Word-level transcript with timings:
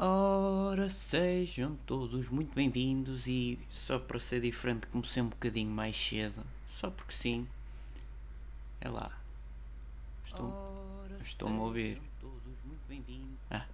Ora, 0.00 0.88
sejam 0.88 1.74
todos 1.84 2.28
muito 2.28 2.54
bem-vindos 2.54 3.26
e 3.26 3.58
só 3.68 3.98
para 3.98 4.20
ser 4.20 4.40
diferente 4.40 4.86
comecei 4.86 5.20
um 5.20 5.26
bocadinho 5.26 5.72
mais 5.72 5.96
cedo, 5.96 6.40
só 6.78 6.88
porque 6.88 7.12
sim. 7.12 7.48
É 8.80 8.88
lá. 8.88 9.10
Estão, 10.24 10.64
estão 11.20 11.58
a 11.58 11.64
ouvir. 11.64 12.00
Ah, 13.50 13.66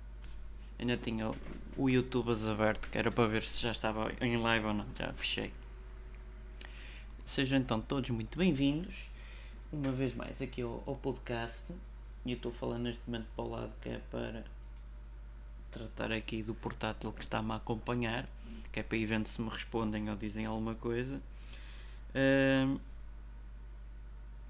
ainda 0.79 0.97
tinha 0.97 1.29
o, 1.29 1.37
o 1.77 1.91
YouTube 1.91 2.33
aberto, 2.51 2.89
que 2.89 2.97
era 2.97 3.13
para 3.13 3.29
ver 3.29 3.43
se 3.43 3.61
já 3.61 3.73
estava 3.73 4.11
em 4.23 4.39
live 4.39 4.65
ou 4.65 4.73
não, 4.73 4.87
já 4.99 5.13
fechei. 5.13 5.53
Sejam 7.27 7.59
então 7.59 7.83
todos 7.83 8.09
muito 8.09 8.39
bem-vindos, 8.39 9.11
uma 9.71 9.93
vez 9.93 10.15
mais 10.15 10.41
aqui 10.41 10.63
ao, 10.63 10.83
ao 10.87 10.97
podcast. 10.97 11.71
E 12.25 12.31
eu 12.31 12.37
estou 12.37 12.51
falando 12.51 12.85
neste 12.85 13.03
momento 13.07 13.27
para 13.37 13.45
o 13.45 13.49
lado 13.51 13.73
que 13.83 13.91
é 13.91 14.01
para 14.11 14.43
tratar 15.75 16.13
aqui 16.13 16.43
do 16.43 16.55
portátil 16.55 17.13
que 17.13 17.23
está-me 17.23 17.51
a 17.53 17.57
acompanhar, 17.57 18.25
que 18.73 18.79
é 18.79 18.83
para 18.83 18.97
ir 18.97 19.07
vendo 19.07 19.27
se 19.27 19.43
me 19.43 19.49
respondem 19.51 20.09
ou 20.09 20.17
dizem 20.17 20.47
alguma 20.47 20.75
coisa. 20.77 21.21
Uh, 22.15 22.81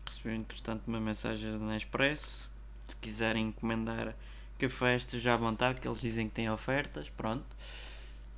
recebi 0.06 0.34
entretanto 0.34 0.82
uma 0.86 1.00
mensagem 1.00 1.50
da 1.50 1.58
Nespresso. 1.58 2.48
Se 2.86 2.96
quiserem 2.96 3.46
encomendar 3.46 4.14
café, 4.58 4.98
já 4.98 5.34
à 5.34 5.36
vontade, 5.38 5.80
que 5.80 5.88
eles 5.88 6.00
dizem 6.00 6.28
que 6.28 6.34
têm 6.34 6.50
ofertas. 6.50 7.08
Pronto. 7.08 7.46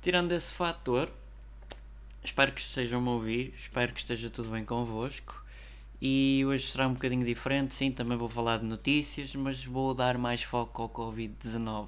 Tirando 0.01 0.31
esse 0.31 0.53
fator, 0.53 1.11
espero 2.23 2.53
que 2.53 2.61
estejam 2.61 3.05
a 3.05 3.11
ouvir, 3.11 3.53
espero 3.57 3.91
que 3.91 3.99
esteja 3.99 4.29
tudo 4.29 4.49
bem 4.49 4.63
convosco. 4.63 5.43
E 6.01 6.43
hoje 6.45 6.71
será 6.71 6.87
um 6.87 6.93
bocadinho 6.93 7.25
diferente, 7.25 7.75
sim, 7.75 7.91
também 7.91 8.17
vou 8.17 8.29
falar 8.29 8.59
de 8.59 8.65
notícias, 8.65 9.35
mas 9.35 9.65
vou 9.65 9.93
dar 9.93 10.17
mais 10.17 10.43
foco 10.43 10.83
ao 10.83 10.89
Covid-19 10.89 11.87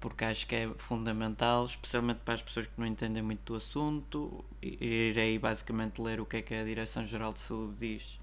porque 0.00 0.24
acho 0.24 0.46
que 0.46 0.54
é 0.54 0.68
fundamental, 0.78 1.66
especialmente 1.66 2.18
para 2.24 2.34
as 2.34 2.42
pessoas 2.42 2.66
que 2.66 2.72
não 2.78 2.86
entendem 2.86 3.22
muito 3.22 3.52
do 3.52 3.56
assunto. 3.56 4.44
Irei 4.62 5.38
basicamente 5.38 6.00
ler 6.00 6.20
o 6.20 6.26
que 6.26 6.38
é 6.38 6.42
que 6.42 6.54
a 6.54 6.64
Direção-Geral 6.64 7.32
de 7.32 7.40
Saúde 7.40 7.74
diz. 7.78 8.18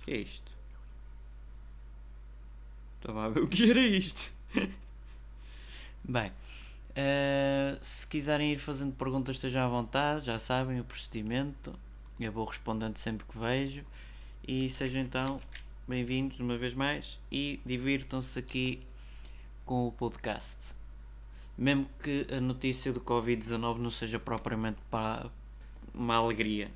O 0.00 0.04
que 0.04 0.12
é 0.12 0.16
isto? 0.18 0.52
Estava 2.96 3.26
a 3.26 3.28
ver 3.28 3.40
o 3.40 3.48
que 3.48 3.70
era 3.70 3.80
isto. 3.80 4.32
Bem, 6.04 6.30
uh, 6.30 7.78
se 7.82 8.06
quiserem 8.06 8.52
ir 8.52 8.58
fazendo 8.58 8.94
perguntas, 8.94 9.36
estejam 9.36 9.64
à 9.64 9.68
vontade, 9.68 10.26
já 10.26 10.38
sabem 10.38 10.80
o 10.80 10.84
procedimento. 10.84 11.72
Eu 12.20 12.32
vou 12.32 12.44
respondendo 12.44 12.96
sempre 12.98 13.26
que 13.26 13.38
vejo. 13.38 13.80
E 14.46 14.68
sejam 14.68 15.00
então 15.00 15.40
bem-vindos 15.86 16.40
uma 16.40 16.56
vez 16.56 16.74
mais 16.74 17.18
e 17.30 17.60
divirtam-se 17.64 18.38
aqui 18.38 18.80
com 19.64 19.86
o 19.86 19.92
podcast. 19.92 20.74
Mesmo 21.56 21.88
que 22.02 22.26
a 22.30 22.40
notícia 22.40 22.92
do 22.92 23.00
Covid-19 23.00 23.78
não 23.78 23.90
seja 23.90 24.18
propriamente 24.18 24.82
para 24.90 25.30
uma 25.92 26.16
alegria. 26.16 26.70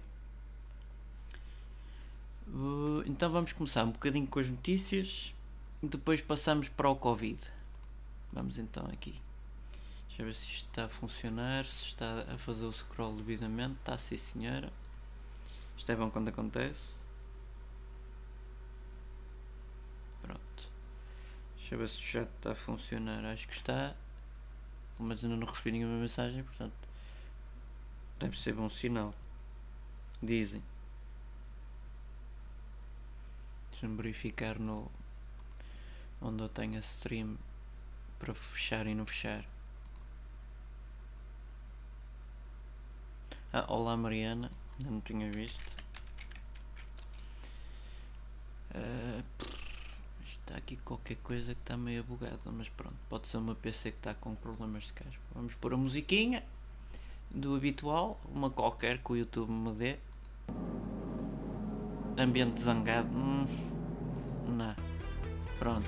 Uh, 2.46 3.02
então 3.06 3.30
vamos 3.30 3.52
começar 3.52 3.84
um 3.84 3.90
bocadinho 3.90 4.26
com 4.26 4.38
as 4.38 4.48
notícias 4.48 5.34
e 5.82 5.86
depois 5.86 6.20
passamos 6.20 6.68
para 6.68 6.88
o 6.88 6.96
Covid. 6.96 7.38
Vamos 8.32 8.58
então 8.58 8.86
aqui. 8.92 9.14
Deixa 10.08 10.22
eu 10.22 10.26
ver 10.26 10.34
se 10.34 10.52
está 10.52 10.84
a 10.84 10.88
funcionar, 10.88 11.64
se 11.64 11.86
está 11.86 12.24
a 12.32 12.38
fazer 12.38 12.64
o 12.64 12.72
scroll 12.72 13.16
devidamente. 13.16 13.74
Está 13.80 13.98
sim 13.98 14.16
senhora. 14.16 14.72
Isto 15.76 15.92
é 15.92 15.96
bom 15.96 16.10
quando 16.10 16.28
acontece. 16.28 17.07
Deixa 21.68 21.74
eu 21.74 21.78
ver 21.80 21.88
se 21.90 21.98
o 21.98 22.00
chat 22.00 22.28
está 22.38 22.52
a 22.52 22.54
funcionar. 22.54 23.22
Acho 23.26 23.46
que 23.46 23.52
está. 23.52 23.94
Mas 24.98 25.22
ainda 25.22 25.36
não 25.36 25.46
recebi 25.46 25.72
nenhuma 25.72 25.98
mensagem, 25.98 26.42
portanto. 26.42 26.72
Deve 28.18 28.40
ser 28.40 28.54
bom 28.54 28.70
sinal. 28.70 29.14
Dizem. 30.22 30.62
Deixa-me 33.70 33.94
verificar 33.96 34.58
no. 34.58 34.90
Onde 36.22 36.42
eu 36.42 36.48
tenho 36.48 36.78
a 36.78 36.80
stream 36.80 37.36
para 38.18 38.32
fechar 38.32 38.86
e 38.86 38.94
não 38.94 39.04
fechar. 39.04 39.44
Ah, 43.52 43.66
olá 43.68 43.94
Mariana, 43.94 44.50
ainda 44.78 44.90
não 44.90 45.02
tinha 45.02 45.30
visto. 45.30 45.70
Uh, 48.74 49.67
Está 50.48 50.56
aqui 50.56 50.76
qualquer 50.76 51.16
coisa 51.16 51.54
que 51.54 51.60
está 51.60 51.76
meio 51.76 52.02
bugada, 52.02 52.50
mas 52.50 52.70
pronto, 52.70 52.96
pode 53.10 53.28
ser 53.28 53.36
uma 53.36 53.54
PC 53.54 53.90
que 53.90 53.98
está 53.98 54.14
com 54.14 54.34
problemas 54.34 54.84
de 54.84 54.94
caspa. 54.94 55.20
Vamos 55.34 55.52
pôr 55.52 55.74
a 55.74 55.76
musiquinha 55.76 56.42
do 57.30 57.54
habitual, 57.54 58.18
uma 58.34 58.48
qualquer 58.48 58.96
que 58.96 59.12
o 59.12 59.16
YouTube 59.16 59.50
me 59.50 59.72
dê. 59.74 59.96
Ambiente 62.16 62.62
zangado, 62.62 63.14
hum, 63.14 63.44
não, 64.48 64.74
pronto. 65.58 65.86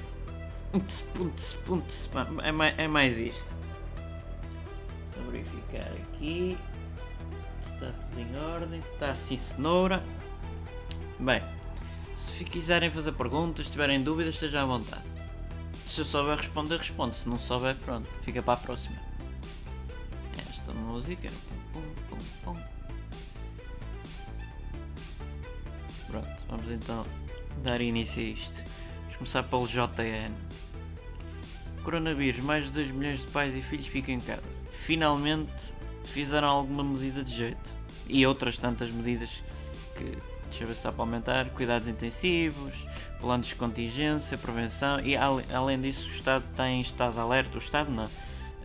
É 2.44 2.52
mais, 2.52 2.78
é 2.78 2.86
mais 2.86 3.18
isto. 3.18 3.54
Vou 5.16 5.32
verificar 5.32 5.90
aqui. 5.90 6.58
Está 7.62 7.92
tudo 7.92 8.20
em 8.20 8.36
ordem. 8.36 8.80
Está 8.92 9.12
assim 9.12 9.38
cenoura. 9.38 10.04
Bem. 11.18 11.59
Se 12.20 12.44
quiserem 12.44 12.90
fazer 12.90 13.12
perguntas, 13.12 13.70
tiverem 13.70 14.02
dúvidas, 14.02 14.34
estejam 14.34 14.62
à 14.62 14.66
vontade. 14.66 15.04
Se 15.86 16.02
eu 16.02 16.04
souber 16.04 16.36
responder, 16.36 16.76
respondo. 16.76 17.14
Se 17.14 17.26
não 17.26 17.38
souber, 17.38 17.74
pronto, 17.76 18.06
fica 18.22 18.42
para 18.42 18.54
a 18.54 18.56
próxima. 18.56 18.96
Esta 20.38 20.72
música. 20.72 21.30
Pronto, 26.06 26.42
vamos 26.48 26.70
então 26.70 27.06
dar 27.62 27.80
início 27.80 28.20
a 28.20 28.24
isto. 28.24 28.62
Vamos 29.00 29.16
começar 29.16 29.42
pelo 29.44 29.66
JN. 29.66 30.34
Coronavírus, 31.82 32.42
mais 32.42 32.66
de 32.66 32.72
2 32.72 32.90
milhões 32.90 33.20
de 33.20 33.28
pais 33.28 33.54
e 33.54 33.62
filhos 33.62 33.86
ficam 33.86 34.14
em 34.14 34.20
casa. 34.20 34.42
Finalmente 34.70 35.72
fizeram 36.04 36.48
alguma 36.48 36.84
medida 36.84 37.24
de 37.24 37.34
jeito. 37.34 37.80
E 38.06 38.26
outras 38.26 38.58
tantas 38.58 38.90
medidas 38.90 39.42
que 39.96 40.29
deixa 40.50 40.64
eu 40.64 40.68
ver 40.68 40.74
se 40.74 40.80
está 40.80 40.92
para 40.92 41.02
aumentar, 41.02 41.48
cuidados 41.50 41.88
intensivos, 41.88 42.86
planos 43.20 43.46
de 43.46 43.54
contingência, 43.54 44.36
prevenção 44.36 45.00
e 45.00 45.16
além 45.16 45.80
disso 45.80 46.06
o 46.06 46.10
Estado 46.10 46.44
está 46.50 46.68
em 46.68 46.80
estado 46.80 47.14
de 47.14 47.20
alerta, 47.20 47.54
o 47.56 47.58
Estado 47.58 47.90
não, 47.90 48.10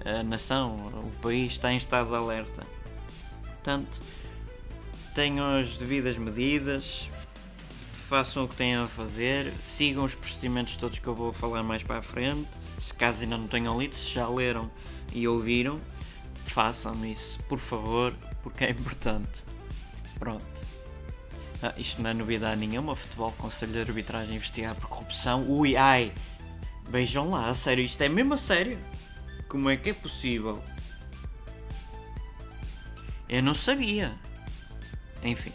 a 0.03 0.23
nação, 0.23 0.75
o 0.75 1.11
país 1.21 1.53
está 1.53 1.71
em 1.71 1.77
estado 1.77 2.09
de 2.09 2.15
alerta. 2.15 2.63
Portanto, 3.47 3.99
tenham 5.13 5.57
as 5.57 5.77
devidas 5.77 6.17
medidas, 6.17 7.09
façam 8.09 8.43
o 8.43 8.47
que 8.47 8.55
tenham 8.55 8.83
a 8.83 8.87
fazer, 8.87 9.51
sigam 9.63 10.03
os 10.03 10.13
procedimentos 10.13 10.75
todos 10.75 10.99
que 10.99 11.07
eu 11.07 11.15
vou 11.15 11.31
falar 11.33 11.63
mais 11.63 11.81
para 11.81 11.99
a 11.99 12.01
frente, 12.01 12.47
se 12.79 12.93
caso 12.93 13.23
ainda 13.23 13.37
não 13.37 13.47
tenham 13.47 13.79
lido, 13.79 13.95
se 13.95 14.13
já 14.13 14.27
leram 14.27 14.69
e 15.13 15.27
ouviram, 15.27 15.77
façam 16.47 17.05
isso, 17.05 17.39
por 17.47 17.59
favor, 17.59 18.13
porque 18.43 18.65
é 18.65 18.71
importante. 18.71 19.43
Pronto. 20.19 20.64
Ah, 21.65 21.73
isto 21.77 21.99
não 21.99 22.11
é 22.11 22.13
novidade 22.13 22.59
nenhuma. 22.59 22.95
Futebol 22.95 23.31
Conselho 23.31 23.73
de 23.73 23.79
Arbitragem 23.79 24.35
investigar 24.35 24.75
por 24.75 24.87
corrupção. 24.87 25.47
Ui, 25.47 25.75
ai. 25.75 26.13
Vejam 26.87 27.31
lá, 27.31 27.49
a 27.49 27.55
sério, 27.55 27.83
isto 27.83 27.99
é 28.03 28.07
mesmo 28.07 28.35
a 28.35 28.37
sério. 28.37 28.77
Como 29.49 29.67
é 29.71 29.75
que 29.75 29.89
é 29.89 29.93
possível? 29.93 30.63
Eu 33.27 33.41
não 33.41 33.55
sabia. 33.55 34.13
Enfim. 35.23 35.53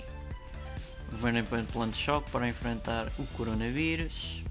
O 1.09 1.13
governo 1.13 1.39
impõe 1.39 1.65
plano 1.65 1.93
de 1.93 1.99
choque 1.99 2.29
para 2.33 2.49
enfrentar 2.49 3.07
o 3.17 3.25
coronavírus. 3.29 4.43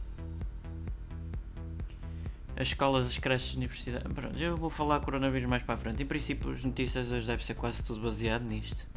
As 2.56 2.70
escolas, 2.70 3.06
as 3.08 3.18
creches, 3.18 3.50
as 3.50 3.56
universidades. 3.56 4.06
Eu 4.40 4.56
vou 4.56 4.70
falar 4.70 5.02
coronavírus 5.02 5.50
mais 5.50 5.64
para 5.64 5.76
a 5.76 5.78
frente. 5.78 6.02
Em 6.02 6.06
princípio, 6.06 6.52
as 6.52 6.64
notícias 6.64 7.12
hoje 7.12 7.28
devem 7.28 7.46
ser 7.46 7.56
quase 7.56 7.84
tudo 7.84 8.00
baseado 8.00 8.44
nisto. 8.44 8.88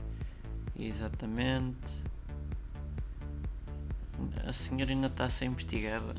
Exatamente. 0.79 2.12
A 4.47 4.53
senhora 4.53 4.91
ainda 4.91 5.07
está 5.07 5.25
a 5.25 5.31
ser 5.31 5.47
investigada. 5.47 6.15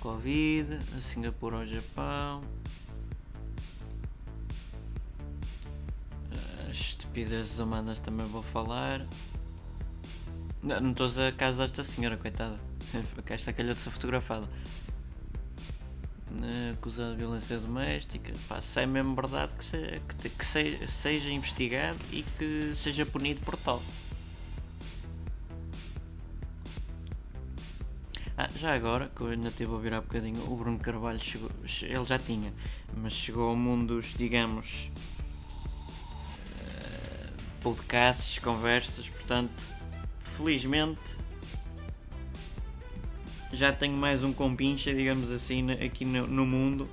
Covid, 0.00 0.74
a 0.74 1.00
Singapura 1.00 1.58
ao 1.58 1.66
Japão. 1.66 2.42
As 6.68 6.76
estupidezes 6.76 7.58
humanas 7.58 7.98
também 8.00 8.26
vou 8.26 8.42
falar. 8.42 9.06
Não, 10.62 10.90
estou 10.90 11.08
a 11.26 11.32
casa 11.32 11.62
desta 11.62 11.84
senhora, 11.84 12.16
coitada. 12.16 12.56
Esta 13.30 13.52
calhou-se 13.52 13.90
fotografada 13.90 14.48
acusado 16.72 17.12
de 17.12 17.18
violência 17.18 17.58
doméstica, 17.58 18.32
pá, 18.48 18.60
se 18.60 18.80
é 18.80 18.86
mesmo 18.86 19.14
verdade 19.14 19.54
que, 19.54 19.64
seja, 19.64 20.00
que, 20.00 20.28
que 20.28 20.44
seja, 20.44 20.86
seja 20.86 21.30
investigado 21.30 21.98
e 22.12 22.22
que 22.22 22.74
seja 22.74 23.06
punido 23.06 23.40
por 23.40 23.56
tal. 23.56 23.82
Ah, 28.36 28.48
já 28.56 28.74
agora, 28.74 29.10
que 29.14 29.20
eu 29.20 29.28
ainda 29.28 29.48
estive 29.48 29.70
a 29.70 29.74
ouvir 29.74 29.94
há 29.94 30.00
bocadinho, 30.00 30.42
o 30.50 30.56
Bruno 30.56 30.78
Carvalho 30.78 31.20
chegou, 31.20 31.50
ele 31.82 32.04
já 32.04 32.18
tinha, 32.18 32.52
mas 32.96 33.12
chegou 33.12 33.50
ao 33.50 33.56
mundo 33.56 33.94
dos, 33.94 34.14
digamos, 34.14 34.90
eh, 36.58 37.30
podcasts, 37.60 38.40
conversas, 38.40 39.08
portanto, 39.08 39.62
felizmente 40.36 41.00
já 43.54 43.72
tenho 43.72 43.96
mais 43.96 44.24
um 44.24 44.32
compincha, 44.32 44.92
digamos 44.92 45.30
assim, 45.30 45.70
aqui 45.72 46.04
no, 46.04 46.26
no 46.26 46.44
mundo. 46.44 46.88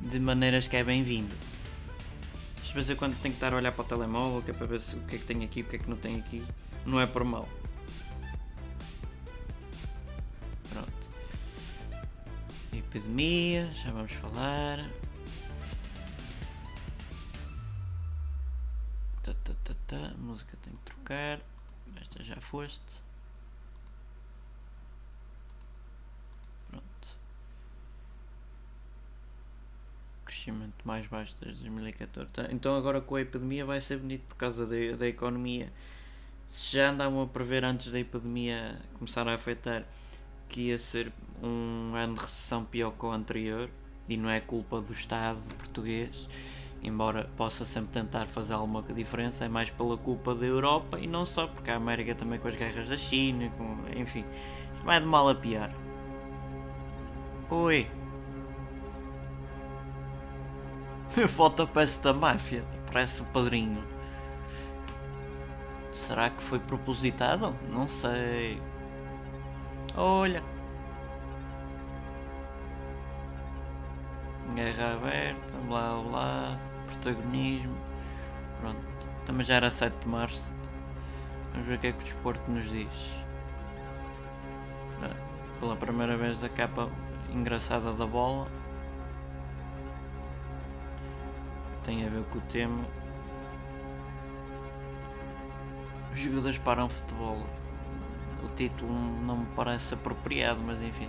De 0.00 0.18
maneiras 0.18 0.66
que 0.66 0.76
é 0.76 0.82
bem-vindo. 0.82 1.34
Às 2.62 2.70
vezes 2.70 2.96
quando 2.98 3.12
tenho 3.20 3.34
que 3.34 3.38
estar 3.38 3.52
a 3.52 3.56
olhar 3.56 3.72
para 3.72 3.82
o 3.82 3.88
telemóvel, 3.88 4.42
que 4.42 4.50
é 4.50 4.54
para 4.54 4.66
ver 4.66 4.80
se, 4.80 4.96
o 4.96 5.00
que 5.00 5.16
é 5.16 5.18
que 5.18 5.24
tem 5.24 5.44
aqui, 5.44 5.60
o 5.62 5.64
que 5.64 5.76
é 5.76 5.78
que 5.78 5.88
não 5.88 5.96
tem 5.96 6.16
aqui, 6.16 6.44
não 6.84 7.00
é 7.00 7.06
por 7.06 7.24
mal. 7.24 7.48
Pronto. 10.70 10.92
Epidemia, 12.72 13.70
já 13.74 13.90
vamos 13.90 14.12
falar. 14.12 14.88
Tá, 19.22 19.34
tá, 19.44 19.52
tá, 19.64 19.74
tá. 19.86 20.14
música 20.18 20.56
tem 20.62 20.72
que 20.72 20.80
trocar. 20.80 21.40
Esta 22.00 22.22
já 22.22 22.36
foste. 22.40 23.07
Crescimento 30.48 30.74
mais 30.84 31.06
baixo 31.06 31.36
desde 31.40 31.60
2014. 31.62 32.30
Tá, 32.30 32.48
então 32.50 32.76
agora 32.76 33.00
com 33.00 33.16
a 33.16 33.20
epidemia 33.20 33.64
vai 33.64 33.80
ser 33.80 33.98
bonito 33.98 34.22
por 34.28 34.36
causa 34.36 34.66
da, 34.66 34.96
da 34.96 35.06
economia. 35.06 35.72
Se 36.48 36.76
já 36.76 36.90
andavam 36.90 37.22
a 37.22 37.26
prever 37.26 37.64
antes 37.64 37.92
da 37.92 37.98
epidemia 37.98 38.80
começar 38.94 39.28
a 39.28 39.34
afetar 39.34 39.84
que 40.48 40.68
ia 40.68 40.78
ser 40.78 41.12
um 41.42 41.94
ano 41.94 42.14
de 42.14 42.20
recessão 42.20 42.64
pior 42.64 42.92
que 42.92 43.04
o 43.04 43.10
anterior, 43.10 43.68
e 44.08 44.16
não 44.16 44.30
é 44.30 44.40
culpa 44.40 44.80
do 44.80 44.94
Estado 44.94 45.38
português, 45.56 46.26
embora 46.82 47.28
possa 47.36 47.66
sempre 47.66 47.90
tentar 47.90 48.26
fazer 48.26 48.54
alguma 48.54 48.82
diferença, 48.82 49.44
é 49.44 49.48
mais 49.48 49.68
pela 49.68 49.98
culpa 49.98 50.34
da 50.34 50.46
Europa 50.46 50.98
e 50.98 51.06
não 51.06 51.26
só, 51.26 51.46
porque 51.46 51.70
a 51.70 51.76
América 51.76 52.14
também 52.14 52.38
com 52.38 52.48
as 52.48 52.56
guerras 52.56 52.88
da 52.88 52.96
China, 52.96 53.52
com, 53.58 53.76
enfim, 53.94 54.24
vai 54.82 54.98
de 54.98 55.06
mal 55.06 55.28
a 55.28 55.34
pior. 55.34 55.70
Oi! 57.50 57.97
A 61.24 61.28
foto 61.28 61.66
parece 61.66 62.02
da 62.02 62.12
máfia, 62.12 62.64
parece 62.92 63.22
o 63.22 63.24
padrinho. 63.26 63.82
Será 65.90 66.30
que 66.30 66.42
foi 66.42 66.58
propositado? 66.58 67.54
Não 67.70 67.88
sei. 67.88 68.60
Olha. 69.96 70.42
Guerra 74.54 74.94
aberta, 74.94 75.58
blá 75.66 76.02
blá, 76.02 76.58
protagonismo. 76.86 77.76
Pronto. 78.60 78.78
Também 79.26 79.44
já 79.44 79.54
era 79.56 79.70
7 79.70 79.94
de 80.00 80.08
março. 80.08 80.52
Vamos 81.52 81.66
ver 81.66 81.76
o 81.76 81.78
que 81.80 81.86
é 81.88 81.92
que 81.92 82.00
o 82.00 82.04
desporto 82.04 82.50
nos 82.50 82.70
diz. 82.70 83.18
Pela 85.60 85.74
primeira 85.76 86.16
vez 86.16 86.42
a 86.44 86.48
capa 86.48 86.88
engraçada 87.34 87.92
da 87.92 88.06
bola. 88.06 88.46
Tem 91.88 92.04
a 92.04 92.10
ver 92.10 92.22
com 92.24 92.36
o 92.36 92.42
tema. 92.42 92.84
Os 96.12 96.20
jogadores 96.20 96.58
param 96.58 96.86
futebol. 96.86 97.46
O 98.44 98.48
título 98.54 98.92
não 99.24 99.38
me 99.38 99.46
parece 99.56 99.94
apropriado, 99.94 100.60
mas 100.60 100.82
enfim. 100.82 101.08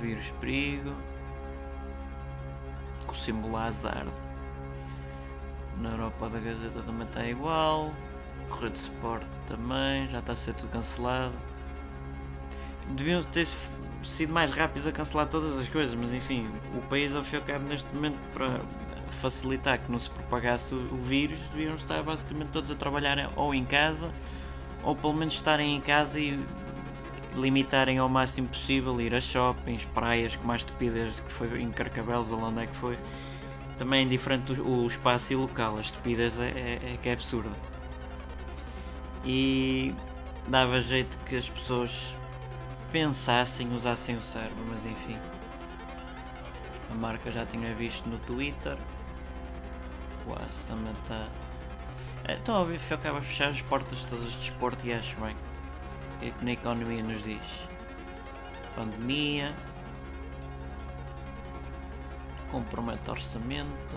Vírus 0.00 0.32
perigo. 0.40 0.94
Com 3.04 3.12
o 3.12 3.16
símbolo 3.16 3.56
azar. 3.56 4.06
Na 5.80 5.90
Europa 5.90 6.30
da 6.30 6.38
Gazeta 6.38 6.82
também 6.82 7.08
está 7.08 7.26
igual. 7.26 7.90
Correio 8.48 8.70
de 8.70 8.78
Sport 8.78 9.24
também, 9.48 10.08
já 10.08 10.20
está 10.20 10.34
a 10.34 10.36
ser 10.36 10.54
tudo 10.54 10.70
cancelado. 10.70 11.34
Deviam 12.90 13.24
ter 13.24 13.48
sido 14.04 14.32
mais 14.32 14.50
rápidos 14.50 14.86
a 14.86 14.92
cancelar 14.92 15.26
todas 15.26 15.58
as 15.58 15.68
coisas, 15.68 15.94
mas 15.94 16.12
enfim, 16.12 16.48
o 16.74 16.80
país 16.88 17.14
ao 17.14 17.22
fim 17.22 17.36
e 17.36 17.38
ao 17.38 17.44
cabo 17.44 17.64
neste 17.68 17.86
momento 17.94 18.18
para 18.32 18.60
facilitar 19.20 19.78
que 19.78 19.90
não 19.90 19.98
se 19.98 20.10
propagasse 20.10 20.74
o 20.74 20.96
vírus, 20.96 21.38
deviam 21.52 21.74
estar 21.74 22.02
basicamente 22.02 22.48
todos 22.48 22.70
a 22.70 22.74
trabalhar 22.74 23.30
ou 23.36 23.54
em 23.54 23.64
casa, 23.64 24.10
ou 24.82 24.96
pelo 24.96 25.12
menos 25.12 25.34
estarem 25.34 25.76
em 25.76 25.80
casa 25.80 26.18
e 26.18 26.38
limitarem 27.34 27.98
ao 27.98 28.08
máximo 28.08 28.48
possível 28.48 29.00
ir 29.00 29.14
a 29.14 29.20
shoppings, 29.20 29.84
praias, 29.86 30.36
com 30.36 30.46
mais 30.46 30.62
estupidez 30.62 31.20
que 31.20 31.32
foi 31.32 31.60
em 31.60 31.70
Carcabelos 31.70 32.30
ou 32.30 32.42
onde 32.42 32.62
é 32.62 32.66
que 32.66 32.76
foi. 32.76 32.98
Também 33.78 34.04
é 34.04 34.08
diferente 34.08 34.60
o, 34.60 34.86
espaço 34.86 35.32
e 35.32 35.36
o 35.36 35.40
local, 35.40 35.78
a 35.78 35.80
estupidez 35.80 36.38
é, 36.38 36.48
é, 36.48 36.94
é 36.94 36.98
que 37.02 37.08
é 37.08 37.12
absurda. 37.12 37.50
E 39.24 39.94
dava 40.48 40.80
jeito 40.80 41.16
que 41.24 41.36
as 41.36 41.48
pessoas 41.48 42.16
pensassem, 42.92 43.74
usassem 43.74 44.16
o 44.16 44.20
cérebro, 44.20 44.64
mas 44.68 44.84
enfim. 44.84 45.18
A 46.90 46.94
marca 46.94 47.30
já 47.32 47.46
tinha 47.46 47.74
visto 47.74 48.06
no 48.08 48.18
Twitter. 48.18 48.76
Quase 50.24 50.66
também 50.68 50.92
está. 50.92 51.26
É, 52.28 52.34
estão 52.34 52.60
a 52.60 52.64
ver, 52.64 52.80
acaba 52.92 53.18
a 53.18 53.22
fechar 53.22 53.48
as 53.48 53.62
portas 53.62 54.04
todas 54.04 54.32
de 54.32 54.38
desporto 54.38 54.86
e 54.86 54.92
acho 54.92 55.16
bem. 55.16 55.34
É 56.20 56.30
que 56.30 56.44
na 56.44 56.52
economia 56.52 57.02
nos 57.02 57.24
diz. 57.24 57.68
Pandemia. 58.76 59.54
Compromete 62.50 63.10
orçamento. 63.10 63.96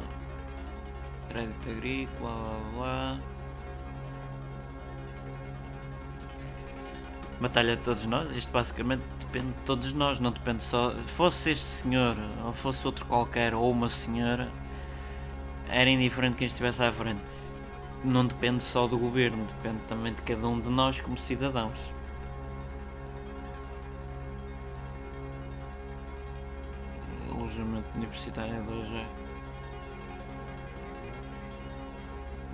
Crédito 1.30 1.70
agrícola, 1.70 2.32
blá 2.32 2.72
blá 2.72 3.18
blá. 3.18 3.35
Batalha 7.40 7.76
de 7.76 7.84
todos 7.84 8.06
nós, 8.06 8.36
isto 8.36 8.52
basicamente 8.52 9.04
depende 9.20 9.48
de 9.48 9.60
todos 9.66 9.94
nós, 9.94 10.20
não 10.20 10.32
depende 10.32 10.64
só. 10.64 10.92
Fosse 11.06 11.52
este 11.52 11.66
senhor, 11.66 12.16
ou 12.46 12.54
fosse 12.54 12.86
outro 12.86 13.06
qualquer, 13.06 13.54
ou 13.54 13.70
uma 13.70 13.90
senhora, 13.90 14.50
era 15.70 15.90
indiferente 15.90 16.38
quem 16.38 16.48
estivesse 16.48 16.82
à 16.82 16.92
frente. 16.92 17.22
Não 18.04 18.26
depende 18.26 18.64
só 18.64 18.88
do 18.88 18.98
governo, 18.98 19.46
depende 19.46 19.80
também 19.88 20.14
de 20.14 20.22
cada 20.22 20.48
um 20.48 20.60
de 20.60 20.70
nós 20.70 21.02
como 21.02 21.18
cidadãos. 21.18 21.80
Alojamento 27.32 27.88
universitário 27.96 28.64
de 28.64 28.72
hoje 28.72 29.06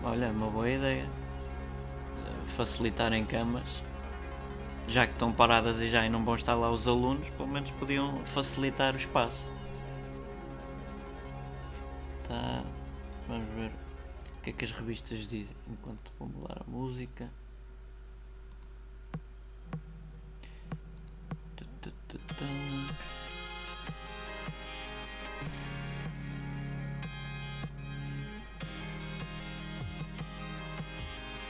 Olha, 0.03 0.25
é 0.25 0.31
uma 0.31 0.49
boa 0.49 0.67
ideia. 0.67 1.05
Facilitar 2.55 3.13
em 3.13 3.23
camas 3.23 3.83
já 4.91 5.07
que 5.07 5.13
estão 5.13 5.31
paradas 5.31 5.79
e 5.79 5.89
já 5.89 6.07
não 6.09 6.23
vão 6.25 6.35
estar 6.35 6.53
lá 6.53 6.69
os 6.69 6.85
alunos, 6.85 7.29
pelo 7.31 7.47
menos 7.47 7.71
podiam 7.71 8.23
facilitar 8.25 8.93
o 8.93 8.97
espaço. 8.97 9.49
Tá, 12.27 12.63
vamos 13.27 13.47
ver 13.55 13.71
o 14.37 14.41
que 14.41 14.49
é 14.49 14.53
que 14.53 14.65
as 14.65 14.71
revistas 14.71 15.19
dizem 15.19 15.55
enquanto 15.69 16.11
vou 16.19 16.27
mudar 16.27 16.61
a 16.61 16.69
música. 16.69 17.29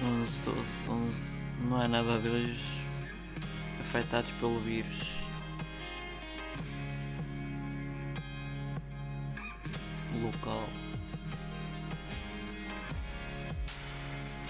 Onze, 0.04 0.42
doze, 0.42 0.90
onze, 0.90 1.42
não 1.68 1.82
é 1.82 1.88
nada 1.88 2.20
de 2.20 2.28
hoje 2.28 2.81
afetados 3.92 4.32
pelo 4.40 4.58
vírus. 4.62 5.22
Local. 10.22 10.64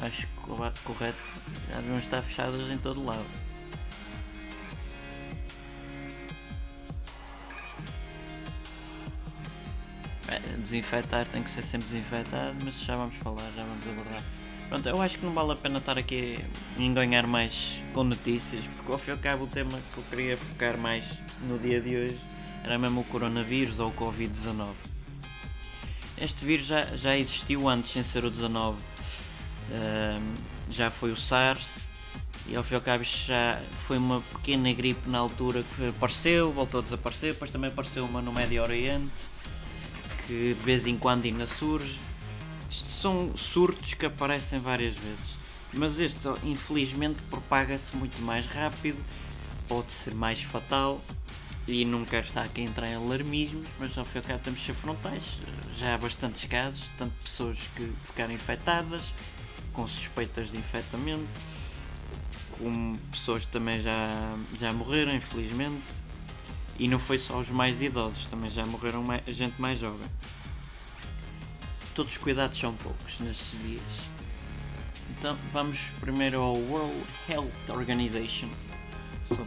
Acho 0.01 0.27
correto. 0.83 1.17
Já 1.69 1.77
deviam 1.77 1.97
estar 1.97 2.21
fechadas 2.21 2.69
em 2.69 2.77
todo 2.77 3.03
lado. 3.03 3.25
É, 10.27 10.39
desinfetar 10.57 11.27
tem 11.27 11.41
que 11.41 11.49
ser 11.49 11.63
sempre 11.63 11.87
desinfetado, 11.87 12.55
mas 12.63 12.79
já 12.83 12.95
vamos 12.95 13.15
falar, 13.15 13.51
já 13.55 13.63
vamos 13.63 13.87
abordar. 13.87 14.40
Pronto, 14.71 14.87
eu 14.87 15.01
acho 15.01 15.17
que 15.17 15.25
não 15.25 15.33
vale 15.33 15.51
a 15.51 15.55
pena 15.57 15.79
estar 15.79 15.97
aqui 15.97 16.39
a 16.77 16.81
enganhar 16.81 17.27
mais 17.27 17.83
com 17.91 18.05
notícias, 18.05 18.65
porque 18.67 18.89
ao 18.89 18.97
fim 18.97 19.09
e 19.09 19.11
ao 19.11 19.17
cabo 19.17 19.43
o 19.43 19.47
tema 19.47 19.77
que 19.93 19.97
eu 19.97 20.03
queria 20.09 20.37
focar 20.37 20.77
mais 20.77 21.19
no 21.41 21.59
dia 21.59 21.81
de 21.81 21.97
hoje 21.97 22.17
era 22.63 22.79
mesmo 22.79 23.01
o 23.01 23.03
coronavírus 23.03 23.79
ou 23.79 23.89
o 23.89 23.91
Covid-19. 23.91 24.69
Este 26.17 26.45
vírus 26.45 26.67
já, 26.67 26.85
já 26.95 27.17
existiu 27.17 27.67
antes 27.67 27.91
sem 27.91 28.01
ser 28.01 28.23
o 28.23 28.29
19. 28.29 28.81
Um, 29.71 30.35
já 30.71 30.89
foi 30.89 31.11
o 31.11 31.17
SARS 31.17 31.79
e 32.47 32.55
ao 32.55 32.63
fim 32.63 32.75
e 32.75 32.77
ao 32.77 32.81
cabo 32.81 33.03
já 33.03 33.61
foi 33.85 33.97
uma 33.97 34.21
pequena 34.21 34.71
gripe 34.71 35.09
na 35.09 35.17
altura 35.17 35.65
que 35.75 35.89
apareceu, 35.89 36.49
voltou 36.53 36.79
a 36.79 36.83
desaparecer, 36.83 37.33
depois 37.33 37.51
também 37.51 37.69
apareceu 37.69 38.05
uma 38.05 38.21
no 38.21 38.31
Médio 38.31 38.63
Oriente 38.63 39.11
que 40.25 40.55
de 40.57 40.63
vez 40.63 40.87
em 40.87 40.97
quando 40.97 41.25
ainda 41.25 41.45
surge. 41.45 41.99
São 43.01 43.35
surtos 43.35 43.95
que 43.95 44.05
aparecem 44.05 44.59
várias 44.59 44.93
vezes, 44.93 45.31
mas 45.73 45.97
este 45.97 46.19
infelizmente 46.43 47.19
propaga-se 47.31 47.97
muito 47.97 48.21
mais 48.21 48.45
rápido, 48.45 49.03
pode 49.67 49.91
ser 49.91 50.13
mais 50.13 50.43
fatal 50.43 51.01
e 51.67 51.83
não 51.83 52.05
quero 52.05 52.27
estar 52.27 52.43
aqui 52.43 52.61
a 52.61 52.63
entrar 52.63 52.87
em 52.87 52.93
alarmismos, 52.93 53.67
mas 53.79 53.97
ao 53.97 54.05
fim 54.05 54.19
e 54.29 54.31
ao 54.31 54.37
temos 54.37 54.59
de 54.59 54.71
frontais. 54.75 55.23
Já 55.79 55.95
há 55.95 55.97
bastantes 55.97 56.45
casos, 56.45 56.91
tanto 56.95 57.11
pessoas 57.23 57.57
que 57.75 57.91
ficaram 58.01 58.31
infectadas, 58.31 59.15
com 59.73 59.87
suspeitas 59.87 60.51
de 60.51 60.59
infectamento, 60.59 61.25
como 62.59 62.99
pessoas 63.11 63.45
que 63.45 63.51
também 63.51 63.81
já, 63.81 64.29
já 64.59 64.71
morreram, 64.71 65.15
infelizmente. 65.15 65.81
E 66.77 66.87
não 66.87 66.99
foi 66.99 67.17
só 67.17 67.39
os 67.39 67.49
mais 67.49 67.81
idosos, 67.81 68.27
também 68.27 68.51
já 68.51 68.63
morreram 68.63 69.03
mais, 69.03 69.25
gente 69.25 69.59
mais 69.59 69.79
jovem. 69.79 70.07
Todos 71.93 72.13
os 72.13 72.17
cuidados 72.17 72.57
são 72.57 72.73
poucos 72.75 73.19
nestes 73.19 73.59
dias. 73.61 73.83
Então 75.09 75.35
vamos 75.51 75.79
primeiro 75.99 76.39
ao 76.39 76.55
World 76.55 77.03
Health 77.29 77.51
Organization. 77.69 78.49
Só 79.27 79.45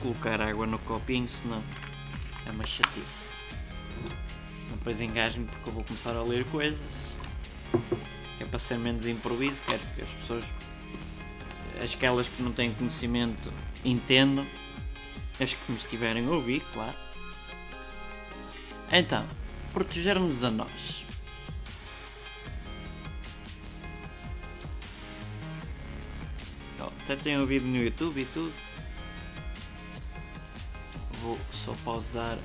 colocar 0.00 0.40
água 0.40 0.66
no 0.66 0.78
copinho, 0.80 1.28
senão 1.28 1.62
é 2.46 2.50
uma 2.50 2.66
chatice. 2.66 3.36
Senão 4.56 4.78
depois 4.78 5.00
engasgo-me 5.00 5.46
porque 5.46 5.68
eu 5.68 5.72
vou 5.74 5.84
começar 5.84 6.16
a 6.16 6.22
ler 6.22 6.44
coisas. 6.46 6.80
É 8.40 8.44
para 8.44 8.58
ser 8.58 8.78
menos 8.78 9.06
improviso, 9.06 9.60
quero 9.66 9.82
que 9.94 10.02
as 10.02 10.08
pessoas, 10.08 10.54
aquelas 11.82 12.28
que 12.28 12.42
não 12.42 12.52
têm 12.52 12.72
conhecimento, 12.72 13.52
entendam. 13.84 14.46
As 15.38 15.52
que 15.52 15.70
me 15.70 15.76
estiverem 15.76 16.26
a 16.26 16.30
ouvir, 16.30 16.64
claro. 16.72 16.96
Então, 18.90 19.26
proteger-nos 19.72 20.42
a 20.42 20.50
nós. 20.50 21.05
Até 27.06 27.16
tenho 27.16 27.40
ouvido 27.40 27.64
no 27.66 27.76
YouTube 27.76 28.20
e 28.20 28.24
tudo 28.26 28.52
vou 31.26 31.38
só 31.52 31.74
pausar 31.84 32.38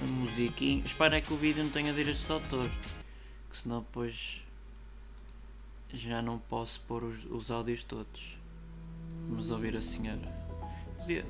a 0.00 0.04
musiquinha. 0.04 0.84
Espero 0.84 1.16
é 1.16 1.20
que 1.20 1.32
o 1.32 1.36
vídeo 1.36 1.64
não 1.64 1.70
tenha 1.72 1.92
direitos 1.92 2.24
de 2.24 2.32
autor, 2.32 2.70
que 3.50 3.58
senão 3.58 3.80
depois 3.80 4.38
já 5.92 6.22
não 6.22 6.38
posso 6.38 6.80
pôr 6.82 7.02
os, 7.02 7.24
os 7.24 7.50
áudios 7.50 7.82
todos. 7.82 8.38
Vamos 9.28 9.50
ouvir 9.50 9.76
a 9.76 9.80
senhora. 9.80 10.28
Podia. 10.98 11.26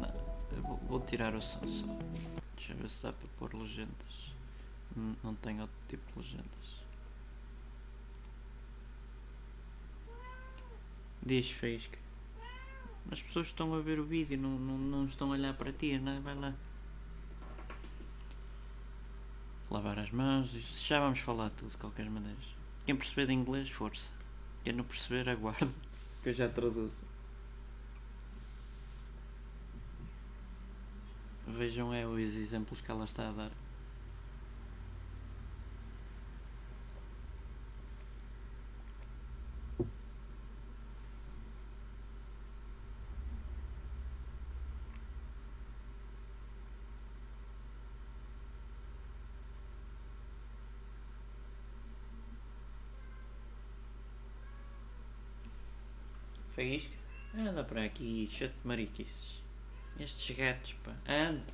Não, 0.00 0.62
vou, 0.62 0.76
vou, 0.88 1.00
tirar 1.00 1.32
o 1.32 1.40
som 1.40 1.60
só. 1.60 1.86
Deixa 2.56 2.72
eu 2.72 2.76
ver 2.76 2.90
se 2.90 3.02
dá 3.04 3.12
para 3.12 3.28
pôr 3.38 3.54
legendas. 3.54 4.34
Não, 4.96 5.16
não 5.22 5.34
tenho 5.36 5.60
outro 5.60 5.76
tipo 5.88 6.12
de 6.12 6.18
legendas. 6.18 6.75
Diz 11.26 11.50
Faísca. 11.50 11.98
As 13.10 13.20
pessoas 13.20 13.48
estão 13.48 13.74
a 13.74 13.80
ver 13.80 13.98
o 13.98 14.04
vídeo, 14.04 14.38
não, 14.38 14.56
não, 14.60 14.78
não 14.78 15.06
estão 15.06 15.26
a 15.26 15.30
olhar 15.32 15.54
para 15.54 15.72
ti, 15.72 15.98
não 15.98 16.12
é? 16.12 16.20
Vai 16.20 16.36
lá. 16.36 16.54
Lavar 19.68 19.98
as 19.98 20.12
mãos, 20.12 20.52
já 20.52 21.00
vamos 21.00 21.18
falar 21.18 21.50
tudo 21.50 21.72
de 21.72 21.76
qualquer 21.78 22.08
maneira. 22.08 22.38
Quem 22.84 22.94
perceber 22.94 23.26
de 23.26 23.32
inglês, 23.32 23.68
força. 23.68 24.12
Quem 24.62 24.72
não 24.72 24.84
perceber, 24.84 25.28
aguarde, 25.28 25.74
que 26.22 26.28
eu 26.28 26.32
já 26.32 26.48
traduzo. 26.48 27.04
Vejam 31.44 31.92
é 31.92 32.06
os 32.06 32.20
exemplos 32.36 32.80
que 32.80 32.88
ela 32.88 33.04
está 33.04 33.30
a 33.30 33.32
dar. 33.32 33.65
Faísca? 56.56 56.96
Anda 57.36 57.62
para 57.62 57.84
aqui, 57.84 58.26
chato 58.32 58.54
de 58.62 58.66
mariquices. 58.66 59.42
Estes 60.00 60.34
gatos, 60.34 60.74
pá. 60.82 60.96
Anda. 61.06 61.44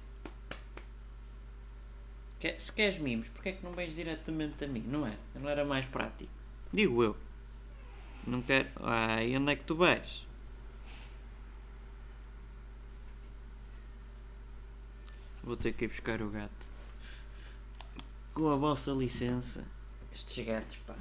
Se 2.59 2.73
queres 2.73 2.99
mimos, 2.99 3.28
porque 3.28 3.50
é 3.50 3.52
que 3.52 3.64
não 3.64 3.73
vens 3.73 3.94
diretamente 3.94 4.64
a 4.64 4.68
mim, 4.68 4.85
não 4.87 5.06
é? 5.06 5.16
Não 5.35 5.49
era 5.49 5.64
mais 5.64 5.87
prático. 5.87 6.30
Digo 6.73 7.02
eu. 7.02 7.16
Não 8.26 8.42
quero. 8.42 8.68
Ai, 8.76 9.37
onde 9.37 9.52
é 9.52 9.56
que 9.56 9.64
tu 9.64 9.75
vais? 9.75 10.25
Vou 15.42 15.56
ter 15.56 15.73
que 15.73 15.85
ir 15.85 15.88
buscar 15.88 16.23
o 16.23 16.30
gato. 16.30 16.66
Com 18.35 18.49
a 18.49 18.56
vossa 18.56 18.92
licença. 18.92 19.64
Estes 20.12 20.44
gatos, 20.44 20.76
pá. 20.87 20.97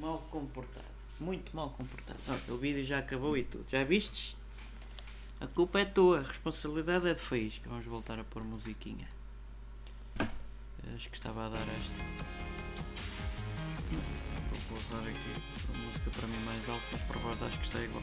mal 0.00 0.18
comportado. 0.30 0.86
Muito 1.20 1.54
mal 1.54 1.68
comportado. 1.70 2.18
O 2.48 2.56
vídeo 2.56 2.82
já 2.82 2.98
acabou 2.98 3.36
e 3.36 3.44
tudo. 3.44 3.66
Já 3.70 3.84
vistes? 3.84 4.34
A 5.38 5.46
culpa 5.46 5.80
é 5.80 5.84
tua, 5.84 6.20
a 6.20 6.22
responsabilidade 6.22 7.08
é 7.08 7.12
de 7.12 7.20
Faísca. 7.20 7.68
Vamos 7.68 7.84
voltar 7.84 8.18
a 8.18 8.24
pôr 8.24 8.42
musiquinha. 8.42 9.06
Acho 10.94 11.08
que 11.10 11.16
estava 11.16 11.46
a 11.46 11.48
dar 11.50 11.60
esta. 11.60 11.94
Vou 14.68 14.78
usar 14.78 15.08
aqui 15.08 15.32
a 15.72 15.78
música 15.78 16.10
para 16.10 16.28
mim 16.28 16.44
mais 16.44 16.68
alta, 16.68 16.86
mas 16.92 17.02
para 17.02 17.18
vós 17.20 17.42
acho 17.42 17.58
que 17.58 17.66
está 17.66 17.80
igual. 17.80 18.02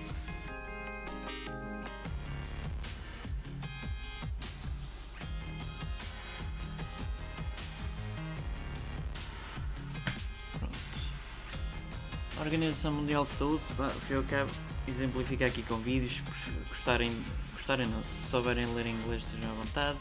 Organização 12.48 12.94
Mundial 12.94 13.26
de 13.26 13.32
Saúde, 13.32 13.62
eu 14.10 14.24
quero 14.24 14.48
exemplificar 14.88 15.50
aqui 15.50 15.62
com 15.64 15.76
vídeos, 15.80 16.22
gostarem, 16.70 17.12
gostarem 17.52 17.86
não, 17.86 18.02
se 18.02 18.30
souberem 18.30 18.66
ler 18.74 18.88
inglês 18.88 19.24
estejam 19.24 19.52
à 19.52 19.54
vontade, 19.54 19.98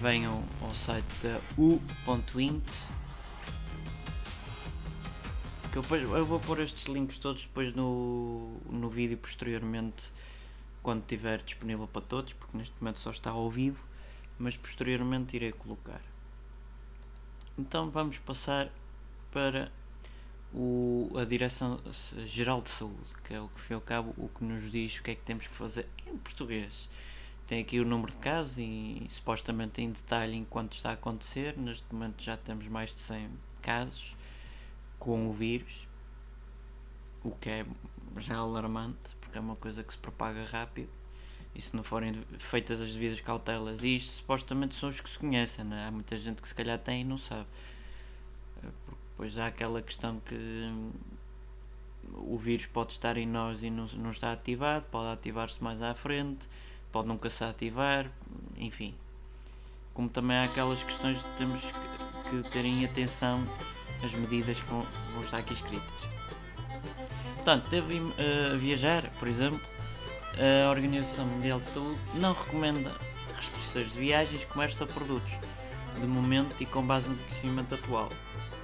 venham 0.00 0.44
ao 0.60 0.72
site 0.72 1.06
da 1.22 1.38
u.int 1.56 2.68
eu, 5.72 6.16
eu 6.16 6.24
vou 6.24 6.40
pôr 6.40 6.58
estes 6.58 6.86
links 6.86 7.16
todos 7.20 7.42
depois 7.42 7.72
no, 7.72 8.58
no 8.68 8.88
vídeo 8.88 9.16
posteriormente 9.16 10.12
quando 10.82 11.02
estiver 11.02 11.40
disponível 11.44 11.86
para 11.86 12.02
todos, 12.02 12.32
porque 12.32 12.58
neste 12.58 12.74
momento 12.80 12.98
só 12.98 13.10
está 13.10 13.30
ao 13.30 13.48
vivo, 13.48 13.78
mas 14.36 14.56
posteriormente 14.56 15.36
irei 15.36 15.52
colocar. 15.52 16.00
Então 17.56 17.88
vamos 17.88 18.18
passar 18.18 18.68
para 19.30 19.70
o, 20.52 21.10
a 21.16 21.24
Direção-Geral 21.24 22.62
de 22.62 22.70
Saúde, 22.70 23.14
que 23.24 23.34
é 23.34 23.40
o 23.40 23.48
que, 23.48 23.72
ao 23.72 23.80
cabo, 23.80 24.14
o 24.16 24.28
que 24.28 24.44
nos 24.44 24.70
diz 24.70 24.98
o 24.98 25.02
que 25.02 25.10
é 25.10 25.14
que 25.14 25.22
temos 25.22 25.46
que 25.46 25.54
fazer 25.54 25.86
em 26.06 26.16
português. 26.16 26.88
Tem 27.46 27.60
aqui 27.60 27.80
o 27.80 27.84
número 27.84 28.12
de 28.12 28.18
casos 28.18 28.58
e, 28.58 29.06
supostamente 29.08 29.80
em 29.80 29.90
detalhe 29.90 30.36
enquanto 30.36 30.74
está 30.74 30.90
a 30.90 30.92
acontecer. 30.94 31.56
Neste 31.56 31.84
momento 31.92 32.22
já 32.22 32.36
temos 32.36 32.68
mais 32.68 32.94
de 32.94 33.00
100 33.00 33.30
casos 33.62 34.14
com 34.98 35.28
o 35.28 35.32
vírus, 35.32 35.86
o 37.22 37.30
que 37.30 37.48
é 37.48 37.66
já 38.16 38.36
alarmante, 38.36 38.98
porque 39.20 39.38
é 39.38 39.40
uma 39.40 39.56
coisa 39.56 39.82
que 39.82 39.92
se 39.92 39.98
propaga 39.98 40.44
rápido 40.44 40.90
e 41.54 41.62
se 41.62 41.74
não 41.74 41.82
forem 41.82 42.22
feitas 42.38 42.80
as 42.80 42.92
devidas 42.92 43.20
cautelas, 43.20 43.82
e 43.82 43.96
isto 43.96 44.12
supostamente 44.12 44.74
são 44.74 44.88
os 44.88 45.00
que 45.00 45.08
se 45.08 45.18
conhecem, 45.18 45.64
né? 45.64 45.86
há 45.88 45.90
muita 45.90 46.16
gente 46.16 46.40
que 46.40 46.48
se 46.48 46.54
calhar 46.54 46.78
tem 46.78 47.00
e 47.00 47.04
não 47.04 47.18
sabe, 47.18 47.46
Pois 49.18 49.36
há 49.36 49.48
aquela 49.48 49.82
questão 49.82 50.20
que 50.20 50.34
hum, 50.34 50.92
o 52.14 52.38
vírus 52.38 52.66
pode 52.66 52.92
estar 52.92 53.16
em 53.16 53.26
nós 53.26 53.64
e 53.64 53.68
não, 53.68 53.86
não 53.94 54.10
está 54.10 54.32
ativado, 54.32 54.86
pode 54.86 55.12
ativar-se 55.12 55.62
mais 55.62 55.82
à 55.82 55.92
frente, 55.92 56.46
pode 56.92 57.08
nunca 57.08 57.28
se 57.28 57.42
ativar, 57.42 58.10
enfim. 58.56 58.94
Como 59.92 60.08
também 60.08 60.36
há 60.36 60.44
aquelas 60.44 60.84
questões 60.84 61.20
que 61.20 61.36
temos 61.36 61.60
que, 61.60 62.42
que 62.42 62.50
ter 62.50 62.64
em 62.64 62.84
atenção 62.84 63.44
as 64.04 64.14
medidas 64.14 64.60
que 64.60 64.70
vão, 64.70 64.86
estar 65.20 65.38
aqui 65.38 65.52
escritas. 65.52 66.08
Portanto, 67.34 67.68
devo 67.70 67.90
uh, 67.90 68.56
viajar, 68.56 69.10
por 69.18 69.26
exemplo, 69.26 69.60
a 70.38 70.70
Organização 70.70 71.26
Mundial 71.26 71.58
de 71.58 71.66
Saúde 71.66 72.00
não 72.14 72.32
recomenda 72.32 72.94
restrições 73.34 73.92
de 73.92 73.98
viagens, 73.98 74.44
comércio 74.44 74.84
a 74.84 74.86
produtos, 74.86 75.32
de 76.00 76.06
momento 76.06 76.54
e 76.60 76.66
com 76.66 76.86
base 76.86 77.08
no 77.08 77.16
conhecimento 77.16 77.74
atual. 77.74 78.08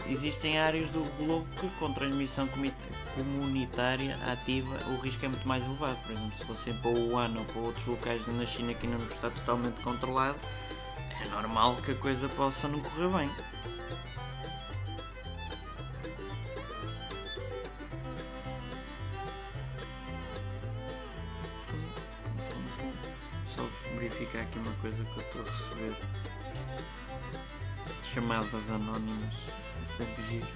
Existem 0.06 0.58
áreas 0.58 0.88
do 0.90 1.02
globo 1.16 1.46
que, 1.58 1.68
com 1.78 1.92
transmissão 1.92 2.46
comunitária 3.16 4.16
ativa, 4.30 4.76
o 4.90 5.00
risco 5.00 5.24
é 5.24 5.28
muito 5.28 5.48
mais 5.48 5.64
elevado. 5.64 5.96
Por 6.02 6.12
exemplo, 6.12 6.36
se 6.36 6.44
fossem 6.44 6.74
para 6.80 6.90
o 6.90 7.10
Wuhan 7.10 7.38
ou 7.38 7.44
para 7.46 7.60
outros 7.60 7.86
locais 7.86 8.26
na 8.26 8.44
China 8.44 8.74
que 8.74 8.86
ainda 8.86 8.98
não 8.98 9.06
está 9.06 9.30
totalmente 9.30 9.80
controlado, 9.80 10.38
é 11.22 11.28
normal 11.28 11.76
que 11.76 11.92
a 11.92 11.94
coisa 11.94 12.28
possa 12.28 12.68
não 12.68 12.80
correr 12.80 13.08
bem. 13.08 13.30
Só 23.56 23.66
verificar 23.98 24.42
aqui 24.42 24.58
uma 24.58 24.72
coisa 24.82 25.02
que 25.02 25.18
eu 25.18 25.22
estou 25.22 25.40
a 25.40 25.44
receber. 25.44 25.96
Chamadas 28.02 28.70
anónimas. 28.70 29.34
É 29.84 29.96
sempre 29.96 30.22
giro. 30.24 30.46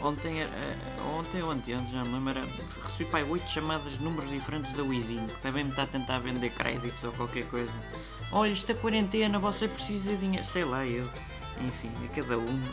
Ontem, 0.00 0.42
uh, 0.44 1.18
ontem 1.18 1.42
ou 1.42 1.50
anteontem, 1.50 1.90
já 1.90 2.04
me 2.04 2.12
lembro, 2.12 2.46
recebi 2.84 3.04
pai 3.06 3.24
8 3.24 3.50
chamadas 3.50 3.94
de 3.94 4.02
números 4.02 4.30
diferentes 4.30 4.72
da 4.74 4.82
Wizinho, 4.82 5.26
que 5.26 5.40
também 5.40 5.64
me 5.64 5.70
está 5.70 5.82
a 5.82 5.86
tentar 5.86 6.18
vender 6.18 6.50
créditos 6.50 7.02
ou 7.02 7.12
qualquer 7.12 7.44
coisa. 7.46 7.72
Olha, 8.30 8.52
esta 8.52 8.74
quarentena, 8.74 9.38
você 9.38 9.66
precisa 9.66 10.12
de 10.12 10.18
dinheiro, 10.18 10.46
sei 10.46 10.64
lá, 10.64 10.86
eu. 10.86 11.10
Enfim, 11.60 11.90
a 12.04 12.08
cada 12.14 12.38
uma. 12.38 12.72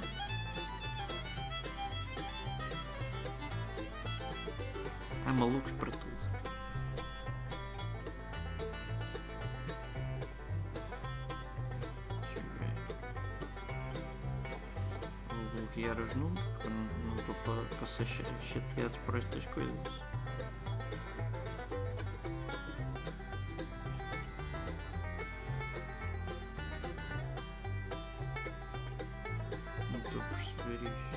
Há 5.26 5.34
malucos 5.34 5.72
para 5.72 5.92
tudo. 5.92 6.05
Ser 17.96 18.06
chateado 18.42 18.98
por 19.06 19.16
estas 19.16 19.46
coisas. 19.46 19.74
Não 29.92 30.00
estou 30.00 30.22
a 30.22 30.26
perceber 30.26 30.84
isto. 30.84 31.16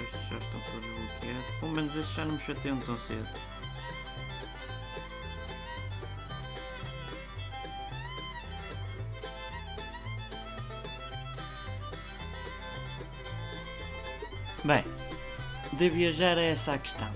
Estes 0.00 0.28
já 0.28 0.38
estão 0.38 0.60
todos 0.60 0.88
bloqueados. 0.88 1.60
Pelo 1.60 1.72
menos 1.72 1.96
estes 1.96 2.14
já 2.14 2.24
não 2.24 2.34
me 2.34 2.40
chateiam 2.40 2.80
tão 2.80 2.98
cedo. 2.98 3.53
Bem, 14.64 14.82
de 15.74 15.90
viajar 15.90 16.38
é 16.38 16.48
essa 16.48 16.72
a 16.72 16.78
questão. 16.78 17.12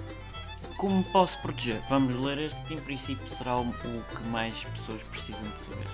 Como 0.76 1.02
posso 1.04 1.40
proteger? 1.40 1.80
Vamos 1.88 2.14
ler 2.14 2.36
este 2.36 2.62
que 2.64 2.74
em 2.74 2.78
princípio 2.78 3.26
será 3.26 3.56
o, 3.56 3.72
que 3.72 4.28
mais 4.28 4.64
pessoas 4.64 5.02
precisam 5.04 5.48
de 5.48 5.58
saber. 5.60 5.86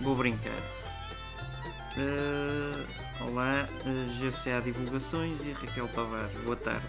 Vou 0.00 0.16
brincar. 0.16 0.50
Uh, 1.96 2.84
olá, 3.28 3.68
uh, 3.86 3.88
eh, 3.88 4.28
GCA 4.28 4.60
Divulgações 4.60 5.46
e 5.46 5.52
Raquel 5.52 5.86
Tavares. 5.86 6.36
Boa 6.42 6.56
tarde. 6.56 6.84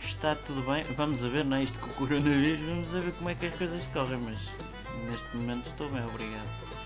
Está 0.00 0.34
tudo 0.34 0.62
bem? 0.62 0.82
Vamos 0.96 1.22
a 1.22 1.28
ver, 1.28 1.44
não 1.44 1.58
é 1.58 1.62
isto 1.62 1.78
com 1.78 1.86
o 1.90 1.94
coronavírus, 1.94 2.66
vamos 2.66 2.92
a 2.92 2.98
ver 2.98 3.12
como 3.12 3.30
é 3.30 3.36
que 3.36 3.46
as 3.46 3.54
coisas 3.54 3.86
correm, 3.86 4.18
mas 4.18 4.38
neste 5.08 5.36
momento 5.36 5.68
estou 5.68 5.88
bem, 5.88 6.02
obrigado. 6.02 6.81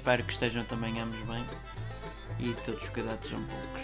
Espero 0.00 0.24
que 0.24 0.32
estejam 0.32 0.64
também 0.64 0.98
ambos 0.98 1.20
bem 1.26 1.44
e 2.38 2.54
todos 2.64 2.82
os 2.82 2.88
cuidados 2.88 3.28
são 3.28 3.38
poucos. 3.38 3.82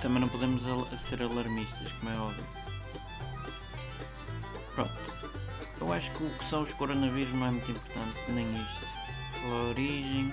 Também 0.00 0.20
não 0.20 0.28
podemos 0.28 0.62
ser 0.96 1.20
alarmistas, 1.20 1.90
como 1.94 2.12
é 2.12 2.16
óbvio. 2.16 2.44
Pronto. 4.76 4.92
Eu 5.80 5.92
acho 5.92 6.08
que 6.12 6.22
o 6.22 6.30
que 6.30 6.44
são 6.44 6.62
os 6.62 6.72
coronavírus 6.72 7.34
não 7.34 7.48
é 7.48 7.50
muito 7.50 7.68
importante, 7.68 8.16
nem 8.28 8.46
isto. 8.62 8.86
A 9.44 9.70
origem, 9.70 10.32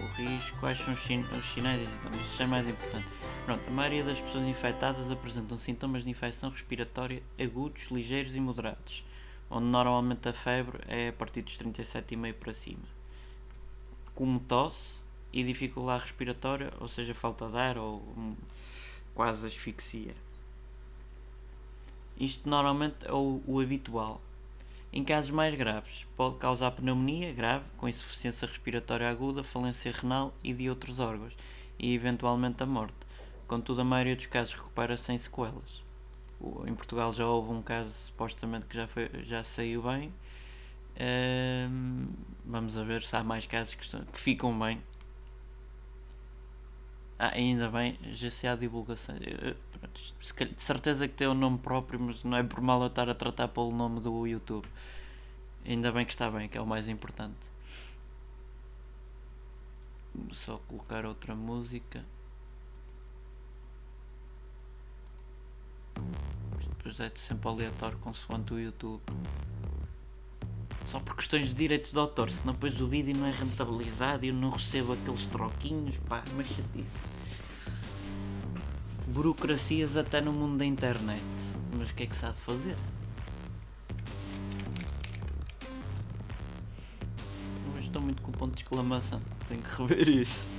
o 0.00 0.06
risco, 0.16 0.58
quais 0.58 0.78
são 0.78 0.92
os, 0.92 1.00
sin 1.04 1.20
os 1.20 1.46
sinais 1.46 1.88
e 1.88 2.42
é 2.42 2.46
mais 2.46 2.66
importante. 2.66 3.06
Pronto, 3.44 3.62
a 3.64 3.70
maioria 3.70 4.02
das 4.02 4.20
pessoas 4.20 4.44
infectadas 4.44 5.08
apresentam 5.08 5.56
sintomas 5.56 6.02
de 6.02 6.10
infecção 6.10 6.50
respiratória 6.50 7.22
agudos, 7.38 7.92
ligeiros 7.92 8.34
e 8.34 8.40
moderados 8.40 9.04
onde 9.50 9.66
normalmente 9.66 10.28
a 10.28 10.32
febre 10.32 10.82
é 10.88 11.08
a 11.08 11.12
partir 11.12 11.42
dos 11.42 11.56
37,5 11.58 12.34
para 12.34 12.52
cima. 12.52 12.82
Como 14.14 14.40
tosse 14.40 15.04
e 15.32 15.44
dificuldade 15.44 16.04
respiratória, 16.04 16.72
ou 16.80 16.88
seja, 16.88 17.14
falta 17.14 17.48
de 17.48 17.56
ar 17.56 17.78
ou 17.78 18.02
quase 19.14 19.46
asfixia. 19.46 20.14
Isto 22.18 22.48
normalmente 22.48 23.06
é 23.06 23.12
o, 23.12 23.42
o 23.46 23.60
habitual. 23.60 24.20
Em 24.92 25.04
casos 25.04 25.30
mais 25.30 25.54
graves, 25.54 26.06
pode 26.16 26.38
causar 26.38 26.70
pneumonia 26.70 27.32
grave, 27.32 27.66
com 27.76 27.88
insuficiência 27.88 28.48
respiratória 28.48 29.10
aguda, 29.10 29.44
falência 29.44 29.92
renal 29.92 30.34
e 30.42 30.54
de 30.54 30.70
outros 30.70 30.98
órgãos, 30.98 31.36
e 31.78 31.94
eventualmente 31.94 32.62
a 32.62 32.66
morte. 32.66 32.94
Contudo, 33.46 33.82
a 33.82 33.84
maioria 33.84 34.16
dos 34.16 34.26
casos 34.26 34.54
recupera 34.54 34.96
sem 34.96 35.18
sequelas 35.18 35.85
em 36.66 36.74
Portugal 36.74 37.12
já 37.12 37.26
houve 37.26 37.50
um 37.50 37.62
caso 37.62 37.90
supostamente 37.90 38.66
que 38.66 38.76
já, 38.76 38.86
foi, 38.86 39.10
já 39.22 39.42
saiu 39.42 39.82
bem. 39.82 40.12
Um, 40.98 42.08
vamos 42.44 42.76
a 42.76 42.82
ver 42.82 43.02
se 43.02 43.14
há 43.16 43.22
mais 43.22 43.46
casos 43.46 43.74
que, 43.74 43.84
estão, 43.84 44.04
que 44.04 44.20
ficam 44.20 44.58
bem. 44.58 44.82
Ah, 47.18 47.32
ainda 47.34 47.70
bem, 47.70 47.98
há 48.50 48.54
divulgação. 48.54 49.16
De 49.18 50.62
certeza 50.62 51.08
que 51.08 51.14
tem 51.14 51.26
o 51.26 51.30
um 51.30 51.34
nome 51.34 51.58
próprio, 51.58 51.98
mas 51.98 52.22
não 52.24 52.36
é 52.36 52.42
por 52.42 52.60
mal 52.60 52.80
eu 52.82 52.88
estar 52.88 53.08
a 53.08 53.14
tratar 53.14 53.48
pelo 53.48 53.70
nome 53.72 54.00
do 54.00 54.26
YouTube. 54.26 54.66
Ainda 55.64 55.90
bem 55.90 56.04
que 56.04 56.12
está 56.12 56.30
bem, 56.30 56.48
que 56.48 56.58
é 56.58 56.60
o 56.60 56.66
mais 56.66 56.88
importante. 56.88 57.36
Só 60.32 60.58
colocar 60.68 61.06
outra 61.06 61.34
música. 61.34 62.04
Depois 66.86 67.00
é 67.00 67.10
sempre 67.16 67.48
aleatório 67.48 67.98
consoante 67.98 68.54
o 68.54 68.60
YouTube. 68.60 69.02
Só 70.90 71.00
por 71.00 71.16
questões 71.16 71.48
de 71.48 71.54
direitos 71.54 71.90
de 71.90 71.98
autor, 71.98 72.30
senão 72.30 72.54
depois 72.54 72.80
o 72.80 72.86
vídeo 72.86 73.16
não 73.16 73.26
é 73.26 73.32
rentabilizado 73.32 74.24
e 74.24 74.28
eu 74.28 74.34
não 74.34 74.50
recebo 74.50 74.92
aqueles 74.92 75.26
troquinhos, 75.26 75.96
pá, 76.08 76.22
mas 76.36 76.46
chatice. 76.46 77.08
Burocracias 79.08 79.96
até 79.96 80.20
no 80.20 80.32
mundo 80.32 80.58
da 80.58 80.64
internet. 80.64 81.22
Mas 81.76 81.90
o 81.90 81.94
que 81.94 82.04
é 82.04 82.06
que 82.06 82.16
se 82.16 82.24
há 82.24 82.30
de 82.30 82.38
fazer? 82.38 82.76
Mas 87.74 87.84
estou 87.84 88.00
muito 88.00 88.22
com 88.22 88.30
o 88.30 88.34
ponto 88.34 88.54
de 88.54 88.62
exclamação, 88.62 89.20
tenho 89.48 89.60
que 89.60 89.82
rever 89.82 90.08
isso 90.08 90.55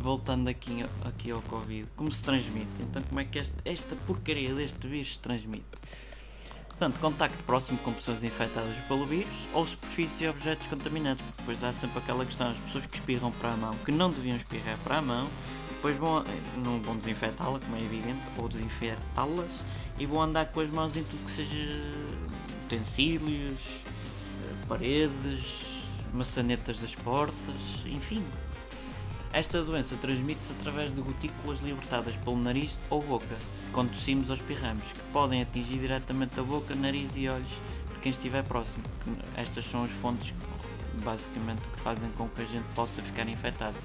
voltando 0.00 0.48
aqui, 0.48 0.84
aqui 1.04 1.30
ao 1.30 1.42
Covid, 1.42 1.88
como 1.96 2.10
se 2.10 2.22
transmite? 2.22 2.68
Então, 2.80 3.02
como 3.02 3.20
é 3.20 3.24
que 3.24 3.38
esta, 3.38 3.56
esta 3.64 3.96
porcaria 3.96 4.54
deste 4.54 4.86
vírus 4.86 5.14
se 5.14 5.20
transmite? 5.20 5.66
Portanto, 6.68 7.00
contacto 7.00 7.42
próximo 7.42 7.76
com 7.78 7.92
pessoas 7.92 8.22
infectadas 8.22 8.76
pelo 8.86 9.04
vírus 9.04 9.34
ou 9.52 9.66
superfície 9.66 10.24
e 10.24 10.28
objetos 10.28 10.66
contaminados, 10.68 11.20
porque 11.22 11.38
depois 11.38 11.64
há 11.64 11.72
sempre 11.72 11.98
aquela 11.98 12.24
questão: 12.24 12.50
as 12.50 12.56
pessoas 12.58 12.86
que 12.86 12.96
espirram 12.96 13.32
para 13.32 13.52
a 13.52 13.56
mão, 13.56 13.74
que 13.84 13.90
não 13.90 14.10
deviam 14.10 14.36
espirrar 14.36 14.78
para 14.84 14.98
a 14.98 15.02
mão, 15.02 15.28
depois 15.70 15.96
vão, 15.96 16.24
não 16.64 16.80
vão 16.80 16.96
desinfetá-la, 16.96 17.58
como 17.58 17.76
é 17.76 17.80
evidente, 17.80 18.20
ou 18.36 18.48
desinfetá-las 18.48 19.64
e 19.98 20.06
vão 20.06 20.22
andar 20.22 20.46
com 20.46 20.60
as 20.60 20.70
mãos 20.70 20.96
em 20.96 21.02
tudo 21.02 21.24
que 21.24 21.32
seja 21.32 21.82
utensílios, 22.66 23.58
paredes, 24.68 25.66
maçanetas 26.12 26.78
das 26.78 26.94
portas, 26.94 27.34
enfim, 27.86 28.24
esta 29.32 29.62
doença 29.62 29.96
transmite-se 29.96 30.52
através 30.52 30.94
de 30.94 31.00
gotículas 31.00 31.60
libertadas 31.60 32.16
pelo 32.16 32.36
nariz 32.36 32.78
ou 32.90 33.02
boca, 33.02 33.36
quando 33.72 33.90
tossimos 33.90 34.28
ou 34.30 34.34
espirramos, 34.34 34.82
que 34.82 35.00
podem 35.12 35.42
atingir 35.42 35.78
diretamente 35.78 36.38
a 36.40 36.42
boca, 36.42 36.74
nariz 36.74 37.12
e 37.14 37.28
olhos 37.28 37.48
de 37.92 38.00
quem 38.00 38.10
estiver 38.10 38.42
próximo. 38.42 38.82
Estas 39.36 39.64
são 39.64 39.84
as 39.84 39.90
fontes 39.90 40.34
basicamente 41.04 41.60
que 41.60 41.80
fazem 41.80 42.10
com 42.16 42.28
que 42.28 42.42
a 42.42 42.44
gente 42.44 42.64
possa 42.74 43.02
ficar 43.02 43.28
infectado. 43.28 43.76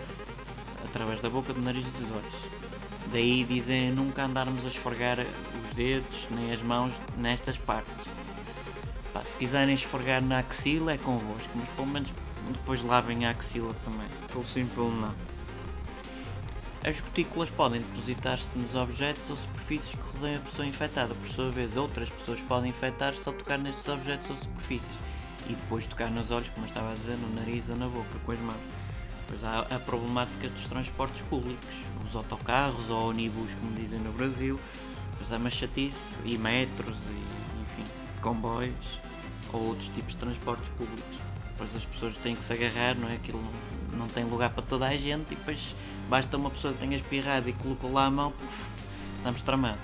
através 0.86 1.22
da 1.22 1.30
boca, 1.30 1.54
do 1.54 1.62
nariz 1.62 1.86
e 1.86 1.90
dos 1.92 2.12
olhos. 2.12 2.34
Daí 3.12 3.44
dizem 3.44 3.92
nunca 3.92 4.26
andarmos 4.26 4.66
a 4.66 4.68
esfregar 4.68 5.20
os 5.20 5.74
dedos 5.74 6.28
nem 6.30 6.52
as 6.52 6.62
mãos 6.62 6.94
nestas 7.18 7.58
partes. 7.58 8.06
Pá, 9.14 9.22
se 9.24 9.38
quiserem 9.38 9.74
esfregar 9.74 10.22
na 10.22 10.40
axila 10.40 10.94
é 10.94 10.98
convosco, 10.98 11.50
mas 11.56 11.70
pelo 11.70 11.88
menos 11.88 12.12
depois 12.52 12.84
lavem 12.84 13.26
a 13.26 13.32
axila 13.32 13.74
também. 13.86 14.08
Pelo 14.32 14.46
simples 14.46 14.78
não. 14.78 15.33
As 16.86 17.00
gotículas 17.00 17.50
podem 17.50 17.80
depositar-se 17.80 18.58
nos 18.58 18.76
objetos 18.76 19.30
ou 19.30 19.38
superfícies 19.38 19.96
que 19.96 20.18
rodeiam 20.18 20.42
a 20.42 20.46
pessoa 20.46 20.68
infectada. 20.68 21.16
Por 21.16 21.28
sua 21.30 21.50
vez, 21.50 21.78
outras 21.78 22.10
pessoas 22.10 22.42
podem 22.42 22.72
infectar-se 22.72 23.26
ao 23.26 23.34
tocar 23.34 23.58
nestes 23.58 23.88
objetos 23.88 24.30
ou 24.30 24.36
superfícies 24.36 24.92
e 25.48 25.54
depois 25.54 25.88
tocar 25.88 26.12
nos 26.12 26.30
olhos, 26.30 26.50
como 26.50 26.66
eu 26.66 26.70
estava 26.70 26.92
a 26.92 26.94
dizer, 26.94 27.16
no 27.16 27.34
nariz 27.36 27.70
ou 27.70 27.78
na 27.78 27.88
boca, 27.88 28.20
com 28.26 28.32
as 28.34 28.40
mãos. 28.40 28.60
Pois 29.30 29.42
há 29.46 29.60
a 29.60 29.80
problemática 29.80 30.50
dos 30.50 30.68
transportes 30.68 31.22
públicos, 31.30 31.66
os 32.06 32.16
autocarros 32.18 32.90
ou 32.90 33.12
ônibus, 33.12 33.54
como 33.54 33.74
dizem 33.76 34.02
no 34.02 34.12
Brasil, 34.12 34.60
pois 35.18 35.32
há 35.32 35.38
uma 35.38 35.50
chatice, 35.50 36.20
e 36.26 36.38
metros, 36.38 36.98
e, 37.10 37.62
enfim, 37.62 37.90
comboios 38.22 39.00
ou 39.54 39.68
outros 39.68 39.88
tipos 39.88 40.12
de 40.12 40.18
transportes 40.18 40.68
públicos. 40.78 41.18
Pois 41.58 41.74
as 41.78 41.86
pessoas 41.86 42.18
têm 42.18 42.36
que 42.36 42.44
se 42.44 42.52
agarrar, 42.52 42.96
não 42.96 43.08
é? 43.08 43.14
Aquilo 43.14 43.42
não, 43.42 44.00
não 44.00 44.08
tem 44.08 44.26
lugar 44.26 44.50
para 44.50 44.64
toda 44.64 44.86
a 44.86 44.98
gente 44.98 45.32
e 45.32 45.36
depois 45.36 45.74
basta 46.10 46.38
uma 46.38 46.50
pessoa 46.50 46.74
que 46.74 46.80
tenha 46.80 46.96
espirrado 46.96 47.50
e 47.50 47.54
colocou 47.54 47.92
lá 47.92 48.06
a 48.06 48.12
mão, 48.12 48.32
puf, 48.32 48.70
estamos 49.18 49.42
tramados. 49.42 49.82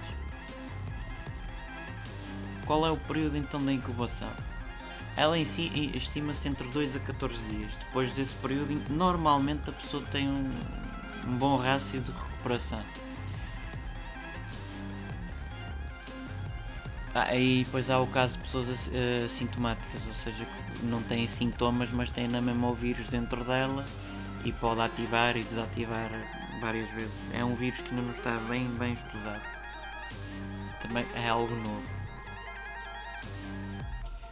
Qual 2.65 2.85
é 2.85 2.91
o 2.91 2.97
período 2.97 3.37
então 3.37 3.63
da 3.63 3.73
incubação? 3.73 4.29
Ela 5.17 5.37
em 5.37 5.45
si 5.45 5.91
estima-se 5.95 6.47
entre 6.47 6.67
2 6.67 6.95
a 6.95 6.99
14 6.99 7.45
dias. 7.47 7.75
Depois 7.77 8.13
desse 8.13 8.35
período, 8.35 8.79
normalmente 8.89 9.69
a 9.69 9.73
pessoa 9.73 10.03
tem 10.11 10.29
um, 10.29 10.51
um 11.27 11.37
bom 11.37 11.57
rácio 11.57 11.99
de 11.99 12.11
recuperação. 12.11 12.81
Ah, 17.13 17.35
e 17.35 17.63
depois 17.63 17.89
há 17.89 17.99
o 17.99 18.07
caso 18.07 18.37
de 18.37 18.43
pessoas 18.43 18.67
assintomáticas, 19.25 20.01
ou 20.07 20.13
seja, 20.13 20.45
que 20.45 20.85
não 20.85 21.01
têm 21.01 21.25
sintomas, 21.25 21.89
mas 21.91 22.11
têm 22.11 22.27
na 22.27 22.39
mesma 22.39 22.69
o 22.69 22.75
vírus 22.75 23.07
dentro 23.07 23.43
dela 23.43 23.83
e 24.43 24.51
pode 24.51 24.81
ativar 24.81 25.35
e 25.35 25.43
desativar 25.43 26.09
várias 26.61 26.89
vezes. 26.91 27.13
É 27.33 27.43
um 27.43 27.55
vírus 27.55 27.81
que 27.81 27.89
ainda 27.89 28.01
não 28.01 28.11
está 28.11 28.35
bem, 28.49 28.67
bem 28.77 28.93
estudado. 28.93 29.41
Também 30.81 31.05
é 31.13 31.29
algo 31.29 31.53
novo. 31.55 31.99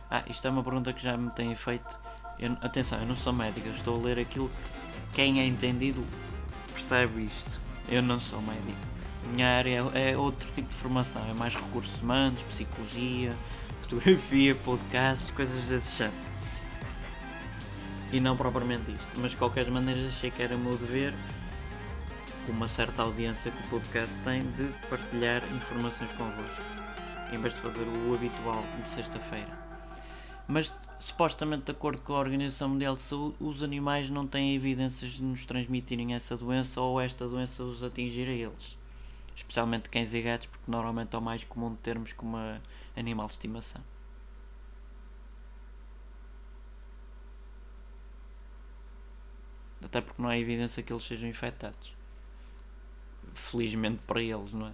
Ah, 0.09 0.23
isto 0.29 0.47
é 0.47 0.49
uma 0.49 0.63
pergunta 0.63 0.93
que 0.93 1.03
já 1.03 1.17
me 1.17 1.31
têm 1.31 1.55
feito. 1.55 1.99
Eu, 2.39 2.57
atenção, 2.61 2.99
eu 2.99 3.05
não 3.05 3.15
sou 3.15 3.33
médico, 3.33 3.67
eu 3.67 3.73
estou 3.73 3.99
a 3.99 4.03
ler 4.03 4.19
aquilo 4.19 4.49
que 4.49 5.15
quem 5.15 5.39
é 5.41 5.45
entendido 5.45 6.05
percebe 6.73 7.23
isto. 7.23 7.59
Eu 7.89 8.01
não 8.01 8.19
sou 8.19 8.41
médico. 8.41 8.77
Minha 9.31 9.57
área 9.57 9.83
é, 9.93 10.11
é 10.11 10.17
outro 10.17 10.47
tipo 10.55 10.69
de 10.69 10.75
formação, 10.75 11.21
é 11.29 11.33
mais 11.33 11.55
recursos 11.55 12.01
humanos, 12.01 12.39
psicologia, 12.43 13.35
fotografia, 13.81 14.55
podcasts, 14.55 15.31
coisas 15.31 15.65
desse 15.65 15.97
género. 15.97 16.26
E 18.11 18.19
não 18.19 18.37
propriamente 18.37 18.91
isto. 18.91 19.19
Mas 19.19 19.31
de 19.31 19.37
qualquer 19.37 19.69
maneira 19.69 20.07
achei 20.07 20.31
que 20.31 20.41
era 20.41 20.57
meu 20.57 20.77
dever, 20.77 21.13
com 22.45 22.53
uma 22.53 22.67
certa 22.67 23.01
audiência 23.01 23.51
que 23.51 23.63
o 23.67 23.69
podcast 23.69 24.17
tem, 24.19 24.49
de 24.51 24.69
partilhar 24.89 25.43
informações 25.53 26.11
convosco. 26.13 26.63
Em 27.31 27.39
vez 27.39 27.53
de 27.53 27.59
fazer 27.59 27.83
o 27.83 28.13
habitual 28.15 28.63
de 28.81 28.87
sexta-feira. 28.87 29.51
Mas 30.47 30.73
supostamente 30.97 31.63
de 31.63 31.71
acordo 31.71 32.01
com 32.01 32.13
a 32.13 32.19
Organização 32.19 32.69
Mundial 32.69 32.95
de 32.95 33.01
Saúde, 33.01 33.35
os 33.41 33.61
animais 33.61 34.09
não 34.09 34.25
têm 34.25 34.55
evidências 34.55 35.11
de 35.11 35.21
nos 35.21 35.45
transmitirem 35.45 36.15
essa 36.15 36.37
doença 36.37 36.79
ou 36.79 37.01
esta 37.01 37.27
doença 37.27 37.63
os 37.63 37.83
atingir 37.83 38.29
a 38.29 38.31
eles. 38.31 38.77
Especialmente 39.35 39.89
cães 39.89 40.13
e 40.13 40.21
gatos, 40.21 40.47
porque 40.47 40.71
normalmente 40.71 41.13
é 41.13 41.19
o 41.19 41.21
mais 41.21 41.43
comum 41.43 41.71
de 41.71 41.77
termos 41.77 42.13
como 42.13 42.37
animal 42.95 43.27
de 43.27 43.33
estimação. 43.33 43.81
Até 49.83 50.01
porque 50.01 50.21
não 50.21 50.29
há 50.29 50.37
evidência 50.37 50.81
que 50.81 50.91
eles 50.91 51.03
sejam 51.03 51.29
infectados. 51.29 51.93
Felizmente 53.33 53.99
para 54.07 54.21
eles, 54.21 54.53
não 54.53 54.67
é? 54.67 54.73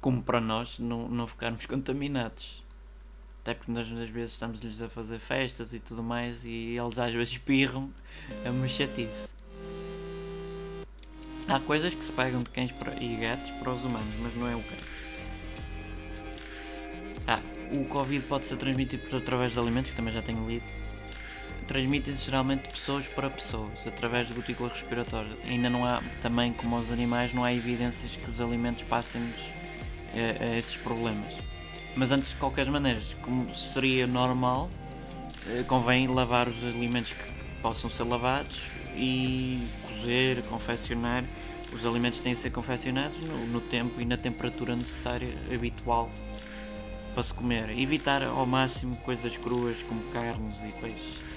Como 0.00 0.22
para 0.22 0.40
nós 0.40 0.78
não, 0.78 1.08
não 1.08 1.26
ficarmos 1.26 1.64
contaminados. 1.66 2.64
Até 3.42 3.54
porque 3.54 3.72
nós 3.72 3.90
às 3.90 4.10
vezes 4.10 4.32
estamos-lhes 4.32 4.82
a 4.82 4.88
fazer 4.88 5.18
festas 5.18 5.72
e 5.72 5.78
tudo 5.78 6.02
mais 6.02 6.44
e 6.44 6.76
eles 6.76 6.98
às 6.98 7.12
vezes 7.14 7.32
espirram. 7.32 7.90
É 8.44 8.50
uma 8.50 8.68
chatice. 8.68 9.28
Há 11.48 11.58
coisas 11.58 11.94
que 11.94 12.04
se 12.04 12.12
pegam 12.12 12.42
de 12.42 12.50
cães 12.50 12.72
e 13.00 13.16
gatos 13.16 13.50
para 13.52 13.72
os 13.72 13.82
humanos, 13.82 14.14
mas 14.20 14.36
não 14.36 14.46
é 14.46 14.54
o 14.54 14.62
caso. 14.62 15.10
Ah, 17.26 17.40
o 17.76 17.84
Covid 17.86 18.24
pode 18.26 18.46
ser 18.46 18.56
transmitido 18.56 19.08
por 19.08 19.16
através 19.16 19.52
de 19.52 19.58
alimentos, 19.58 19.90
que 19.90 19.96
também 19.96 20.12
já 20.12 20.22
tenho 20.22 20.48
lido. 20.48 20.79
Transmite-se 21.70 22.24
geralmente 22.24 22.64
de 22.64 22.70
pessoas 22.70 23.06
para 23.06 23.30
pessoas, 23.30 23.86
através 23.86 24.26
de 24.26 24.34
gotícula 24.34 24.70
respiratória. 24.70 25.30
Ainda 25.46 25.70
não 25.70 25.86
há, 25.86 26.02
também 26.20 26.52
como 26.52 26.76
os 26.76 26.90
animais, 26.90 27.32
não 27.32 27.44
há 27.44 27.54
evidências 27.54 28.16
que 28.16 28.28
os 28.28 28.40
alimentos 28.40 28.82
passem-nos 28.82 29.52
a, 30.12 30.18
eh, 30.18 30.36
a 30.40 30.58
esses 30.58 30.76
problemas. 30.76 31.32
Mas 31.94 32.10
antes 32.10 32.30
de 32.32 32.38
qualquer 32.38 32.68
maneira, 32.68 32.98
como 33.22 33.54
seria 33.54 34.04
normal, 34.04 34.68
eh, 35.46 35.62
convém 35.68 36.08
lavar 36.08 36.48
os 36.48 36.60
alimentos 36.64 37.12
que 37.12 37.32
possam 37.62 37.88
ser 37.88 38.02
lavados 38.02 38.62
e 38.96 39.68
cozer, 39.86 40.42
confeccionar. 40.50 41.22
Os 41.72 41.86
alimentos 41.86 42.20
têm 42.20 42.34
de 42.34 42.40
ser 42.40 42.50
confeccionados 42.50 43.22
no, 43.22 43.46
no 43.46 43.60
tempo 43.60 44.00
e 44.00 44.04
na 44.04 44.16
temperatura 44.16 44.74
necessária, 44.74 45.32
habitual 45.54 46.10
para 47.14 47.22
se 47.22 47.32
comer. 47.32 47.78
Evitar 47.78 48.24
ao 48.24 48.44
máximo 48.44 48.96
coisas 48.96 49.36
cruas 49.36 49.80
como 49.84 50.02
carnes 50.12 50.56
e 50.68 50.72
peixes. 50.80 51.29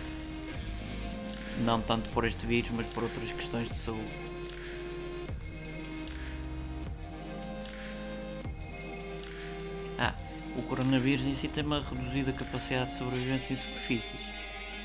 Não 1.60 1.82
tanto 1.82 2.10
por 2.10 2.26
este 2.26 2.46
vírus, 2.46 2.72
mas 2.72 2.88
por 2.88 3.04
outras 3.04 3.32
questões 3.32 3.70
de 3.70 3.76
saúde. 3.76 4.12
Ah, 10.00 10.14
o 10.58 10.62
coronavírus 10.64 11.26
em 11.26 11.36
si 11.36 11.48
tem 11.48 11.64
uma 11.64 11.82
reduzida 11.82 12.34
capacidade 12.34 12.92
de 12.92 12.98
sobrevivência 12.98 13.54
em 13.54 13.56
superfícies. 13.56 14.22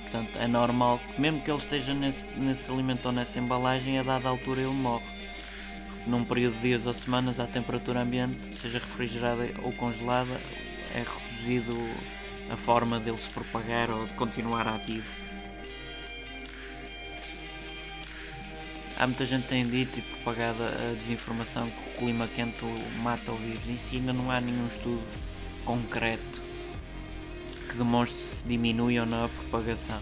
Portanto, 0.02 0.38
é 0.38 0.46
normal 0.46 0.98
que, 0.98 1.20
mesmo 1.20 1.42
que 1.42 1.50
ele 1.50 1.59
esteja 1.59 1.92
nesse, 1.92 2.35
nesse 2.38 2.70
alimento 2.70 3.07
ou 3.07 3.12
nessa 3.12 3.38
embalagem, 3.38 3.98
a 3.98 4.02
dada 4.02 4.28
altura 4.28 4.62
ele 4.62 4.72
morre. 4.72 5.04
Porque 5.90 6.11
num 6.11 6.24
período 6.24 6.54
de 6.54 6.62
dias 6.62 6.87
ou 6.87 6.94
semanas, 6.94 7.38
a 7.38 7.46
temperatura 7.46 8.00
ambiente, 8.00 8.57
seja 8.57 8.78
refrigerada 8.78 9.50
ou 9.62 9.72
congelada, 9.72 10.40
é 10.94 11.04
reduzido 11.04 11.76
a 12.50 12.57
forma 12.57 12.98
dele 12.98 13.18
se 13.18 13.28
propagar 13.28 13.90
ou 13.90 14.07
de 14.07 14.14
continuar 14.14 14.66
ativo. 14.66 15.27
Há 19.00 19.06
muita 19.06 19.24
gente 19.24 19.42
que 19.42 19.50
tem 19.50 19.64
dito 19.64 20.00
e 20.00 20.02
propagado 20.02 20.64
a 20.64 20.92
desinformação 20.98 21.70
que 21.70 21.90
o 21.90 21.98
clima 21.98 22.26
quente 22.26 22.64
mata 23.00 23.30
o 23.30 23.37
vírus. 23.37 23.61
Em 23.68 23.76
si 23.76 23.94
ainda 23.94 24.12
não 24.12 24.28
há 24.28 24.40
nenhum 24.40 24.66
estudo 24.66 25.00
concreto 25.64 26.42
que 27.70 27.76
demonstre 27.76 28.18
se 28.18 28.44
diminui 28.44 28.98
ou 28.98 29.06
não 29.06 29.26
a 29.26 29.28
propagação. 29.28 30.00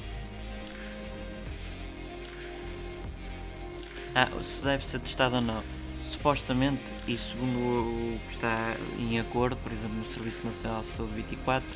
Ah, 4.14 4.30
se 4.42 4.64
deve 4.64 4.82
ser 4.82 5.00
testado 5.00 5.36
ou 5.36 5.42
não. 5.42 5.62
Supostamente, 6.02 6.80
e 7.06 7.18
segundo 7.18 7.58
o 7.58 8.20
que 8.28 8.32
está 8.32 8.74
em 8.98 9.20
acordo, 9.20 9.56
por 9.56 9.72
exemplo, 9.72 9.98
no 9.98 10.06
Serviço 10.06 10.46
Nacional 10.46 10.80
de 10.80 10.88
Saúde 10.88 11.16
24, 11.16 11.68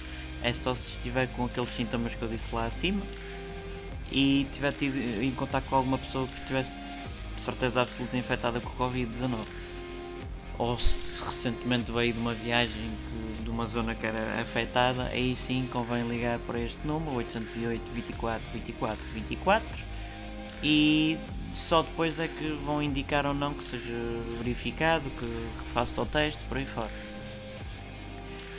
é 0.42 0.54
só 0.54 0.74
se 0.74 0.88
estiver 0.88 1.28
com 1.28 1.44
aqueles 1.44 1.68
sintomas 1.68 2.14
que 2.14 2.22
eu 2.22 2.28
disse 2.28 2.54
lá 2.54 2.64
acima 2.64 3.02
e 4.10 4.46
tiver 4.54 4.72
tido 4.72 4.96
em 5.22 5.30
contato 5.32 5.64
com 5.68 5.76
alguma 5.76 5.98
pessoa 5.98 6.26
que 6.26 6.38
estivesse 6.40 6.89
de 7.40 7.44
certeza 7.46 7.80
absoluta 7.80 8.16
infectada 8.16 8.60
com 8.60 8.68
o 8.68 8.90
Covid-19. 8.90 9.38
Ou 10.58 10.78
se 10.78 11.24
recentemente 11.24 11.90
veio 11.90 12.12
de 12.12 12.20
uma 12.20 12.34
viagem 12.34 12.90
que 13.36 13.42
de 13.42 13.48
uma 13.48 13.64
zona 13.66 13.94
que 13.94 14.06
era 14.06 14.40
afetada, 14.40 15.04
aí 15.04 15.34
sim 15.34 15.66
convém 15.72 16.06
ligar 16.06 16.38
para 16.40 16.60
este 16.60 16.86
número 16.86 17.16
808 17.16 17.82
24 17.92 18.42
24 18.52 18.98
24 19.14 19.78
e 20.62 21.18
só 21.54 21.80
depois 21.80 22.18
é 22.18 22.28
que 22.28 22.50
vão 22.64 22.82
indicar 22.82 23.24
ou 23.24 23.32
não 23.32 23.54
que 23.54 23.64
seja 23.64 23.94
verificado, 24.38 25.08
que 25.18 25.26
faça 25.72 26.00
o 26.00 26.06
teste, 26.06 26.44
por 26.44 26.58
aí 26.58 26.66
fora. 26.66 26.90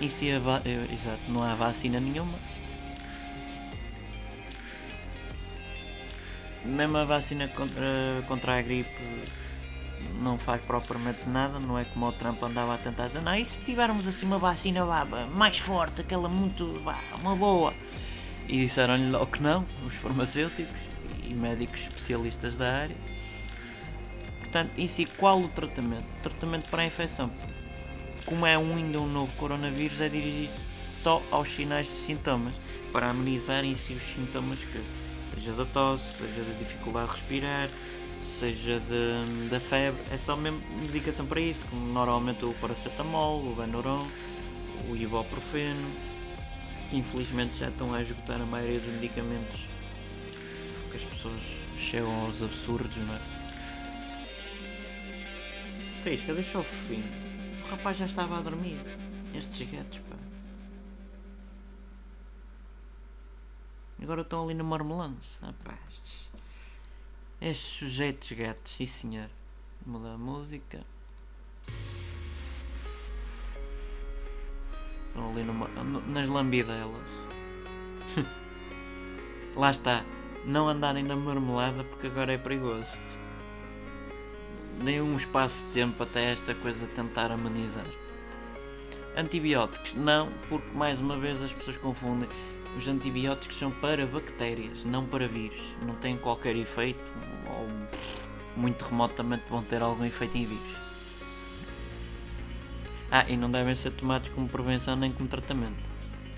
E 0.02 0.10
se 0.10 0.32
a 0.32 0.62
eh, 0.66 0.88
exato, 0.92 1.22
não 1.30 1.44
há 1.44 1.54
vacina 1.54 2.00
nenhuma, 2.00 2.34
mesmo 6.66 6.98
a 6.98 7.06
vacina 7.06 7.48
contra, 7.48 7.84
contra 8.28 8.60
a 8.60 8.62
gripe 8.62 8.90
não 10.22 10.38
faz 10.38 10.64
propriamente 10.64 11.28
nada, 11.28 11.60
não 11.60 11.78
é 11.78 11.84
como 11.86 12.08
o 12.08 12.12
Trump 12.12 12.42
andava 12.44 12.76
a 12.76 12.78
tentar 12.78 13.08
dizer, 13.08 13.22
não, 13.22 13.36
e 13.36 13.46
se 13.46 13.60
tivermos 13.60 14.08
assim 14.08 14.26
uma 14.26 14.38
vacina 14.38 14.86
mais 15.36 15.58
forte, 15.58 16.02
aquela 16.02 16.30
muito, 16.30 16.82
uma 17.20 17.36
boa? 17.36 17.74
E 18.48 18.58
disseram-lhe 18.66 19.10
logo 19.10 19.28
que 19.28 19.42
não, 19.42 19.66
os 19.86 19.94
farmacêuticos 19.94 20.76
e 21.24 21.34
médicos 21.34 21.82
especialistas 21.82 22.58
da 22.58 22.82
área. 22.82 22.96
Portanto, 24.40 24.72
em 24.78 24.88
si, 24.88 25.06
qual 25.06 25.40
o 25.40 25.48
tratamento? 25.48 26.06
O 26.20 26.22
tratamento 26.24 26.70
para 26.70 26.82
a 26.82 26.86
infecção, 26.86 27.32
como 28.26 28.46
é 28.46 28.58
um, 28.58 28.76
ainda 28.76 29.00
um 29.00 29.08
novo 29.08 29.32
coronavírus, 29.38 30.02
é 30.02 30.10
dirigido 30.10 30.54
só 30.90 31.22
aos 31.32 31.50
sinais 31.50 31.88
de 31.88 31.94
sintomas, 31.94 32.54
para 32.92 33.10
amenizar 33.10 33.64
em 33.64 33.76
si 33.76 33.94
os 33.94 34.04
sintomas 34.04 34.60
que 34.60 34.82
seja 35.34 35.54
da 35.54 35.66
tosse, 35.66 36.18
seja 36.18 36.44
da 36.44 36.54
dificuldade 36.58 37.08
de 37.08 37.14
respirar, 37.18 37.70
seja 38.40 38.80
de, 38.80 39.50
da 39.50 39.60
febre, 39.60 40.02
é 40.12 40.18
só 40.18 40.36
mesmo 40.36 40.60
medicação 40.82 41.26
para 41.26 41.40
isso, 41.40 41.66
como 41.68 41.82
normalmente 41.94 42.46
o 42.46 42.54
paracetamol, 42.56 43.40
o 43.40 43.56
Benuron, 43.56 44.08
o 44.90 44.96
ibuprofeno, 44.96 45.90
que 46.90 46.98
infelizmente 46.98 47.58
já 47.58 47.70
estão 47.70 47.94
a 47.94 48.02
esgotar 48.02 48.42
a 48.42 48.46
maioria 48.46 48.80
dos 48.80 48.94
medicamentos, 48.94 49.62
porque 50.84 50.98
as 50.98 51.04
pessoas 51.04 51.42
chegam 51.78 52.14
aos 52.26 52.42
absurdos, 52.42 52.96
não 52.98 53.16
é? 53.16 53.42
Frisca, 56.04 56.34
deixa 56.34 56.58
o 56.58 56.64
fim. 56.64 57.04
O 57.64 57.70
rapaz 57.70 57.98
já 57.98 58.06
estava 58.06 58.40
a 58.40 58.42
dormir. 58.42 58.80
Estes 59.36 59.70
gatos, 59.70 60.00
pá. 60.00 60.16
Agora 64.02 64.22
estão 64.22 64.44
ali 64.44 64.54
no 64.54 64.64
marmelance. 64.64 65.38
Rapaz. 65.42 66.32
Estes 67.40 67.78
sujeitos 67.78 68.32
gatos, 68.32 68.72
sim 68.74 68.86
senhor. 68.86 69.30
Muda 69.86 70.14
a 70.14 70.18
música. 70.18 70.84
Estão 75.08 75.30
ali 75.30 75.44
numa, 75.44 75.68
nas 76.08 76.28
lambidelas. 76.28 77.02
Lá 79.56 79.70
está. 79.70 80.04
Não 80.46 80.68
andarem 80.68 81.04
na 81.04 81.16
marmelada 81.16 81.84
porque 81.84 82.08
agora 82.08 82.34
é 82.34 82.38
perigoso. 82.38 82.98
Deem 84.84 85.02
um 85.02 85.16
espaço 85.16 85.64
de 85.66 85.72
tempo 85.74 86.02
até 86.02 86.32
esta 86.32 86.56
coisa 86.56 86.88
tentar 86.88 87.32
amenizar. 87.32 87.86
Antibióticos, 89.16 89.94
não, 89.94 90.32
porque 90.50 90.68
mais 90.76 91.00
uma 91.00 91.18
vez 91.20 91.42
as 91.42 91.54
pessoas 91.54 91.78
confundem. 91.78 92.28
Os 92.78 92.88
antibióticos 92.88 93.58
são 93.58 93.70
para 93.70 94.06
bactérias, 94.06 94.86
não 94.86 95.06
para 95.06 95.28
vírus. 95.28 95.60
Não 95.86 95.96
têm 95.96 96.18
qualquer 96.18 96.56
efeito, 96.56 97.04
ou 97.48 97.68
muito 98.56 98.84
remotamente 98.86 99.44
vão 99.50 99.62
ter 99.62 99.82
algum 99.82 100.06
efeito 100.06 100.38
em 100.38 100.46
vírus. 100.46 100.82
Ah, 103.12 103.26
e 103.28 103.36
não 103.36 103.52
devem 103.52 103.76
ser 103.76 103.92
tomados 103.92 104.30
como 104.30 104.48
prevenção 104.48 104.96
nem 104.96 105.12
como 105.12 105.28
tratamento. 105.28 105.92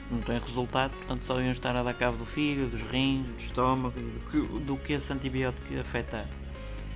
Não 0.09 0.21
têm 0.21 0.39
resultado, 0.39 0.91
portanto 0.97 1.23
só 1.23 1.39
iam 1.39 1.51
estar 1.51 1.75
a 1.75 1.83
dar 1.83 1.93
cabo 1.93 2.17
do 2.17 2.25
fígado, 2.25 2.71
dos 2.71 2.81
rins, 2.81 3.27
do 3.27 3.37
estômago, 3.37 3.99
do 3.99 4.31
que, 4.31 4.59
do 4.59 4.77
que 4.77 4.93
esse 4.93 5.13
antibiótico 5.13 5.79
afetar. 5.79 6.27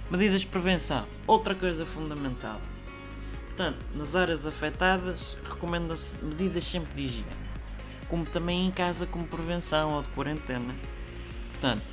Medidas 0.10 0.42
de 0.42 0.48
prevenção, 0.48 1.06
outra 1.28 1.54
coisa 1.54 1.86
fundamental. 1.86 2.60
Portanto, 3.48 3.86
nas 3.94 4.16
áreas 4.16 4.46
afetadas, 4.46 5.38
recomenda-se 5.48 6.16
medidas 6.24 6.64
sempre 6.64 6.96
de 6.96 7.04
higiene 7.04 7.47
como 8.10 8.26
também 8.26 8.66
em 8.66 8.72
casa 8.72 9.06
como 9.06 9.28
prevenção 9.28 9.94
ou 9.94 10.02
de 10.02 10.10
quarentena. 10.10 10.76
Portanto, 11.52 11.84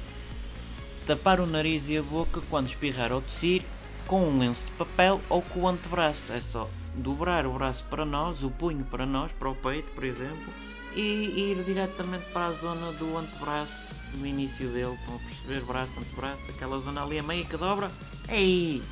tapar 1.07 1.41
o 1.41 1.47
nariz 1.47 1.89
e 1.89 1.97
a 1.97 2.03
boca 2.03 2.41
quando 2.49 2.69
espirrar 2.69 3.13
ou 3.13 3.21
tossir 3.21 3.63
com 4.07 4.29
um 4.29 4.39
lenço 4.39 4.67
de 4.67 4.73
papel 4.73 5.21
ou 5.29 5.43
com 5.43 5.61
o 5.61 5.69
antebraço. 5.69 6.33
É 6.33 6.41
só 6.41 6.69
dobrar 6.95 7.47
o 7.47 7.53
braço 7.53 7.85
para 7.85 8.05
nós, 8.05 8.43
o 8.43 8.51
punho 8.51 8.85
para 8.85 9.07
nós, 9.07 9.33
para 9.33 9.49
o 9.49 9.55
peito, 9.55 9.91
por 9.93 10.05
exemplo, 10.05 10.53
e 10.95 11.01
ir 11.01 11.65
diretamente 11.65 12.27
para 12.33 12.47
a 12.47 12.53
zona 12.53 12.93
do 12.93 13.17
antebraço, 13.17 13.95
no 14.15 14.27
início 14.27 14.69
dele, 14.69 14.97
para 15.05 15.19
perceber 15.19 15.61
braço, 15.63 15.99
antebraço, 15.99 16.51
aquela 16.51 16.79
zona 16.79 17.03
ali 17.03 17.19
a 17.19 17.23
meia 17.23 17.45
que 17.45 17.57
dobra. 17.57 17.91
Ei! 18.29 18.83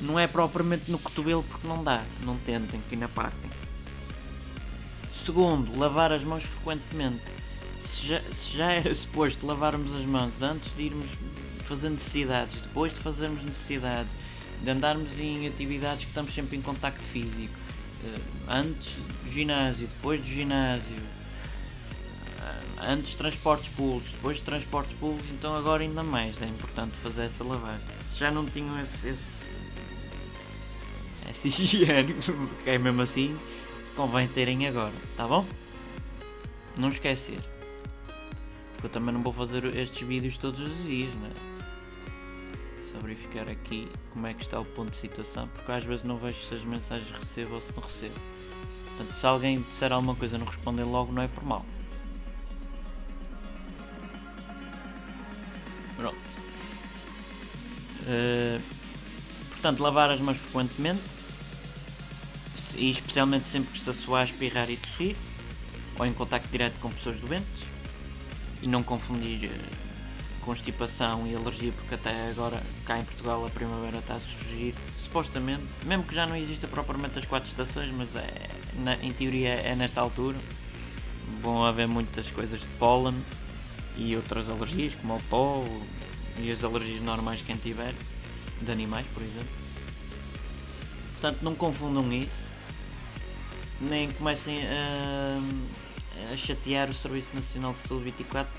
Não 0.00 0.18
é 0.18 0.26
propriamente 0.26 0.90
no 0.90 0.98
cotovelo 0.98 1.44
porque 1.44 1.66
não 1.66 1.84
dá, 1.84 2.02
não 2.24 2.36
tentem, 2.38 2.82
que 2.88 2.96
na 2.96 3.08
partem. 3.08 3.50
Segundo, 5.24 5.78
lavar 5.78 6.10
as 6.10 6.24
mãos 6.24 6.42
frequentemente. 6.42 7.22
Se 7.80 8.08
já, 8.08 8.20
se 8.34 8.56
já 8.56 8.72
era 8.72 8.92
suposto 8.94 9.46
lavarmos 9.46 9.94
as 9.94 10.04
mãos 10.04 10.42
antes 10.42 10.74
de 10.74 10.82
irmos 10.82 11.10
fazer 11.64 11.90
necessidades, 11.90 12.60
depois 12.60 12.92
de 12.92 12.98
fazermos 12.98 13.44
necessidades, 13.44 14.10
de 14.62 14.70
andarmos 14.70 15.16
em 15.20 15.46
atividades 15.46 16.04
que 16.04 16.10
estamos 16.10 16.34
sempre 16.34 16.56
em 16.56 16.62
contacto 16.62 17.02
físico, 17.02 17.54
eh, 18.04 18.18
antes 18.48 18.96
do 19.24 19.30
ginásio, 19.30 19.86
depois 19.86 20.20
do 20.20 20.26
ginásio, 20.26 20.96
eh, 22.40 22.90
antes 22.90 23.14
transportes 23.14 23.68
públicos, 23.74 24.10
depois 24.10 24.38
de 24.38 24.42
transportes 24.42 24.96
públicos, 24.98 25.30
então 25.30 25.54
agora 25.54 25.84
ainda 25.84 26.02
mais 26.02 26.42
é 26.42 26.46
importante 26.46 26.96
fazer 26.96 27.22
essa 27.22 27.44
lavagem. 27.44 27.86
Se 28.02 28.18
já 28.18 28.30
não 28.32 28.44
tinham 28.44 28.80
esse, 28.80 29.08
esse 29.08 29.42
essa 31.28 31.46
higiene, 31.62 32.16
é 32.66 32.76
mesmo 32.76 33.02
assim, 33.02 33.38
convém 33.96 34.26
terem 34.28 34.66
agora, 34.66 34.92
tá 35.16 35.26
bom? 35.26 35.46
Não 36.78 36.88
esquecer. 36.88 37.40
Porque 38.72 38.86
eu 38.86 38.90
também 38.90 39.14
não 39.14 39.22
vou 39.22 39.32
fazer 39.32 39.64
estes 39.76 40.06
vídeos 40.06 40.38
todos 40.38 40.60
os 40.60 40.86
dias, 40.86 41.14
né? 41.14 41.30
Só 42.90 42.98
verificar 43.00 43.50
aqui 43.50 43.84
como 44.12 44.26
é 44.26 44.34
que 44.34 44.42
está 44.42 44.60
o 44.60 44.64
ponto 44.64 44.90
de 44.90 44.96
situação, 44.96 45.48
porque 45.48 45.70
às 45.72 45.84
vezes 45.84 46.04
não 46.04 46.18
vejo 46.18 46.38
se 46.38 46.54
as 46.54 46.64
mensagens 46.64 47.10
recebo 47.10 47.54
ou 47.54 47.60
se 47.60 47.72
não 47.74 47.82
recebo. 47.82 48.14
Portanto, 48.88 49.14
se 49.14 49.26
alguém 49.26 49.60
disser 49.60 49.92
alguma 49.92 50.14
coisa 50.14 50.36
e 50.36 50.38
não 50.38 50.46
responder 50.46 50.84
logo, 50.84 51.12
não 51.12 51.22
é 51.22 51.28
por 51.28 51.44
mal. 51.44 51.64
Pronto. 55.96 56.16
Uh, 58.02 58.60
portanto, 59.50 59.80
lavar 59.80 60.10
as 60.10 60.20
mãos 60.20 60.36
frequentemente 60.36 61.21
e 62.76 62.90
especialmente 62.90 63.46
sempre 63.46 63.72
que 63.72 63.78
está 63.78 63.90
a 63.90 63.94
suar, 63.94 64.24
espirrar 64.24 64.70
e 64.70 64.76
tossir, 64.76 65.16
ou 65.98 66.06
em 66.06 66.12
contacto 66.12 66.48
direto 66.48 66.74
com 66.80 66.90
pessoas 66.90 67.20
doentes, 67.20 67.62
e 68.62 68.66
não 68.66 68.82
confundir 68.82 69.50
uh, 69.50 69.82
constipação 70.44 71.26
e 71.26 71.34
alergia, 71.34 71.72
porque 71.72 71.94
até 71.94 72.30
agora 72.30 72.62
cá 72.84 72.98
em 72.98 73.04
Portugal 73.04 73.44
a 73.44 73.50
primavera 73.50 73.98
está 73.98 74.14
a 74.14 74.20
surgir, 74.20 74.74
supostamente, 75.02 75.62
mesmo 75.84 76.04
que 76.04 76.14
já 76.14 76.26
não 76.26 76.36
exista 76.36 76.66
propriamente 76.66 77.18
as 77.18 77.24
quatro 77.24 77.48
estações, 77.48 77.92
mas 77.92 78.14
é, 78.16 78.50
na, 78.78 78.94
em 78.96 79.12
teoria 79.12 79.50
é 79.50 79.74
nesta 79.74 80.00
altura, 80.00 80.38
vão 81.40 81.64
haver 81.64 81.88
muitas 81.88 82.30
coisas 82.30 82.60
de 82.60 82.66
pólen 82.78 83.16
e 83.96 84.16
outras 84.16 84.48
alergias, 84.48 84.94
como 84.94 85.16
o 85.16 85.22
pó 85.24 85.64
e 86.38 86.50
as 86.50 86.64
alergias 86.64 87.02
normais 87.02 87.42
quem 87.42 87.56
tiver, 87.56 87.94
de 88.60 88.72
animais, 88.72 89.06
por 89.12 89.22
exemplo. 89.22 89.62
Portanto, 91.20 91.42
não 91.42 91.54
confundam 91.54 92.12
isso 92.12 92.41
nem 93.82 94.12
comecem 94.12 94.60
a, 94.66 96.32
a 96.32 96.36
chatear 96.36 96.88
o 96.88 96.94
Serviço 96.94 97.34
Nacional 97.34 97.72
de 97.72 97.78
Saúde 97.80 98.04
24, 98.04 98.52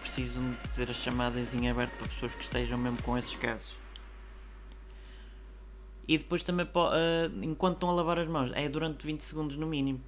precisam 0.00 0.50
de 0.50 0.68
ter 0.74 0.90
as 0.90 0.96
chamadas 0.96 1.54
em 1.54 1.68
aberto 1.68 1.96
para 1.96 2.08
pessoas 2.08 2.34
que 2.34 2.42
estejam 2.42 2.76
mesmo 2.76 3.00
com 3.02 3.16
esses 3.16 3.34
casos. 3.36 3.76
E 6.06 6.18
depois 6.18 6.42
também, 6.42 6.68
enquanto 7.42 7.76
estão 7.76 7.88
a 7.88 7.92
lavar 7.92 8.18
as 8.18 8.28
mãos, 8.28 8.50
é 8.54 8.68
durante 8.68 9.06
20 9.06 9.20
segundos 9.22 9.56
no 9.56 9.66
mínimo. 9.66 10.00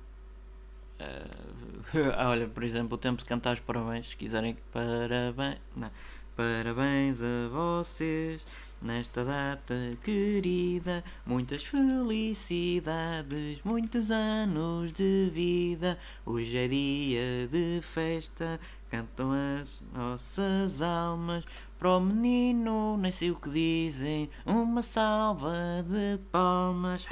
Uh, 1.01 2.13
olha, 2.29 2.47
por 2.49 2.65
exemplo, 2.65 2.95
o 2.95 2.99
tempo 2.99 3.19
de 3.19 3.25
cantar 3.25 3.55
os 3.55 3.61
parabéns, 3.61 4.11
se 4.11 4.17
quiserem, 4.17 4.57
parabéns, 4.73 5.59
não, 5.75 5.91
parabéns 6.35 7.21
a 7.23 7.49
vocês 7.49 8.45
Nesta 8.81 9.25
data 9.25 9.75
querida, 10.05 11.03
muitas 11.25 11.65
felicidades, 11.65 13.59
muitos 13.65 14.11
anos 14.11 14.93
de 14.93 15.31
vida. 15.33 15.99
Hoje 16.27 16.59
é 16.59 16.69
dia 16.69 17.49
de 17.51 17.81
festa, 17.81 18.61
cantam 18.91 19.33
as 19.33 19.83
nossas 19.95 20.83
almas. 20.83 21.43
Para 21.79 21.97
o 21.97 22.01
menino, 22.01 22.99
nem 22.99 23.11
sei 23.11 23.31
o 23.31 23.37
que 23.37 23.49
dizem, 23.49 24.29
uma 24.45 24.83
salva 24.83 25.83
de 25.89 26.19
palmas. 26.31 27.07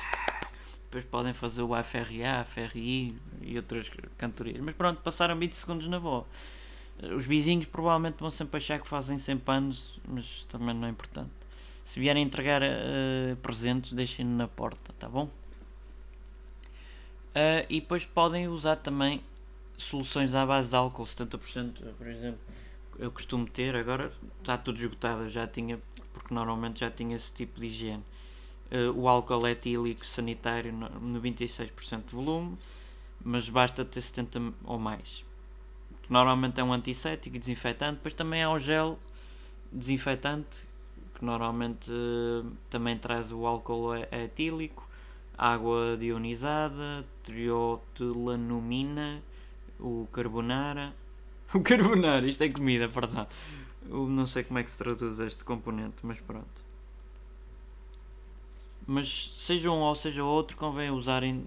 Depois 0.85 1.05
podem 1.07 1.33
fazer 1.33 1.63
o 1.63 1.75
AFRA, 1.75 2.45
FRI 2.45 3.17
e 3.41 3.57
outras 3.57 3.91
cantorias. 4.19 4.61
Mas 4.61 4.75
pronto, 4.75 5.01
passaram 5.01 5.39
20 5.39 5.55
segundos 5.55 5.89
na 5.89 5.99
boa. 5.99 6.27
Os 7.17 7.25
vizinhos 7.25 7.65
provavelmente 7.67 8.21
vão 8.21 8.31
sempre 8.31 8.59
achar 8.59 8.79
que 8.79 8.87
fazem 8.87 9.17
sempre 9.17 9.55
anos, 9.55 9.99
mas 10.07 10.45
também 10.45 10.75
não 10.75 10.87
é 10.87 10.91
importante. 10.91 11.44
Se 11.85 12.01
vierem 12.01 12.23
entregar 12.23 12.63
uh, 12.63 13.37
presentes, 13.37 13.93
deixem 13.93 14.25
na 14.25 14.49
porta, 14.49 14.93
tá 14.99 15.09
bom? 15.09 15.25
Uh, 17.35 17.67
e 17.69 17.81
depois 17.81 18.07
podem 18.07 18.49
usar 18.49 18.77
também 18.77 19.23
soluções 19.77 20.35
à 20.35 20.47
base 20.47 20.71
de 20.71 20.77
álcool, 20.77 21.05
70%, 21.05 21.95
por 21.99 22.07
exemplo. 22.07 22.41
Eu 22.99 23.11
costumo 23.11 23.47
ter, 23.47 23.75
agora 23.77 24.13
está 24.41 24.57
tudo 24.57 24.79
esgotado, 24.79 25.29
já 25.29 25.47
tinha, 25.47 25.81
porque 26.13 26.33
normalmente 26.33 26.81
já 26.81 26.91
tinha 26.91 27.17
esse 27.17 27.33
tipo 27.33 27.61
de 27.61 27.67
higiene. 27.67 28.05
Uh, 28.71 28.99
o 28.99 29.09
álcool 29.09 29.47
é 29.47 29.51
etílico 29.51 30.07
sanitário, 30.07 30.73
96% 30.73 32.07
de 32.07 32.15
volume, 32.15 32.57
mas 33.23 33.49
basta 33.49 33.85
ter 33.85 34.01
70 34.01 34.55
ou 34.65 34.79
mais. 34.79 35.25
Normalmente 36.09 36.61
é 36.61 36.65
um 36.65 36.73
antisséptico 36.73 37.39
desinfetante, 37.39 37.97
depois 37.97 38.15
também 38.15 38.43
há 38.43 38.51
o 38.51 38.59
gel 38.59 38.99
desinfetante 39.73 40.65
normalmente 41.25 41.91
uh, 41.91 42.49
também 42.71 42.97
traz 42.97 43.33
o 43.33 43.47
álcool 43.47 43.95
etílico, 44.13 44.89
água 45.37 45.97
dionizada, 45.99 47.05
triotilanumina, 47.23 49.23
o 49.79 50.07
carbonara. 50.13 50.95
O 51.55 51.61
carbonara, 51.61 52.27
isto 52.27 52.43
é 52.43 52.49
comida, 52.49 52.89
perdão. 52.89 53.29
Eu 53.89 54.09
não 54.09 54.27
sei 54.27 54.43
como 54.43 54.59
é 54.59 54.65
que 54.65 54.71
se 54.71 54.79
traduz 54.79 55.21
este 55.21 55.45
componente, 55.45 55.97
mas 56.03 56.19
pronto. 56.19 56.65
Mas 58.85 59.31
seja 59.35 59.71
um 59.71 59.81
ou 59.81 59.95
seja 59.95 60.25
outro, 60.25 60.57
convém 60.57 60.91
usarem 60.91 61.47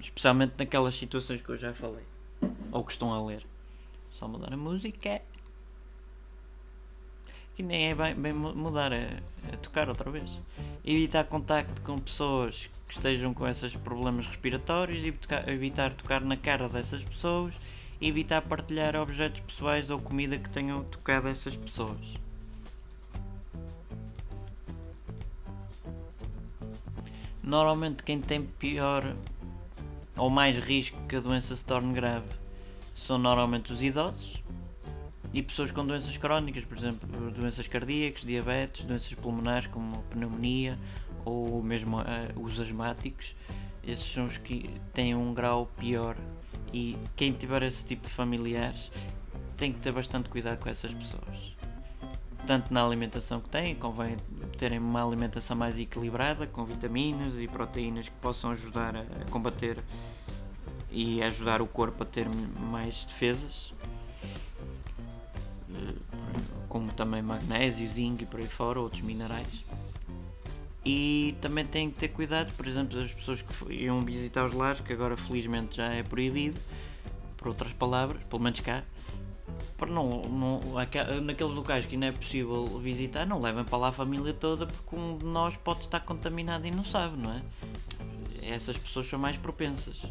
especialmente 0.00 0.54
naquelas 0.58 0.94
situações 0.94 1.40
que 1.40 1.48
eu 1.48 1.56
já 1.56 1.72
falei. 1.72 2.04
Ou 2.70 2.84
que 2.84 2.92
estão 2.92 3.14
a 3.14 3.24
ler. 3.24 3.46
Só 4.12 4.28
mudar 4.28 4.52
a 4.52 4.56
música. 4.56 5.22
Que 7.54 7.62
nem 7.62 7.90
é 7.90 7.94
bem, 7.94 8.14
bem 8.14 8.32
mudar, 8.32 8.92
é, 8.92 9.20
tocar 9.62 9.88
outra 9.88 10.10
vez. 10.10 10.30
Evitar 10.84 11.24
contacto 11.24 11.80
com 11.82 11.98
pessoas 12.00 12.68
que 12.86 12.94
estejam 12.94 13.32
com 13.32 13.46
esses 13.46 13.76
problemas 13.76 14.26
respiratórios, 14.26 15.04
evitar, 15.04 15.48
evitar 15.48 15.94
tocar 15.94 16.20
na 16.20 16.36
cara 16.36 16.68
dessas 16.68 17.04
pessoas, 17.04 17.54
evitar 18.00 18.42
partilhar 18.42 18.96
objetos 18.96 19.40
pessoais 19.40 19.88
ou 19.88 20.00
comida 20.00 20.36
que 20.36 20.50
tenham 20.50 20.82
tocado 20.84 21.28
essas 21.28 21.56
pessoas. 21.56 22.00
Normalmente 27.42 28.02
quem 28.02 28.20
tem 28.20 28.42
pior 28.42 29.14
ou 30.16 30.30
mais 30.30 30.56
risco 30.56 30.98
que 31.06 31.16
a 31.16 31.20
doença 31.20 31.54
se 31.54 31.64
torne 31.64 31.92
grave 31.92 32.28
são 32.94 33.18
normalmente 33.18 33.72
os 33.72 33.82
idosos 33.82 34.43
e 35.34 35.42
pessoas 35.42 35.72
com 35.72 35.84
doenças 35.84 36.16
crónicas, 36.16 36.64
por 36.64 36.78
exemplo, 36.78 37.08
doenças 37.32 37.66
cardíacas, 37.66 38.22
diabetes, 38.22 38.86
doenças 38.86 39.12
pulmonares 39.14 39.66
como 39.66 40.00
pneumonia 40.04 40.78
ou 41.24 41.60
mesmo 41.60 41.98
uh, 41.98 42.04
os 42.40 42.60
asmáticos. 42.60 43.34
Esses 43.82 44.06
são 44.06 44.26
os 44.26 44.38
que 44.38 44.70
têm 44.92 45.12
um 45.12 45.34
grau 45.34 45.66
pior 45.76 46.16
e 46.72 46.96
quem 47.16 47.32
tiver 47.32 47.64
esse 47.64 47.84
tipo 47.84 48.06
de 48.06 48.14
familiares 48.14 48.92
tem 49.56 49.72
que 49.72 49.80
ter 49.80 49.90
bastante 49.90 50.28
cuidado 50.28 50.58
com 50.60 50.68
essas 50.68 50.94
pessoas. 50.94 51.56
Tanto 52.46 52.72
na 52.72 52.84
alimentação 52.84 53.40
que 53.40 53.48
têm, 53.48 53.74
convém 53.74 54.16
terem 54.56 54.78
uma 54.78 55.04
alimentação 55.04 55.56
mais 55.56 55.76
equilibrada, 55.76 56.46
com 56.46 56.64
vitaminas 56.64 57.40
e 57.40 57.48
proteínas 57.48 58.08
que 58.08 58.14
possam 58.16 58.50
ajudar 58.50 58.94
a 58.96 59.30
combater 59.30 59.82
e 60.90 61.20
ajudar 61.24 61.60
o 61.60 61.66
corpo 61.66 62.04
a 62.04 62.06
ter 62.06 62.28
mais 62.28 63.04
defesas, 63.04 63.72
como 66.68 66.92
também 66.92 67.22
magnésio, 67.22 67.88
zinco 67.88 68.22
e 68.22 68.26
por 68.26 68.40
aí 68.40 68.46
fora, 68.46 68.80
outros 68.80 69.02
minerais. 69.02 69.64
E 70.84 71.34
também 71.40 71.64
têm 71.64 71.90
que 71.90 71.96
ter 71.96 72.08
cuidado, 72.08 72.52
por 72.54 72.66
exemplo, 72.66 73.00
as 73.00 73.12
pessoas 73.12 73.40
que 73.40 73.72
iam 73.72 74.04
visitar 74.04 74.44
os 74.44 74.52
lares, 74.52 74.80
que 74.80 74.92
agora 74.92 75.16
felizmente 75.16 75.76
já 75.76 75.86
é 75.86 76.02
proibido, 76.02 76.60
por 77.36 77.48
outras 77.48 77.72
palavras, 77.72 78.22
pelo 78.24 78.42
menos 78.42 78.60
cá, 78.60 78.82
para 79.76 79.90
não, 79.90 80.22
não, 80.22 80.60
naqueles 81.22 81.54
locais 81.54 81.86
que 81.86 81.96
não 81.96 82.06
é 82.06 82.12
possível 82.12 82.66
visitar, 82.80 83.26
não 83.26 83.40
levem 83.40 83.64
para 83.64 83.78
lá 83.78 83.88
a 83.88 83.92
família 83.92 84.32
toda 84.32 84.66
porque 84.66 84.94
um 84.94 85.18
de 85.18 85.24
nós 85.24 85.56
pode 85.56 85.80
estar 85.80 86.00
contaminado 86.00 86.66
e 86.66 86.70
não 86.70 86.84
sabe, 86.84 87.16
não 87.16 87.32
é? 87.32 87.42
Essas 88.42 88.76
pessoas 88.76 89.06
são 89.06 89.18
mais 89.18 89.36
propensas. 89.36 90.02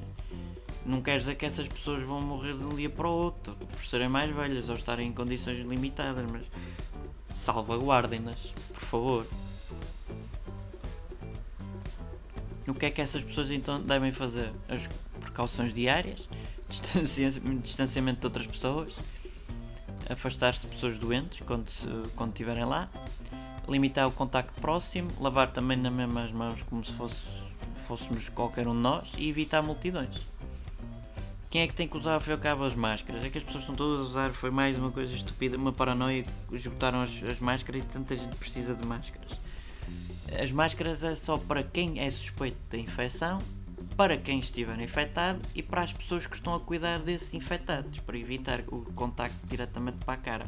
Não 0.85 1.01
quer 1.01 1.17
dizer 1.17 1.35
que 1.35 1.45
essas 1.45 1.67
pessoas 1.67 2.03
vão 2.03 2.21
morrer 2.21 2.57
de 2.57 2.63
um 2.63 2.75
dia 2.75 2.89
para 2.89 3.07
o 3.07 3.11
outro 3.11 3.55
por 3.55 3.83
serem 3.85 4.09
mais 4.09 4.33
velhas 4.35 4.67
ou 4.67 4.75
estarem 4.75 5.07
em 5.07 5.13
condições 5.13 5.65
limitadas, 5.65 6.29
mas 6.29 6.45
salvaguardem-nas, 7.33 8.39
por 8.73 8.81
favor. 8.81 9.27
O 12.67 12.73
que 12.73 12.85
é 12.85 12.89
que 12.89 13.01
essas 13.01 13.23
pessoas 13.23 13.51
então 13.51 13.81
devem 13.81 14.11
fazer? 14.11 14.51
As 14.69 14.89
precauções 15.19 15.73
diárias, 15.73 16.27
distanciamento 17.61 18.21
de 18.21 18.27
outras 18.27 18.47
pessoas, 18.47 18.95
afastar-se 20.09 20.61
de 20.61 20.67
pessoas 20.67 20.97
doentes 20.97 21.41
quando, 21.41 21.69
quando 22.15 22.31
estiverem 22.31 22.65
lá, 22.65 22.89
limitar 23.67 24.07
o 24.07 24.11
contacto 24.11 24.59
próximo, 24.59 25.09
lavar 25.19 25.51
também 25.51 25.77
nas 25.77 25.91
mesmas 25.91 26.31
mãos 26.31 26.61
como 26.63 26.83
se 26.83 26.91
fosse, 26.93 27.25
fôssemos 27.87 28.29
qualquer 28.29 28.67
um 28.67 28.75
de 28.75 28.81
nós 28.81 29.11
e 29.17 29.29
evitar 29.29 29.61
multidões. 29.61 30.32
Quem 31.53 31.61
é 31.61 31.67
que 31.67 31.73
tem 31.75 31.87
que 31.87 31.95
usar 31.95 32.15
ao 32.15 32.37
cabo 32.39 32.63
as 32.63 32.73
máscaras? 32.73 33.23
É 33.23 33.29
que 33.29 33.37
as 33.37 33.43
pessoas 33.43 33.61
estão 33.61 33.75
todas 33.75 33.99
a 33.99 34.03
usar, 34.05 34.31
foi 34.31 34.49
mais 34.49 34.75
uma 34.75 34.89
coisa 34.89 35.13
estúpida, 35.13 35.55
uma 35.55 35.71
paranoia, 35.71 36.25
esgotaram 36.51 37.03
as, 37.03 37.11
as 37.21 37.39
máscaras 37.39 37.83
e 37.83 37.85
tanta 37.85 38.15
gente 38.15 38.35
precisa 38.37 38.73
de 38.73 38.83
máscaras. 38.83 39.29
As 40.41 40.51
máscaras 40.51 41.03
é 41.03 41.13
só 41.13 41.37
para 41.37 41.61
quem 41.61 41.99
é 41.99 42.09
suspeito 42.09 42.57
da 42.71 42.77
infecção 42.79 43.39
para 43.95 44.17
quem 44.17 44.39
estiver 44.39 44.81
infectado 44.81 45.41
e 45.53 45.61
para 45.61 45.83
as 45.83 45.93
pessoas 45.93 46.25
que 46.25 46.35
estão 46.35 46.55
a 46.55 46.59
cuidar 46.59 46.97
desses 46.97 47.35
infectados, 47.35 47.99
para 47.99 48.17
evitar 48.17 48.61
o 48.69 48.79
contacto 48.95 49.37
diretamente 49.45 49.97
para 50.03 50.15
a 50.15 50.17
cara. 50.17 50.47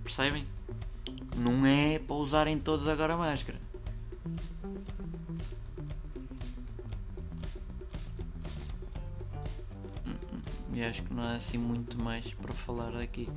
Percebem? 0.00 0.46
Não 1.36 1.66
é 1.66 1.98
para 1.98 2.14
usarem 2.14 2.56
todos 2.56 2.86
agora 2.86 3.14
a 3.14 3.16
máscara. 3.16 3.58
E 10.80 10.82
acho 10.82 11.02
que 11.02 11.12
não 11.12 11.22
há 11.22 11.34
assim 11.34 11.58
muito 11.58 12.02
mais 12.02 12.32
para 12.32 12.54
falar 12.54 12.96
aqui. 12.96 13.28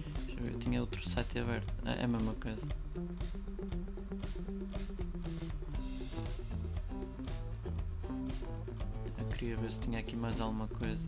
Eu 0.50 0.58
tinha 0.60 0.80
outro 0.80 1.04
site 1.10 1.40
aberto. 1.40 1.68
É 1.84 2.06
a 2.06 2.08
mesma 2.08 2.34
coisa. 2.36 2.62
queria 9.38 9.58
ver 9.58 9.74
se 9.74 9.80
tinha 9.82 10.00
aqui 10.00 10.16
mais 10.16 10.40
alguma 10.40 10.70
coisa. 10.70 11.06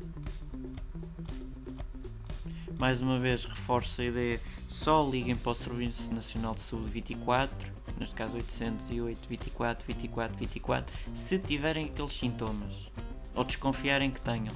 Mais 2.77 2.99
uma 2.99 3.17
vez 3.17 3.45
reforço 3.45 4.01
a 4.01 4.03
ideia, 4.03 4.41
só 4.67 5.09
liguem 5.09 5.37
para 5.37 5.53
o 5.53 5.55
Serviço 5.55 6.13
Nacional 6.13 6.53
de 6.53 6.59
Saúde 6.63 6.89
24, 6.89 7.71
neste 7.97 8.13
caso 8.13 8.33
808 8.33 9.29
24 9.29 9.87
24 9.87 10.37
24, 10.37 10.95
se 11.13 11.39
tiverem 11.39 11.85
aqueles 11.85 12.11
sintomas, 12.11 12.91
ou 13.33 13.45
desconfiarem 13.45 14.11
que 14.11 14.19
tenham, 14.19 14.53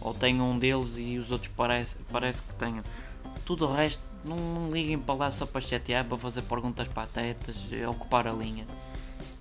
ou 0.00 0.12
tenham 0.14 0.50
um 0.50 0.58
deles 0.58 0.96
e 0.98 1.18
os 1.18 1.30
outros 1.30 1.50
parece, 1.56 1.96
parece 2.10 2.42
que 2.42 2.54
tenham. 2.54 2.82
Tudo 3.44 3.66
o 3.66 3.72
resto, 3.72 4.02
não 4.24 4.70
liguem 4.70 4.98
para 4.98 5.14
lá 5.14 5.30
só 5.30 5.46
para 5.46 5.60
chatear, 5.60 6.04
para 6.04 6.16
fazer 6.16 6.42
perguntas 6.42 6.88
patetas, 6.88 7.56
ocupar 7.88 8.26
a 8.26 8.32
linha 8.32 8.66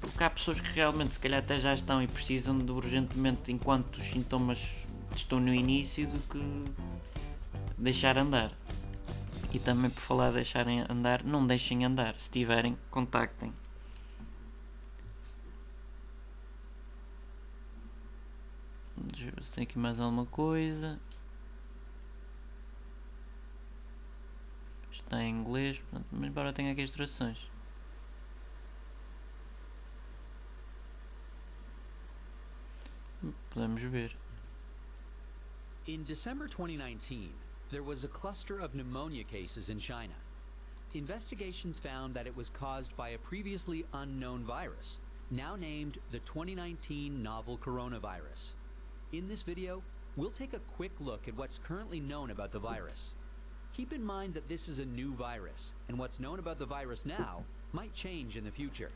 porque 0.03 0.21
há 0.21 0.29
pessoas 0.29 0.59
que 0.59 0.69
realmente 0.73 1.13
se 1.13 1.19
calhar 1.19 1.39
até 1.39 1.57
já 1.57 1.73
estão 1.73 2.03
e 2.03 2.07
precisam 2.07 2.59
de 2.59 2.69
urgentemente 2.69 3.53
enquanto 3.53 3.95
os 3.95 4.03
sintomas 4.03 4.59
estão 5.15 5.39
no 5.39 5.53
início 5.53 6.05
do 6.05 6.19
que 6.27 6.65
deixar 7.77 8.17
andar. 8.17 8.51
E 9.53 9.59
também 9.59 9.89
por 9.89 10.01
falar 10.01 10.27
de 10.29 10.35
deixarem 10.35 10.83
andar, 10.89 11.23
não 11.23 11.47
deixem 11.47 11.85
andar. 11.85 12.15
Se 12.17 12.29
tiverem, 12.29 12.77
contactem. 12.91 13.53
Deixa 19.03 19.27
eu 19.27 19.31
ver 19.33 19.43
se 19.43 19.51
tem 19.51 19.63
aqui 19.63 19.77
mais 19.77 19.99
alguma 19.99 20.25
coisa. 20.25 20.99
Está 24.91 25.21
em 25.21 25.35
inglês, 25.37 25.81
mas 25.91 26.03
embora 26.23 26.53
tenha 26.53 26.71
aqui 26.71 26.83
as 26.83 26.91
traduções. 26.91 27.51
Podemos 33.49 33.81
ver. 33.81 34.15
In 35.85 36.03
December 36.03 36.47
2019, 36.47 37.31
there 37.71 37.83
was 37.83 38.03
a 38.03 38.07
cluster 38.07 38.59
of 38.59 38.73
pneumonia 38.73 39.23
cases 39.23 39.69
in 39.69 39.79
China. 39.79 40.13
Investigations 40.93 41.79
found 41.79 42.13
that 42.13 42.27
it 42.27 42.35
was 42.35 42.49
caused 42.49 42.95
by 42.95 43.09
a 43.09 43.17
previously 43.17 43.85
unknown 43.93 44.43
virus, 44.45 44.99
now 45.29 45.55
named 45.55 45.97
the 46.11 46.19
2019 46.19 47.21
novel 47.21 47.57
coronavirus. 47.57 48.53
In 49.13 49.27
this 49.27 49.43
video, 49.43 49.83
we'll 50.15 50.31
take 50.31 50.53
a 50.53 50.59
quick 50.75 50.91
look 50.99 51.27
at 51.27 51.37
what's 51.37 51.59
currently 51.59 51.99
known 51.99 52.31
about 52.31 52.51
the 52.51 52.57
virus. 52.57 53.13
Keep 53.71 53.93
in 53.93 54.03
mind 54.03 54.33
that 54.33 54.49
this 54.49 54.67
is 54.67 54.79
a 54.79 54.85
new 54.85 55.13
virus, 55.13 55.75
and 55.87 55.99
what's 55.99 56.19
known 56.19 56.39
about 56.39 56.57
the 56.57 56.65
virus 56.65 57.05
now 57.05 57.43
might 57.73 57.93
change 57.93 58.37
in 58.37 58.43
the 58.43 58.49
future. 58.49 58.89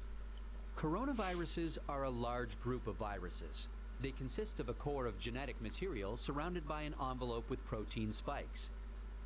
Coronaviruses 0.75 1.77
are 1.87 2.05
a 2.05 2.09
large 2.09 2.59
group 2.61 2.87
of 2.87 2.95
viruses, 2.95 3.67
they 4.01 4.09
consist 4.09 4.59
of 4.59 4.69
a 4.69 4.73
core 4.73 5.05
of 5.05 5.19
genetic 5.19 5.61
material 5.61 6.17
surrounded 6.17 6.67
by 6.67 6.81
an 6.81 6.95
envelope 6.99 7.47
with 7.47 7.65
protein 7.67 8.11
spikes. 8.11 8.71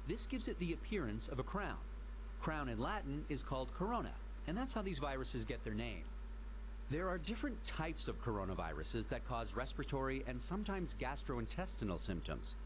This 0.10 0.26
gives 0.26 0.50
it 0.50 0.60
the 0.60 0.74
appearance 0.74 1.30
of 1.30 1.40
a 1.40 1.44
crown. 1.44 1.80
Crown 2.42 2.68
in 2.68 2.80
Latin 2.80 3.24
is 3.30 3.44
called 3.44 3.74
corona, 3.74 4.12
and 4.46 4.58
that's 4.58 4.74
how 4.74 4.82
these 4.82 5.00
viruses 5.00 5.46
get 5.46 5.64
their 5.64 5.74
name. 5.74 6.04
There 6.92 7.08
are 7.08 7.18
different 7.18 7.66
types 7.66 8.10
of 8.10 8.22
coronaviruses 8.22 9.08
that 9.08 9.26
cause 9.26 9.56
respiratory 9.56 10.26
and 10.28 10.42
sometimes 10.42 10.94
gastrointestinal 11.00 11.98
symptoms. 11.98 12.58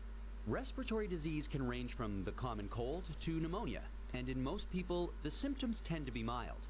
Respiratory 0.48 1.08
disease 1.08 1.48
can 1.48 1.68
range 1.68 1.94
from 1.94 2.24
the 2.24 2.32
common 2.32 2.68
cold 2.70 3.04
to 3.20 3.40
pneumonia, 3.40 3.84
and 4.16 4.28
in 4.28 4.42
most 4.44 4.72
people, 4.72 5.14
the 5.22 5.30
symptoms 5.30 5.80
tend 5.80 6.08
to 6.08 6.12
be 6.12 6.24
mild. 6.24 6.66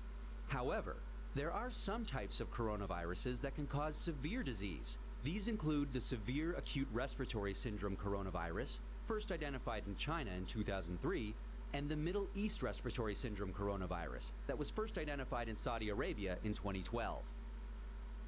However, 0.50 0.98
there 1.34 1.54
are 1.54 1.70
some 1.72 2.04
types 2.04 2.42
of 2.42 2.52
coronaviruses 2.52 3.40
that 3.40 3.56
can 3.56 3.68
cause 3.68 3.96
severe 3.96 4.44
disease. 4.44 4.98
These 5.24 5.48
include 5.48 5.94
the 5.94 6.02
severe 6.02 6.56
acute 6.56 6.90
respiratory 6.92 7.54
syndrome 7.54 7.96
coronavirus, 7.96 8.80
first 9.06 9.32
identified 9.32 9.84
in 9.88 9.96
China 9.96 10.32
in 10.36 10.46
2003, 10.46 11.34
and 11.72 11.88
the 11.88 11.96
Middle 11.96 12.28
East 12.36 12.62
respiratory 12.64 13.16
syndrome 13.16 13.54
coronavirus 13.54 14.34
that 14.46 14.60
was 14.60 14.70
first 14.70 14.98
identified 14.98 15.48
in 15.48 15.56
Saudi 15.56 15.88
Arabia 15.88 16.38
in 16.44 16.54
2012. 16.54 17.24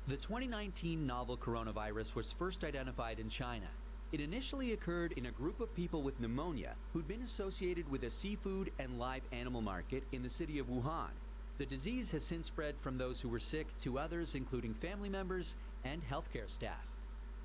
The 0.07 0.15
2019 0.15 1.05
novel 1.05 1.35
coronavirus 1.35 2.15
was 2.15 2.31
first 2.31 2.63
identified 2.63 3.19
in 3.19 3.27
China. 3.27 3.67
It 4.13 4.21
initially 4.21 4.71
occurred 4.71 5.11
in 5.17 5.25
a 5.25 5.31
group 5.31 5.59
of 5.59 5.75
people 5.75 6.01
with 6.01 6.17
pneumonia 6.21 6.75
who'd 6.93 7.09
been 7.09 7.23
associated 7.23 7.91
with 7.91 8.03
a 8.03 8.09
seafood 8.09 8.71
and 8.79 8.97
live 8.97 9.23
animal 9.33 9.61
market 9.61 10.03
in 10.13 10.23
the 10.23 10.29
city 10.29 10.59
of 10.59 10.67
Wuhan. 10.67 11.11
The 11.57 11.65
disease 11.65 12.09
has 12.11 12.23
since 12.23 12.47
spread 12.47 12.75
from 12.79 12.97
those 12.97 13.19
who 13.19 13.27
were 13.27 13.37
sick 13.37 13.67
to 13.81 13.99
others, 13.99 14.33
including 14.33 14.73
family 14.73 15.09
members 15.09 15.57
and 15.83 16.01
healthcare 16.09 16.49
staff. 16.49 16.87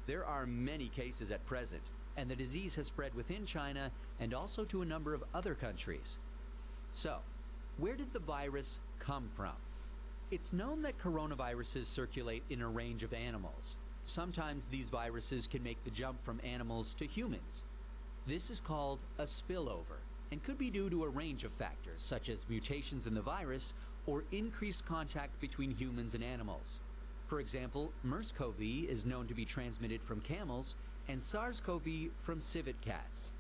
There 0.06 0.24
are 0.24 0.46
many 0.46 0.86
cases 0.86 1.32
at 1.32 1.44
present, 1.44 1.82
and 2.16 2.30
the 2.30 2.36
disease 2.36 2.76
has 2.76 2.86
spread 2.86 3.12
within 3.16 3.44
China 3.44 3.90
and 4.20 4.32
also 4.32 4.64
to 4.66 4.82
a 4.82 4.86
number 4.86 5.14
of 5.14 5.24
other 5.34 5.56
countries. 5.56 6.16
So, 6.92 7.16
where 7.78 7.96
did 7.96 8.12
the 8.12 8.20
virus 8.20 8.78
come 9.00 9.28
from? 9.34 9.54
It's 10.32 10.54
known 10.54 10.80
that 10.80 10.98
coronaviruses 10.98 11.84
circulate 11.84 12.42
in 12.48 12.62
a 12.62 12.66
range 12.66 13.02
of 13.02 13.12
animals. 13.12 13.76
Sometimes 14.04 14.64
these 14.64 14.88
viruses 14.88 15.46
can 15.46 15.62
make 15.62 15.84
the 15.84 15.90
jump 15.90 16.24
from 16.24 16.40
animals 16.42 16.94
to 16.94 17.06
humans. 17.06 17.60
This 18.26 18.48
is 18.48 18.58
called 18.58 19.00
a 19.18 19.24
spillover 19.24 20.00
and 20.30 20.42
could 20.42 20.56
be 20.56 20.70
due 20.70 20.88
to 20.88 21.04
a 21.04 21.08
range 21.10 21.44
of 21.44 21.52
factors, 21.52 22.00
such 22.00 22.30
as 22.30 22.48
mutations 22.48 23.06
in 23.06 23.12
the 23.12 23.20
virus 23.20 23.74
or 24.06 24.24
increased 24.32 24.86
contact 24.86 25.38
between 25.38 25.70
humans 25.70 26.14
and 26.14 26.24
animals. 26.24 26.80
For 27.26 27.38
example, 27.38 27.92
MERS-CoV 28.02 28.88
is 28.88 29.04
known 29.04 29.26
to 29.26 29.34
be 29.34 29.44
transmitted 29.44 30.02
from 30.02 30.22
camels 30.22 30.76
and 31.08 31.22
SARS-CoV 31.22 32.08
from 32.22 32.40
civet 32.40 32.80
cats. 32.80 33.32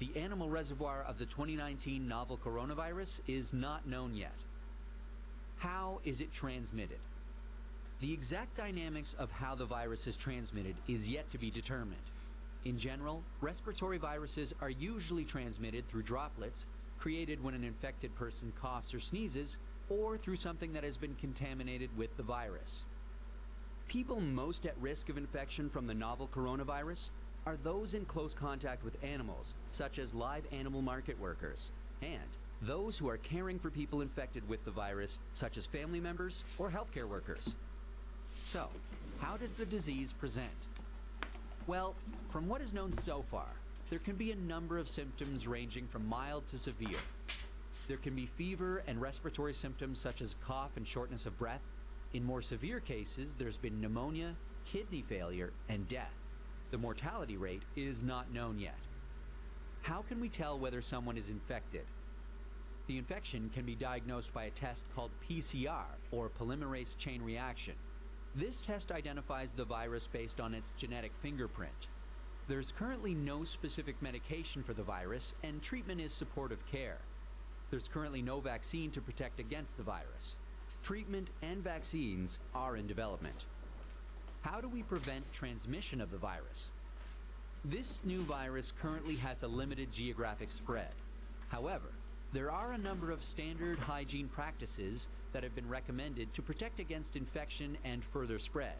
The 0.00 0.10
animal 0.16 0.50
reservoir 0.50 1.04
of 1.06 1.18
the 1.18 1.26
2019 1.26 2.08
novel 2.08 2.36
coronavirus 2.36 3.20
is 3.28 3.52
not 3.52 3.86
known 3.86 4.12
yet. 4.16 4.34
How 5.62 6.00
is 6.04 6.20
it 6.20 6.32
transmitted? 6.32 6.98
The 8.00 8.12
exact 8.12 8.56
dynamics 8.56 9.14
of 9.16 9.30
how 9.30 9.54
the 9.54 9.64
virus 9.64 10.08
is 10.08 10.16
transmitted 10.16 10.74
is 10.88 11.08
yet 11.08 11.30
to 11.30 11.38
be 11.38 11.52
determined. 11.52 12.02
In 12.64 12.76
general, 12.76 13.22
respiratory 13.40 13.98
viruses 13.98 14.52
are 14.60 14.70
usually 14.70 15.24
transmitted 15.24 15.86
through 15.86 16.02
droplets 16.02 16.66
created 16.98 17.40
when 17.40 17.54
an 17.54 17.62
infected 17.62 18.12
person 18.16 18.52
coughs 18.60 18.92
or 18.92 18.98
sneezes, 18.98 19.58
or 19.88 20.18
through 20.18 20.34
something 20.34 20.72
that 20.72 20.82
has 20.82 20.96
been 20.96 21.14
contaminated 21.14 21.96
with 21.96 22.16
the 22.16 22.24
virus. 22.24 22.84
People 23.86 24.20
most 24.20 24.66
at 24.66 24.76
risk 24.80 25.10
of 25.10 25.16
infection 25.16 25.70
from 25.70 25.86
the 25.86 25.94
novel 25.94 26.28
coronavirus 26.34 27.10
are 27.46 27.56
those 27.62 27.94
in 27.94 28.04
close 28.04 28.34
contact 28.34 28.82
with 28.82 28.96
animals, 29.04 29.54
such 29.70 30.00
as 30.00 30.12
live 30.12 30.44
animal 30.50 30.82
market 30.82 31.18
workers, 31.20 31.70
and 32.02 32.36
those 32.62 32.96
who 32.96 33.08
are 33.08 33.16
caring 33.16 33.58
for 33.58 33.70
people 33.70 34.00
infected 34.00 34.48
with 34.48 34.64
the 34.64 34.70
virus, 34.70 35.18
such 35.32 35.56
as 35.56 35.66
family 35.66 36.00
members 36.00 36.44
or 36.58 36.70
healthcare 36.70 37.08
workers. 37.08 37.54
So, 38.44 38.68
how 39.20 39.36
does 39.36 39.54
the 39.54 39.66
disease 39.66 40.12
present? 40.12 40.48
Well, 41.66 41.94
from 42.30 42.48
what 42.48 42.60
is 42.60 42.72
known 42.72 42.92
so 42.92 43.22
far, 43.22 43.48
there 43.90 43.98
can 43.98 44.14
be 44.14 44.30
a 44.30 44.36
number 44.36 44.78
of 44.78 44.88
symptoms 44.88 45.46
ranging 45.46 45.86
from 45.88 46.06
mild 46.06 46.46
to 46.48 46.58
severe. 46.58 46.98
There 47.88 47.96
can 47.96 48.14
be 48.14 48.26
fever 48.26 48.82
and 48.86 49.00
respiratory 49.00 49.54
symptoms 49.54 49.98
such 49.98 50.22
as 50.22 50.36
cough 50.46 50.70
and 50.76 50.86
shortness 50.86 51.26
of 51.26 51.38
breath. 51.38 51.60
In 52.14 52.24
more 52.24 52.42
severe 52.42 52.80
cases, 52.80 53.34
there's 53.36 53.56
been 53.56 53.80
pneumonia, 53.80 54.34
kidney 54.64 55.02
failure, 55.02 55.52
and 55.68 55.88
death. 55.88 56.14
The 56.70 56.78
mortality 56.78 57.36
rate 57.36 57.62
is 57.76 58.02
not 58.02 58.32
known 58.32 58.58
yet. 58.58 58.78
How 59.82 60.02
can 60.08 60.20
we 60.20 60.28
tell 60.28 60.58
whether 60.58 60.80
someone 60.80 61.16
is 61.16 61.28
infected? 61.28 61.84
The 62.88 62.98
infection 62.98 63.50
can 63.54 63.64
be 63.64 63.74
diagnosed 63.74 64.34
by 64.34 64.44
a 64.44 64.50
test 64.50 64.86
called 64.94 65.10
PCR, 65.28 65.86
or 66.10 66.28
polymerase 66.28 66.96
chain 66.98 67.22
reaction. 67.22 67.74
This 68.34 68.60
test 68.60 68.90
identifies 68.90 69.52
the 69.52 69.64
virus 69.64 70.08
based 70.08 70.40
on 70.40 70.54
its 70.54 70.72
genetic 70.72 71.12
fingerprint. 71.20 71.88
There's 72.48 72.72
currently 72.72 73.14
no 73.14 73.44
specific 73.44 74.00
medication 74.02 74.62
for 74.62 74.74
the 74.74 74.82
virus, 74.82 75.34
and 75.44 75.62
treatment 75.62 76.00
is 76.00 76.12
supportive 76.12 76.66
care. 76.66 76.98
There's 77.70 77.88
currently 77.88 78.20
no 78.20 78.40
vaccine 78.40 78.90
to 78.90 79.00
protect 79.00 79.38
against 79.38 79.76
the 79.76 79.82
virus. 79.82 80.36
Treatment 80.82 81.30
and 81.42 81.62
vaccines 81.62 82.40
are 82.54 82.76
in 82.76 82.86
development. 82.86 83.46
How 84.42 84.60
do 84.60 84.68
we 84.68 84.82
prevent 84.82 85.32
transmission 85.32 86.00
of 86.00 86.10
the 86.10 86.18
virus? 86.18 86.70
This 87.64 88.04
new 88.04 88.22
virus 88.22 88.72
currently 88.72 89.14
has 89.16 89.44
a 89.44 89.48
limited 89.48 89.92
geographic 89.92 90.48
spread. 90.48 90.90
However, 91.48 91.92
there 92.32 92.50
are 92.50 92.72
a 92.72 92.78
number 92.78 93.10
of 93.10 93.22
standard 93.22 93.78
hygiene 93.78 94.26
practices 94.26 95.08
that 95.32 95.42
have 95.42 95.54
been 95.54 95.68
recommended 95.68 96.32
to 96.32 96.40
protect 96.40 96.80
against 96.80 97.14
infection 97.14 97.76
and 97.84 98.02
further 98.02 98.38
spread. 98.38 98.76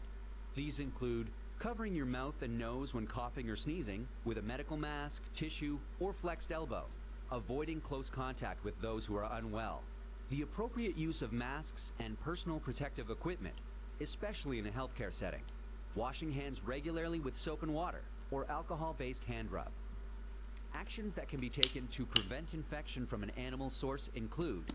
These 0.55 0.79
include 0.79 1.29
covering 1.59 1.93
your 1.93 2.07
mouth 2.07 2.41
and 2.41 2.57
nose 2.57 2.95
when 2.95 3.05
coughing 3.05 3.49
or 3.49 3.55
sneezing 3.55 4.07
with 4.25 4.39
a 4.39 4.41
medical 4.41 4.75
mask, 4.75 5.21
tissue, 5.35 5.77
or 5.99 6.13
flexed 6.13 6.51
elbow, 6.51 6.85
avoiding 7.31 7.79
close 7.79 8.09
contact 8.09 8.63
with 8.63 8.79
those 8.81 9.05
who 9.05 9.15
are 9.15 9.31
unwell, 9.33 9.83
the 10.31 10.41
appropriate 10.41 10.97
use 10.97 11.21
of 11.21 11.31
masks 11.31 11.91
and 11.99 12.19
personal 12.21 12.59
protective 12.59 13.11
equipment, 13.11 13.55
especially 14.01 14.57
in 14.57 14.65
a 14.65 14.71
healthcare 14.71 15.13
setting, 15.13 15.43
washing 15.93 16.31
hands 16.31 16.61
regularly 16.65 17.19
with 17.19 17.37
soap 17.37 17.61
and 17.61 17.73
water, 17.73 18.01
or 18.31 18.49
alcohol-based 18.49 19.23
hand 19.25 19.51
rub. 19.51 19.69
Actions 20.75 21.13
that 21.13 21.27
can 21.27 21.39
be 21.39 21.49
taken 21.49 21.87
to 21.87 22.05
prevent 22.05 22.53
infection 22.53 23.05
from 23.05 23.23
an 23.23 23.31
animal 23.37 23.69
source 23.69 24.09
include 24.15 24.65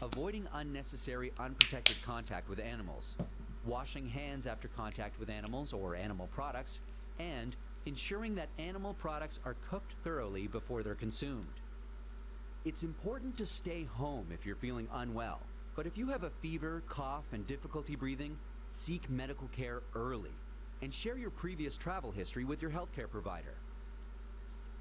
avoiding 0.00 0.48
unnecessary 0.54 1.30
unprotected 1.38 1.96
contact 2.02 2.48
with 2.48 2.58
animals, 2.58 3.14
washing 3.64 4.08
hands 4.08 4.46
after 4.46 4.68
contact 4.68 5.20
with 5.20 5.28
animals 5.28 5.72
or 5.72 5.94
animal 5.94 6.28
products, 6.34 6.80
and 7.18 7.54
ensuring 7.86 8.34
that 8.34 8.48
animal 8.58 8.94
products 8.94 9.40
are 9.44 9.56
cooked 9.70 9.92
thoroughly 10.02 10.46
before 10.46 10.82
they're 10.82 10.94
consumed. 10.94 11.60
It's 12.64 12.82
important 12.82 13.36
to 13.36 13.46
stay 13.46 13.84
home 13.84 14.26
if 14.32 14.46
you're 14.46 14.56
feeling 14.56 14.88
unwell, 14.94 15.40
but 15.76 15.86
if 15.86 15.98
you 15.98 16.08
have 16.08 16.24
a 16.24 16.30
fever, 16.30 16.82
cough, 16.88 17.32
and 17.32 17.46
difficulty 17.46 17.94
breathing, 17.94 18.36
seek 18.70 19.08
medical 19.10 19.48
care 19.48 19.82
early 19.94 20.32
and 20.80 20.92
share 20.92 21.18
your 21.18 21.30
previous 21.30 21.76
travel 21.76 22.10
history 22.10 22.44
with 22.44 22.62
your 22.62 22.70
healthcare 22.70 23.08
provider. 23.10 23.54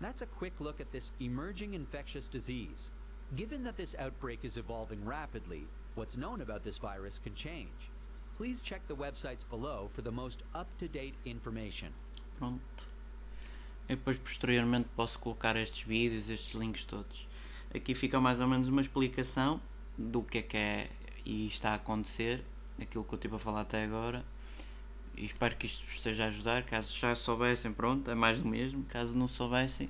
That's 0.01 0.23
a 0.23 0.25
quick 0.25 0.53
look 0.59 0.81
at 0.81 0.91
this 0.91 1.11
emerging 1.19 1.75
infectious 1.75 2.27
disease. 2.27 2.89
Given 3.35 3.63
that 3.65 3.77
this 3.77 3.95
outbreak 3.99 4.39
is 4.43 4.57
evolving 4.57 5.05
rapidly, 5.05 5.67
what's 5.93 6.17
known 6.17 6.41
about 6.41 6.63
this 6.63 6.79
virus 6.79 7.19
can 7.19 7.35
change. 7.35 7.91
Please 8.35 8.63
check 8.63 8.81
the 8.87 8.95
websites 8.95 9.47
below 9.47 9.89
for 9.93 10.01
the 10.01 10.11
most 10.11 10.41
up-to-date 10.55 11.13
information. 11.23 11.93
Pronto. 12.39 12.59
Eu 13.87 13.95
depois 13.95 14.17
posteriormente 14.17 14.89
posso 14.95 15.19
colocar 15.19 15.55
estes 15.55 15.83
vídeos, 15.83 16.29
estes 16.29 16.55
links 16.55 16.83
todos. 16.83 17.27
Aqui 17.73 17.93
fica 17.93 18.19
mais 18.19 18.41
ou 18.41 18.47
menos 18.47 18.69
uma 18.69 18.81
explicação 18.81 19.61
do 19.97 20.23
que 20.23 20.39
é 20.39 20.41
que 20.41 20.57
é 20.57 20.89
e 21.23 21.45
está 21.45 21.71
a 21.71 21.75
acontecer, 21.75 22.43
aquilo 22.81 23.03
que 23.03 23.13
eu 23.13 23.17
estive 23.17 23.35
a 23.35 23.39
falar 23.39 23.61
até 23.61 23.83
agora. 23.83 24.25
E 25.15 25.25
espero 25.25 25.55
que 25.55 25.65
isto 25.65 25.85
vos 25.85 25.95
esteja 25.95 26.25
a 26.25 26.27
ajudar. 26.27 26.63
Caso 26.63 26.97
já 26.97 27.15
soubessem, 27.15 27.71
pronto, 27.71 28.09
é 28.09 28.15
mais 28.15 28.39
do 28.39 28.47
mesmo. 28.47 28.83
Caso 28.85 29.17
não 29.17 29.27
soubessem, 29.27 29.89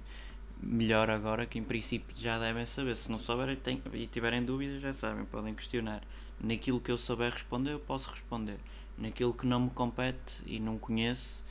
melhor 0.61 1.09
agora 1.09 1.45
que 1.45 1.57
em 1.59 1.63
princípio 1.63 2.15
já 2.17 2.38
devem 2.39 2.65
saber. 2.65 2.95
Se 2.95 3.11
não 3.11 3.17
souberem 3.17 3.57
e 3.93 4.07
tiverem 4.07 4.43
dúvidas, 4.43 4.82
já 4.82 4.93
sabem, 4.93 5.26
podem 5.26 5.53
questionar. 5.53 6.01
Naquilo 6.39 6.80
que 6.80 6.91
eu 6.91 6.97
souber 6.97 7.32
responder, 7.32 7.72
eu 7.72 7.80
posso 7.80 8.09
responder. 8.09 8.57
Naquilo 8.97 9.34
que 9.34 9.45
não 9.45 9.61
me 9.61 9.69
compete 9.69 10.41
e 10.45 10.59
não 10.59 10.78
conheço, 10.78 11.43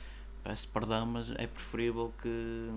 peço 0.43 0.67
perdão, 0.69 1.05
mas 1.05 1.31
é 1.31 1.47
preferível 1.47 2.13
que 2.21 2.69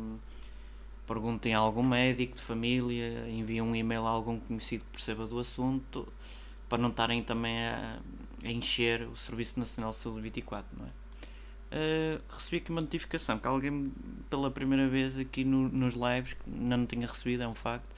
perguntem 1.06 1.54
a 1.54 1.58
algum 1.58 1.82
médico 1.82 2.36
de 2.36 2.42
família, 2.42 3.28
enviem 3.28 3.60
um 3.60 3.74
e-mail 3.74 4.06
a 4.06 4.10
algum 4.10 4.38
conhecido 4.40 4.84
que 4.84 4.90
perceba 4.90 5.26
do 5.26 5.38
assunto, 5.38 6.10
para 6.68 6.78
não 6.78 6.88
estarem 6.88 7.22
também 7.22 7.66
a, 7.66 7.98
a 8.44 8.50
encher 8.50 9.02
o 9.08 9.16
Serviço 9.16 9.58
Nacional 9.58 9.90
de 9.90 9.96
Saúde 9.96 10.20
24, 10.22 10.78
não 10.78 10.86
é? 10.86 11.04
Uh, 11.74 12.22
recebi 12.28 12.58
aqui 12.58 12.70
uma 12.70 12.80
notificação 12.80 13.36
que 13.36 13.48
alguém 13.48 13.92
pela 14.30 14.48
primeira 14.48 14.86
vez 14.86 15.18
aqui 15.18 15.44
no, 15.44 15.68
nos 15.68 15.94
lives, 15.94 16.34
que 16.34 16.48
ainda 16.48 16.76
não 16.76 16.86
tinha 16.86 17.06
recebido, 17.06 17.42
é 17.42 17.48
um 17.48 17.54
facto, 17.54 17.88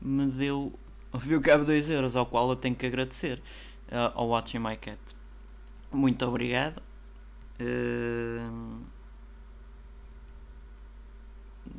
me 0.00 0.26
deu 0.26 0.72
viu 1.18 1.40
cabo 1.40 1.64
2 1.64 1.90
euros, 1.90 2.16
ao 2.16 2.26
qual 2.26 2.48
eu 2.50 2.56
tenho 2.56 2.74
que 2.74 2.86
agradecer 2.86 3.38
uh, 3.88 4.12
ao 4.14 4.28
Watching 4.28 4.58
My 4.58 4.76
Cat. 4.76 4.98
Muito 5.92 6.24
obrigado. 6.26 6.82
Uh, 7.60 8.82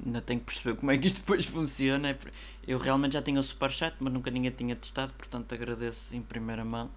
ainda 0.05 0.21
tenho 0.21 0.39
que 0.39 0.45
perceber 0.45 0.77
como 0.77 0.91
é 0.91 0.97
que 0.97 1.07
isto 1.07 1.19
depois 1.19 1.45
funciona. 1.45 2.17
Eu 2.67 2.77
realmente 2.77 3.13
já 3.13 3.21
tinha 3.21 3.39
o 3.39 3.43
Superchat, 3.43 3.95
mas 3.99 4.11
nunca 4.11 4.31
ninguém 4.31 4.51
tinha 4.51 4.75
testado, 4.75 5.13
portanto 5.13 5.53
agradeço 5.53 6.15
em 6.15 6.21
primeira 6.21 6.63
mão 6.63 6.89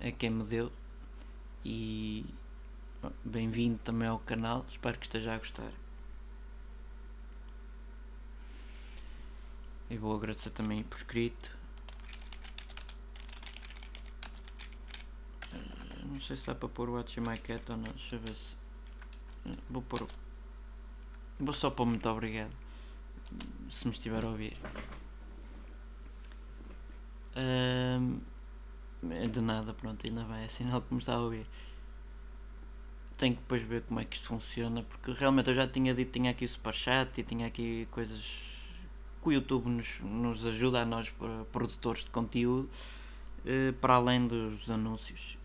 a 0.00 0.10
quem 0.10 0.30
me 0.30 0.44
deu 0.44 0.72
e 1.64 2.24
bem-vindo 3.22 3.78
também 3.78 4.08
ao 4.08 4.18
canal, 4.18 4.64
espero 4.68 4.98
que 4.98 5.06
esteja 5.06 5.34
a 5.34 5.38
gostar. 5.38 5.72
E 9.90 9.98
vou 9.98 10.16
agradecer 10.16 10.50
também 10.50 10.82
por 10.84 10.96
escrito. 10.96 11.54
Eh, 15.52 16.04
não 16.04 16.20
sei 16.20 16.36
se 16.36 16.46
dá 16.46 16.54
para 16.54 16.68
pôr 16.68 16.88
o 16.88 16.94
Watch 16.94 17.20
My 17.20 17.36
Cat 17.38 17.70
ou 17.70 17.76
não, 17.76 17.92
deixa 17.92 18.16
eu 18.16 18.20
ver 18.20 18.34
se. 18.34 18.54
Eh, 19.46 19.56
vou 19.68 19.82
pôr. 19.82 20.06
Vou 21.38 21.52
só 21.52 21.70
pôr 21.70 21.86
muito 21.86 22.08
obrigado. 22.08 22.52
Se 23.70 23.86
me 23.86 23.92
estiver 23.92 24.24
a 24.24 24.28
ouvir. 24.28 24.56
Um, 27.36 28.20
de 29.02 29.40
nada, 29.40 29.72
pronto, 29.72 30.06
ainda 30.06 30.24
bem, 30.24 30.44
é 30.44 30.48
sinal 30.48 30.82
que 30.82 30.92
me 30.92 31.00
está 31.00 31.14
a 31.14 31.20
ouvir. 31.20 31.46
Tenho 33.16 33.34
que 33.34 33.40
depois 33.40 33.62
ver 33.62 33.82
como 33.82 34.00
é 34.00 34.04
que 34.04 34.16
isto 34.16 34.28
funciona, 34.28 34.82
porque 34.82 35.12
realmente 35.12 35.48
eu 35.48 35.54
já 35.54 35.66
tinha 35.66 35.94
dito 35.94 36.12
tinha 36.12 36.30
aqui 36.30 36.44
o 36.44 36.48
Superchat 36.48 37.20
e 37.20 37.24
tinha 37.24 37.46
aqui 37.46 37.86
coisas 37.90 38.22
que 39.22 39.28
o 39.28 39.32
YouTube 39.32 39.68
nos, 39.68 40.00
nos 40.00 40.46
ajuda 40.46 40.82
a 40.82 40.84
nós, 40.84 41.12
produtores 41.52 42.04
de 42.04 42.10
conteúdo, 42.10 42.68
eh, 43.44 43.72
para 43.80 43.94
além 43.94 44.26
dos 44.26 44.70
anúncios. 44.70 45.38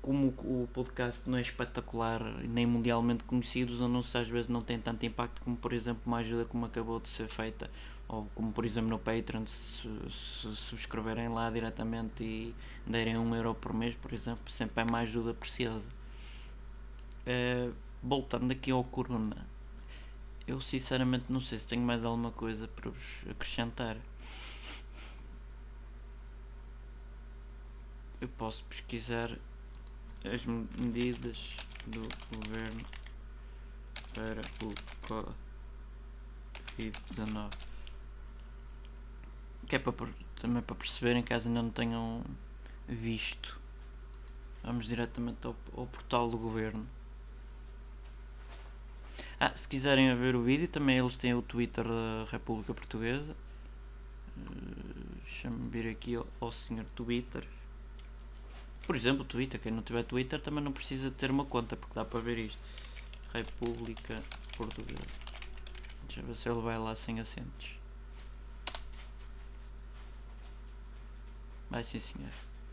Como 0.00 0.28
o 0.28 0.68
podcast 0.72 1.28
não 1.28 1.38
é 1.38 1.40
espetacular 1.40 2.22
nem 2.44 2.64
mundialmente 2.66 3.24
conhecido, 3.24 3.74
os 3.74 3.82
anúncios 3.82 4.14
às 4.14 4.28
vezes 4.28 4.48
não 4.48 4.62
têm 4.62 4.78
tanto 4.80 5.04
impacto 5.04 5.42
como, 5.42 5.56
por 5.56 5.72
exemplo, 5.72 6.02
uma 6.06 6.18
ajuda 6.18 6.44
como 6.44 6.64
acabou 6.66 7.00
de 7.00 7.08
ser 7.08 7.28
feita 7.28 7.68
ou 8.08 8.26
como 8.34 8.52
por 8.52 8.64
exemplo 8.64 8.88
no 8.88 8.98
Patreon 8.98 9.46
se, 9.46 9.86
se 10.10 10.56
subscreverem 10.56 11.28
lá 11.28 11.50
diretamente 11.50 12.24
e 12.24 12.54
derem 12.86 13.18
um 13.18 13.34
euro 13.34 13.54
por 13.54 13.74
mês 13.74 13.94
por 13.96 14.12
exemplo 14.14 14.50
sempre 14.50 14.82
é 14.82 14.84
uma 14.84 15.00
ajuda 15.00 15.34
preciosa. 15.34 15.86
Uh, 17.26 17.74
voltando 18.02 18.50
aqui 18.50 18.70
ao 18.70 18.82
Corona 18.82 19.46
eu 20.48 20.60
sinceramente 20.62 21.26
não 21.28 21.42
sei 21.42 21.58
se 21.58 21.66
tenho 21.66 21.82
mais 21.82 22.06
alguma 22.06 22.32
coisa 22.32 22.66
para 22.66 22.90
vos 22.90 23.24
acrescentar. 23.28 23.98
Eu 28.18 28.28
posso 28.28 28.64
pesquisar 28.64 29.38
as 30.24 30.46
medidas 30.46 31.54
do 31.86 32.08
governo 32.34 32.82
para 34.14 34.40
o 34.64 34.72
Covid-19 36.78 37.67
que 39.68 39.76
é 39.76 39.78
para, 39.78 39.92
também 40.40 40.62
para 40.62 40.74
perceberem 40.74 41.22
caso 41.22 41.48
ainda 41.48 41.62
não 41.62 41.70
tenham 41.70 42.24
visto. 42.88 43.60
Vamos 44.62 44.86
diretamente 44.86 45.46
ao, 45.46 45.54
ao 45.76 45.86
portal 45.86 46.30
do 46.30 46.38
governo. 46.38 46.86
Ah, 49.38 49.52
se 49.54 49.68
quiserem 49.68 50.14
ver 50.16 50.34
o 50.34 50.42
vídeo, 50.42 50.66
também 50.66 50.98
eles 50.98 51.16
têm 51.16 51.34
o 51.34 51.42
Twitter 51.42 51.84
da 51.84 52.26
República 52.30 52.74
Portuguesa. 52.74 53.36
Uh, 54.36 55.08
Deixa-me 55.24 55.68
vir 55.68 55.88
aqui 55.90 56.16
ao, 56.16 56.26
ao 56.40 56.50
senhor 56.50 56.84
Twitter. 56.86 57.46
Por 58.84 58.96
exemplo, 58.96 59.24
Twitter. 59.24 59.60
Quem 59.60 59.70
não 59.70 59.82
tiver 59.82 60.02
Twitter 60.02 60.40
também 60.40 60.64
não 60.64 60.72
precisa 60.72 61.10
ter 61.10 61.30
uma 61.30 61.44
conta, 61.44 61.76
porque 61.76 61.94
dá 61.94 62.04
para 62.04 62.20
ver 62.20 62.38
isto. 62.38 62.58
República 63.32 64.20
Portuguesa. 64.56 65.04
Deixa 66.06 66.20
eu 66.20 66.26
ver 66.26 66.36
se 66.36 66.48
ele 66.48 66.60
vai 66.60 66.78
lá 66.78 66.96
sem 66.96 67.20
acentos. 67.20 67.77
Vai 71.70 71.84
sim 71.84 72.00
senhor. 72.00 72.30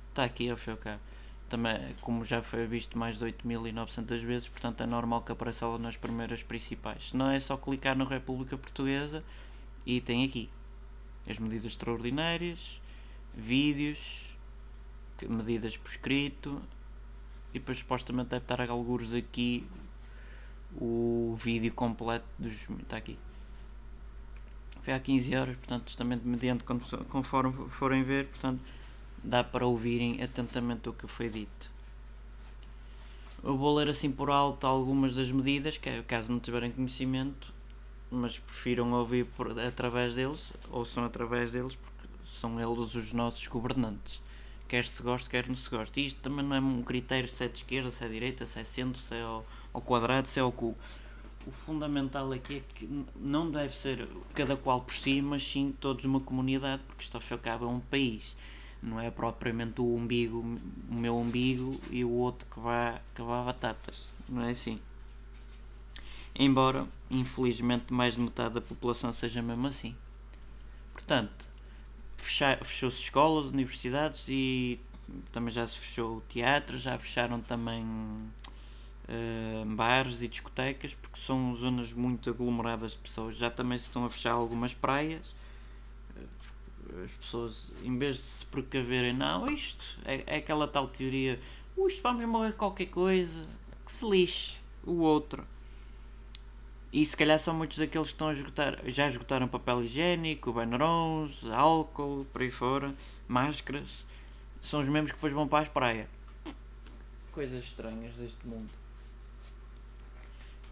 Está 0.10 0.24
aqui 0.24 0.50
ao 0.50 0.58
fio 0.58 0.78
cabo. 0.78 1.02
Também, 1.50 1.96
como 2.02 2.26
já 2.26 2.42
foi 2.42 2.66
visto 2.66 2.98
mais 2.98 3.20
de 3.20 3.26
8.900 3.26 4.26
vezes, 4.26 4.48
portanto 4.48 4.82
é 4.82 4.86
normal 4.88 5.22
que 5.22 5.32
apareça 5.32 5.68
lá 5.68 5.78
nas 5.78 5.96
primeiras 5.96 6.42
principais. 6.42 7.10
Se 7.10 7.18
não 7.18 7.30
é 7.30 7.40
só 7.40 7.56
clicar 7.56 7.96
no 7.96 8.06
República 8.06 8.58
Portuguesa 8.58 9.24
e 9.86 10.02
tem 10.02 10.24
aqui 10.24 10.50
as 11.30 11.38
medidas 11.38 11.72
extraordinárias, 11.72 12.82
vídeos, 13.34 14.36
medidas 15.30 15.78
por 15.78 15.90
escrito 15.90 16.62
e 17.54 17.60
depois 17.60 17.80
supostamente 17.80 18.30
deve 18.30 18.44
estar 18.44 18.62
alguns 18.70 19.14
aqui 19.14 19.68
o 20.78 21.36
vídeo 21.38 21.74
completo 21.74 22.26
dos. 22.40 22.68
está 22.82 22.98
aqui. 22.98 23.18
Foi 24.82 24.94
há 24.94 25.00
15 25.00 25.36
horas, 25.36 25.56
portanto, 25.58 25.96
também 25.98 26.18
mediante 26.24 26.64
conforme 26.64 27.70
forem 27.70 28.04
ver, 28.04 28.28
portanto 28.28 28.62
dá 29.26 29.44
para 29.44 29.66
ouvirem 29.66 30.22
atentamente 30.22 30.88
o 30.88 30.94
que 30.94 31.08
foi 31.08 31.30
dito. 31.30 31.72
Eu 33.44 33.58
vou 33.58 33.76
ler 33.76 33.90
assim 33.90 34.12
por 34.12 34.30
alto 34.30 34.66
algumas 34.66 35.16
das 35.16 35.32
medidas, 35.32 35.78
que 35.78 35.90
é, 35.90 36.02
caso 36.04 36.32
não 36.32 36.40
tiverem 36.40 36.72
conhecimento, 36.72 37.54
mas 38.10 38.38
prefiram 38.38 38.92
ouvir 38.94 39.26
por, 39.26 39.60
através 39.60 40.16
deles, 40.16 40.54
ouçam 40.70 41.04
através 41.06 41.52
deles, 41.52 41.76
porque 41.76 42.08
são 42.26 42.60
eles 42.60 42.96
os 42.96 43.14
nossos 43.14 43.46
governantes. 43.48 44.22
Quer 44.68 44.86
se 44.86 45.02
goste, 45.02 45.30
quer 45.30 45.48
não 45.48 45.56
se 45.56 45.70
goste. 45.70 46.02
E 46.02 46.08
isto 46.08 46.22
também 46.22 46.44
não 46.44 46.56
é 46.56 46.60
um 46.60 46.82
critério 46.82 47.30
se 47.30 47.44
é 47.44 47.48
de 47.48 47.58
esquerda, 47.58 47.92
se 47.92 48.04
é 48.04 48.08
de 48.08 48.14
direita, 48.14 48.48
se 48.48 48.60
é 48.60 48.64
centro, 48.64 49.00
se 49.00 49.14
é 49.14 49.22
ao, 49.22 49.46
ao 49.74 49.82
quadrado, 49.82 50.28
se 50.28 50.40
é 50.40 50.42
ao 50.42 50.52
cubo. 50.52 50.78
O 51.46 51.52
fundamental 51.52 52.32
aqui 52.32 52.56
é 52.58 52.64
que 52.74 53.06
não 53.16 53.52
deve 53.52 53.76
ser 53.76 54.08
cada 54.34 54.58
qual 54.58 54.82
por 54.82 54.96
si, 54.96 55.22
mas 55.22 55.48
sim 55.48 55.76
todos 55.80 56.04
uma 56.04 56.20
comunidade, 56.20 56.82
porque 56.88 57.04
isto 57.04 57.14
ao 57.14 57.22
fim 57.22 57.36
ao 57.36 57.40
cabo 57.40 57.66
é 57.66 57.68
um 57.68 57.80
país 57.80 58.36
não 58.86 59.00
é 59.00 59.10
propriamente 59.10 59.82
o 59.82 59.96
umbigo, 59.96 60.40
o 60.90 60.94
meu 60.94 61.18
umbigo 61.18 61.82
e 61.90 62.06
o 62.06 62.12
outro 62.12 62.46
que 62.46 62.62
que 63.16 63.22
vai 63.22 63.44
batatas, 63.44 64.08
não 64.30 64.44
é 64.44 64.52
assim. 64.52 64.80
Embora, 66.38 66.88
infelizmente, 67.10 67.92
mais 67.92 68.16
de 68.16 68.22
metade 68.22 68.56
da 68.56 68.62
população 68.62 69.12
seja 69.12 69.42
mesmo 69.42 69.68
assim. 69.68 69.96
Portanto, 70.94 71.48
fechou-se 72.18 73.02
escolas, 73.02 73.48
universidades 73.48 74.28
e 74.30 74.80
também 75.32 75.54
já 75.54 75.68
se 75.68 75.78
fechou 75.78 76.22
teatro, 76.30 76.78
já 76.78 76.98
fecharam 77.00 77.40
também 77.40 77.84
uh, 77.84 79.66
bares 79.76 80.22
e 80.22 80.28
discotecas, 80.28 80.94
porque 80.94 81.20
são 81.20 81.56
zonas 81.56 81.94
muito 81.94 82.30
aglomeradas 82.30 82.92
de 82.92 82.98
pessoas. 82.98 83.38
Já 83.38 83.50
também 83.50 83.78
se 83.78 83.86
estão 83.86 84.06
a 84.06 84.10
fechar 84.10 84.34
algumas 84.34 84.74
praias 84.74 85.34
as 87.04 87.12
pessoas, 87.12 87.72
em 87.84 87.98
vez 87.98 88.18
de 88.18 88.22
se 88.24 88.46
precaverem, 88.46 89.14
não, 89.14 89.46
isto 89.46 89.84
é, 90.06 90.24
é 90.26 90.38
aquela 90.38 90.68
tal 90.68 90.88
teoria, 90.88 91.40
isto 91.78 92.02
vamos 92.02 92.26
morrer 92.26 92.54
qualquer 92.54 92.88
coisa, 92.88 93.46
que 93.86 93.92
se 93.92 94.06
lixe 94.10 94.58
o 94.86 95.02
outro. 95.02 95.46
E 96.94 97.06
se 97.06 97.18
calhar 97.18 97.38
são 97.38 97.54
muitos 97.54 97.78
daqueles 97.78 98.08
que 98.08 98.14
estão 98.14 98.30
a 98.30 98.34
esgotar, 98.34 98.80
já 98.86 99.08
esgotaram 99.08 99.48
papel 99.48 99.84
higiênico, 99.84 100.54
bannerons, 100.54 101.44
álcool, 101.52 102.26
por 102.32 102.42
aí 102.42 102.50
fora, 102.50 102.96
máscaras. 103.28 104.06
São 104.62 104.80
os 104.80 104.88
mesmos 104.88 105.12
que 105.12 105.18
depois 105.18 105.34
vão 105.34 105.48
para 105.48 105.64
as 105.64 105.70
praias. 105.70 106.08
Coisas 107.34 107.66
estranhas 107.66 108.16
deste 108.16 108.48
mundo. 108.48 108.85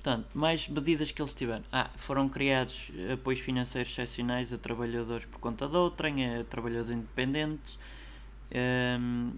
Portanto, 0.04 0.28
mais 0.34 0.68
medidas 0.68 1.12
que 1.12 1.22
eles 1.22 1.34
tiveram. 1.34 1.64
Ah, 1.72 1.90
foram 1.96 2.28
criados 2.28 2.92
apoios 3.14 3.40
financeiros 3.40 3.90
excepcionais 3.90 4.52
a 4.52 4.58
trabalhadores 4.58 5.26
por 5.26 5.40
conta 5.40 5.66
de 5.66 5.78
outrem, 5.78 6.40
a 6.40 6.44
trabalhadores 6.44 6.92
independentes, 6.92 7.80
um, 9.00 9.32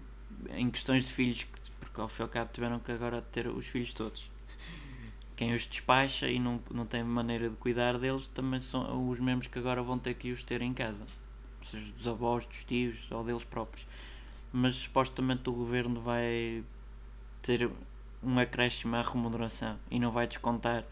em 0.50 0.68
questões 0.68 1.06
de 1.06 1.12
filhos, 1.12 1.46
porque 1.78 2.00
ao 2.00 2.08
fim 2.08 2.22
e 2.22 2.24
ao 2.24 2.28
cabo 2.28 2.50
tiveram 2.52 2.80
que 2.80 2.90
agora 2.90 3.22
ter 3.22 3.46
os 3.46 3.68
filhos 3.68 3.94
todos. 3.94 4.28
Quem 5.36 5.54
os 5.54 5.68
despacha 5.68 6.28
e 6.28 6.40
não, 6.40 6.60
não 6.72 6.84
tem 6.84 7.04
maneira 7.04 7.48
de 7.48 7.56
cuidar 7.56 7.96
deles 7.96 8.26
também 8.26 8.58
são 8.58 9.08
os 9.08 9.20
mesmos 9.20 9.46
que 9.46 9.60
agora 9.60 9.84
vão 9.84 10.00
ter 10.00 10.14
que 10.14 10.32
os 10.32 10.42
ter 10.42 10.62
em 10.62 10.74
casa. 10.74 11.06
Seja, 11.62 11.92
dos 11.92 12.08
avós, 12.08 12.44
dos 12.44 12.64
tios 12.64 13.08
ou 13.12 13.22
deles 13.22 13.44
próprios. 13.44 13.86
Mas 14.52 14.74
supostamente 14.74 15.48
o 15.48 15.52
governo 15.52 16.00
vai 16.00 16.64
ter 17.40 17.70
um 18.26 18.38
acréscimo 18.38 18.96
à 18.96 19.02
remuneração 19.02 19.78
e 19.90 19.98
não 19.98 20.10
vai 20.10 20.26
descontar 20.26 20.84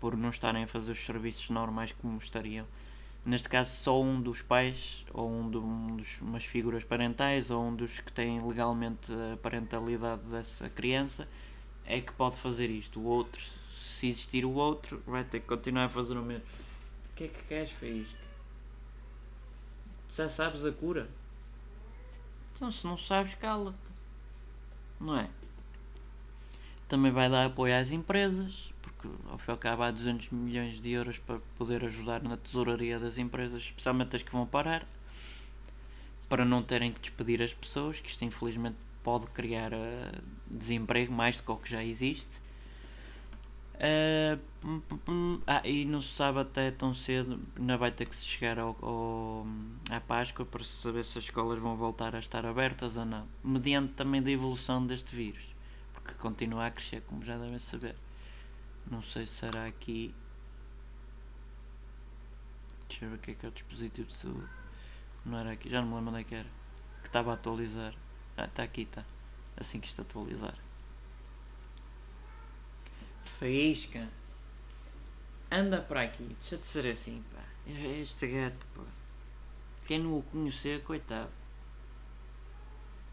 por 0.00 0.16
não 0.16 0.30
estarem 0.30 0.64
a 0.64 0.66
fazer 0.66 0.92
os 0.92 0.98
serviços 0.98 1.48
normais 1.50 1.92
como 1.92 2.18
estariam. 2.18 2.66
Neste 3.24 3.48
caso, 3.48 3.70
só 3.70 4.00
um 4.00 4.20
dos 4.20 4.40
pais, 4.40 5.04
ou 5.12 5.30
um, 5.30 5.44
um 5.44 5.96
dos 5.96 6.20
umas 6.22 6.44
figuras 6.44 6.82
parentais, 6.82 7.50
ou 7.50 7.62
um 7.62 7.76
dos 7.76 8.00
que 8.00 8.10
têm 8.10 8.44
legalmente 8.44 9.12
a 9.12 9.36
parentalidade 9.36 10.22
dessa 10.22 10.70
criança, 10.70 11.28
é 11.84 12.00
que 12.00 12.12
pode 12.12 12.36
fazer 12.36 12.70
isto. 12.70 12.98
O 12.98 13.04
outro, 13.04 13.40
se 13.70 14.08
existir 14.08 14.44
o 14.46 14.52
outro, 14.52 15.02
vai 15.06 15.22
ter 15.22 15.40
que 15.40 15.46
continuar 15.46 15.84
a 15.84 15.88
fazer 15.88 16.16
o 16.16 16.22
mesmo. 16.22 16.44
O 17.10 17.14
que 17.14 17.24
é 17.24 17.28
que 17.28 17.42
queres, 17.44 17.70
Faísca? 17.72 18.18
Já 20.08 20.28
sabes 20.28 20.64
a 20.64 20.72
cura? 20.72 21.08
Então, 22.56 22.70
se 22.72 22.86
não 22.86 22.96
sabes, 22.96 23.34
cala-te. 23.34 23.78
Não 24.98 25.18
é? 25.18 25.28
Também 26.90 27.12
vai 27.12 27.30
dar 27.30 27.46
apoio 27.46 27.78
às 27.78 27.92
empresas, 27.92 28.74
porque 28.82 29.08
ao 29.30 29.38
fim 29.38 29.52
e 29.52 29.52
ao 29.52 29.58
cabo 29.58 29.84
há 29.84 29.92
200 29.92 30.30
milhões 30.30 30.80
de 30.80 30.90
euros 30.90 31.18
para 31.18 31.38
poder 31.56 31.84
ajudar 31.84 32.20
na 32.20 32.36
tesouraria 32.36 32.98
das 32.98 33.16
empresas, 33.16 33.62
especialmente 33.62 34.16
as 34.16 34.24
que 34.24 34.32
vão 34.32 34.44
parar, 34.44 34.84
para 36.28 36.44
não 36.44 36.64
terem 36.64 36.90
que 36.90 37.00
despedir 37.00 37.40
as 37.42 37.54
pessoas, 37.54 38.00
que 38.00 38.10
isto 38.10 38.24
infelizmente 38.24 38.76
pode 39.04 39.26
criar 39.28 39.72
uh, 39.72 39.76
desemprego 40.48 41.12
mais 41.12 41.36
do 41.36 41.44
que 41.44 41.52
o 41.52 41.56
que 41.58 41.70
já 41.70 41.84
existe. 41.84 42.40
Uh, 43.76 45.40
ah, 45.46 45.62
e 45.64 45.84
não 45.84 46.02
se 46.02 46.08
sabe 46.08 46.40
até 46.40 46.72
tão 46.72 46.92
cedo, 46.92 47.40
ainda 47.56 47.76
vai 47.76 47.92
ter 47.92 48.06
que 48.06 48.16
se 48.16 48.24
chegar 48.26 48.58
ao, 48.58 48.76
ao, 48.82 49.46
à 49.90 50.00
Páscoa 50.00 50.44
para 50.44 50.64
saber 50.64 51.04
se 51.04 51.18
as 51.18 51.24
escolas 51.24 51.60
vão 51.60 51.76
voltar 51.76 52.16
a 52.16 52.18
estar 52.18 52.44
abertas 52.44 52.96
ou 52.96 53.04
não, 53.04 53.28
mediante 53.44 53.92
também 53.92 54.20
da 54.20 54.30
evolução 54.30 54.84
deste 54.84 55.14
vírus, 55.14 55.49
porque 56.10 56.20
continua 56.20 56.66
a 56.66 56.70
crescer, 56.70 57.02
como 57.02 57.24
já 57.24 57.38
devem 57.38 57.58
saber. 57.60 57.94
Não 58.90 59.00
sei 59.00 59.26
se 59.26 59.34
será 59.34 59.66
aqui. 59.66 60.12
Deixa 62.88 63.04
eu 63.04 63.10
ver 63.10 63.16
o 63.16 63.18
que 63.18 63.30
é 63.30 63.34
que 63.34 63.46
é 63.46 63.48
o 63.48 63.52
dispositivo 63.52 64.08
de 64.08 64.16
saúde. 64.16 64.48
Não 65.24 65.38
era 65.38 65.52
aqui, 65.52 65.70
já 65.70 65.80
não 65.80 65.88
me 65.88 65.94
lembro 65.94 66.10
onde 66.10 66.20
é 66.22 66.24
que 66.24 66.34
era. 66.34 66.48
Que 67.02 67.06
estava 67.06 67.30
a 67.30 67.34
atualizar. 67.34 67.94
Ah, 68.36 68.46
está 68.46 68.64
aqui, 68.64 68.82
está. 68.82 69.04
Assim 69.56 69.78
que 69.78 69.86
isto 69.86 70.02
atualizar. 70.02 70.56
Faísca. 73.38 74.08
Anda 75.50 75.80
para 75.80 76.02
aqui. 76.02 76.24
Deixa 76.40 76.56
de 76.56 76.66
ser 76.66 76.86
assim, 76.86 77.22
pá. 77.32 77.42
Este 77.66 78.26
gato, 78.26 78.66
pá. 78.74 78.82
Quem 79.86 80.00
não 80.00 80.18
o 80.18 80.22
conhecer, 80.22 80.82
coitado. 80.82 81.30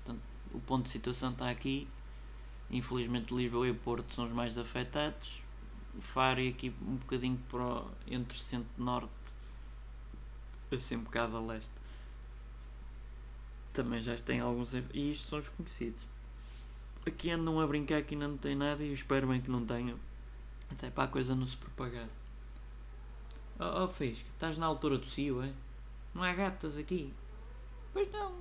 Portanto, 0.03 0.23
o 0.51 0.59
ponto 0.61 0.85
de 0.85 0.89
situação 0.89 1.31
está 1.31 1.47
aqui. 1.47 1.87
Infelizmente 2.69 3.33
Lisboa 3.33 3.67
e 3.67 3.73
Porto 3.73 4.13
são 4.13 4.25
os 4.25 4.31
mais 4.31 4.57
afetados. 4.57 5.41
Faro 5.99 6.39
e 6.39 6.49
aqui 6.49 6.73
um 6.81 6.95
bocadinho 6.95 7.39
para 7.49 7.83
entre 8.07 8.37
centro 8.37 8.69
e 8.77 8.81
norte. 8.81 9.09
Assim 10.71 10.97
um 10.97 11.03
bocado 11.03 11.37
a 11.37 11.39
leste. 11.39 11.71
Também 13.73 14.01
já 14.01 14.15
tem 14.17 14.39
alguns. 14.39 14.73
E 14.73 15.11
isto 15.11 15.27
são 15.27 15.39
os 15.39 15.49
conhecidos. 15.49 16.01
Aqui 17.05 17.31
andam 17.31 17.59
a 17.61 17.65
brincar 17.65 18.01
que 18.03 18.15
ainda 18.15 18.27
não 18.27 18.37
tem 18.37 18.55
nada 18.55 18.83
e 18.83 18.87
eu 18.89 18.93
espero 18.93 19.27
bem 19.27 19.41
que 19.41 19.49
não 19.49 19.65
tenham. 19.65 19.97
Até 20.69 20.89
para 20.89 21.05
a 21.05 21.07
coisa 21.07 21.33
não 21.35 21.47
se 21.47 21.55
propagar. 21.55 22.07
Oh, 23.59 23.85
oh 23.85 24.03
estás 24.03 24.57
na 24.57 24.65
altura 24.65 24.97
do 24.97 25.05
cio, 25.05 25.41
é? 25.41 25.51
Não 26.13 26.21
há 26.21 26.33
gatas 26.33 26.77
aqui? 26.77 27.13
Pois 27.93 28.11
não. 28.11 28.35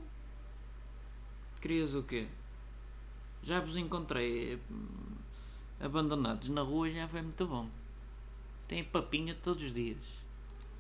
Querias 1.61 1.95
o 1.95 2.03
quê? 2.03 2.27
Já 3.47 3.61
vos 3.61 3.77
encontrei 3.77 4.59
hum, 4.69 4.87
abandonados 5.81 6.49
na 6.49 6.63
rua 6.63 6.91
já 6.91 7.07
foi 7.07 7.23
muito 7.23 7.47
bom. 7.47 7.69
Tem 8.67 8.83
papinha 8.83 9.37
todos 9.41 9.63
os 9.63 9.73
dias. 9.73 9.99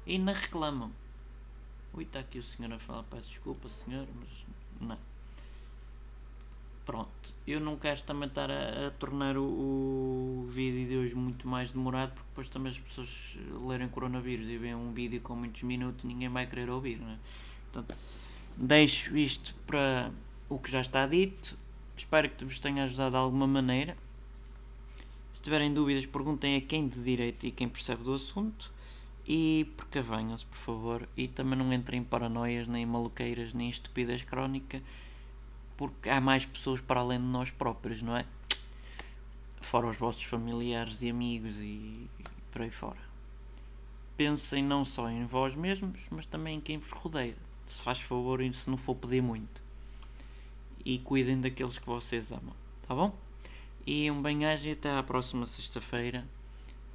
E 0.04 0.18
não 0.18 0.32
reclamam. 0.32 0.90
Ui, 1.94 2.02
está 2.02 2.18
aqui 2.18 2.40
o 2.40 2.42
senhor 2.42 2.72
a 2.72 2.78
falar, 2.78 3.04
peço 3.04 3.28
desculpa 3.28 3.68
senhor, 3.68 4.06
mas 4.18 4.28
não. 4.80 4.98
Pronto, 6.84 7.34
eu 7.46 7.60
não 7.60 7.76
quero 7.76 8.02
também 8.02 8.28
estar 8.28 8.50
a, 8.50 8.88
a 8.88 8.90
tornar 8.92 9.36
o, 9.36 9.42
o, 9.42 10.46
vídeo 10.48 10.88
de 10.88 10.96
hoje 10.96 11.14
muito 11.14 11.46
mais 11.48 11.72
demorado, 11.72 12.10
porque 12.10 12.28
depois 12.28 12.48
também 12.48 12.70
as 12.70 12.78
pessoas 12.78 13.36
lerem 13.66 13.88
coronavírus 13.88 14.48
e 14.48 14.56
veem 14.56 14.74
um 14.74 14.92
vídeo 14.92 15.20
com 15.20 15.34
muitos 15.34 15.62
minutos, 15.62 16.04
ninguém 16.04 16.28
vai 16.28 16.46
querer 16.46 16.68
ouvir, 16.70 17.00
não 17.00 17.10
é? 17.10 17.18
Portanto, 17.72 17.98
deixo 18.56 19.16
isto 19.16 19.54
para 19.66 20.12
o 20.48 20.58
que 20.58 20.70
já 20.70 20.80
está 20.80 21.06
dito. 21.06 21.56
Espero 21.96 22.28
que 22.30 22.44
vos 22.44 22.58
tenha 22.58 22.84
ajudado 22.84 23.12
de 23.12 23.16
alguma 23.16 23.46
maneira. 23.46 23.96
Se 25.32 25.42
tiverem 25.42 25.72
dúvidas, 25.72 26.06
perguntem 26.06 26.56
a 26.56 26.60
quem 26.60 26.88
de 26.88 27.02
direito 27.02 27.46
e 27.46 27.50
quem 27.50 27.68
percebe 27.68 28.02
do 28.02 28.14
assunto. 28.14 28.72
E 29.26 29.70
precavenham-se, 29.76 30.44
por 30.46 30.56
favor. 30.56 31.08
E 31.16 31.26
também 31.28 31.58
não 31.58 31.72
entrem 31.72 32.00
em 32.00 32.04
paranoias, 32.04 32.68
nem 32.68 32.86
maluqueiras, 32.86 33.52
nem 33.52 33.68
estupidez 33.68 34.22
crónica 34.22 34.80
porque 35.76 36.08
há 36.08 36.20
mais 36.20 36.44
pessoas 36.44 36.80
para 36.80 37.00
além 37.00 37.20
de 37.20 37.26
nós 37.26 37.50
próprios, 37.50 38.02
não 38.02 38.16
é? 38.16 38.24
Fora 39.60 39.86
os 39.86 39.96
vossos 39.96 40.22
familiares 40.22 41.02
e 41.02 41.10
amigos 41.10 41.54
e, 41.56 42.08
por 42.50 42.62
aí 42.62 42.70
fora. 42.70 43.06
Pensem 44.16 44.62
não 44.62 44.84
só 44.84 45.10
em 45.10 45.26
vós 45.26 45.54
mesmos, 45.54 46.06
mas 46.10 46.24
também 46.24 46.56
em 46.56 46.60
quem 46.60 46.78
vos 46.78 46.92
rodeia. 46.92 47.36
Se 47.66 47.82
faz 47.82 48.00
favor 48.00 48.40
e 48.40 48.52
se 48.54 48.70
não 48.70 48.78
for 48.78 48.94
pedir 48.94 49.22
muito. 49.22 49.65
E 50.86 50.98
cuidem 50.98 51.40
daqueles 51.40 51.80
que 51.80 51.86
vocês 51.86 52.30
amam, 52.30 52.54
tá 52.86 52.94
bom? 52.94 53.12
E 53.84 54.08
um 54.08 54.22
bem-aja 54.22 54.70
até 54.70 54.96
à 54.96 55.02
próxima 55.02 55.44
sexta-feira, 55.44 56.24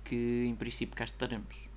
que 0.05 0.45
em 0.47 0.55
princípio 0.55 0.95
cá 0.95 1.03
estaremos. 1.03 1.70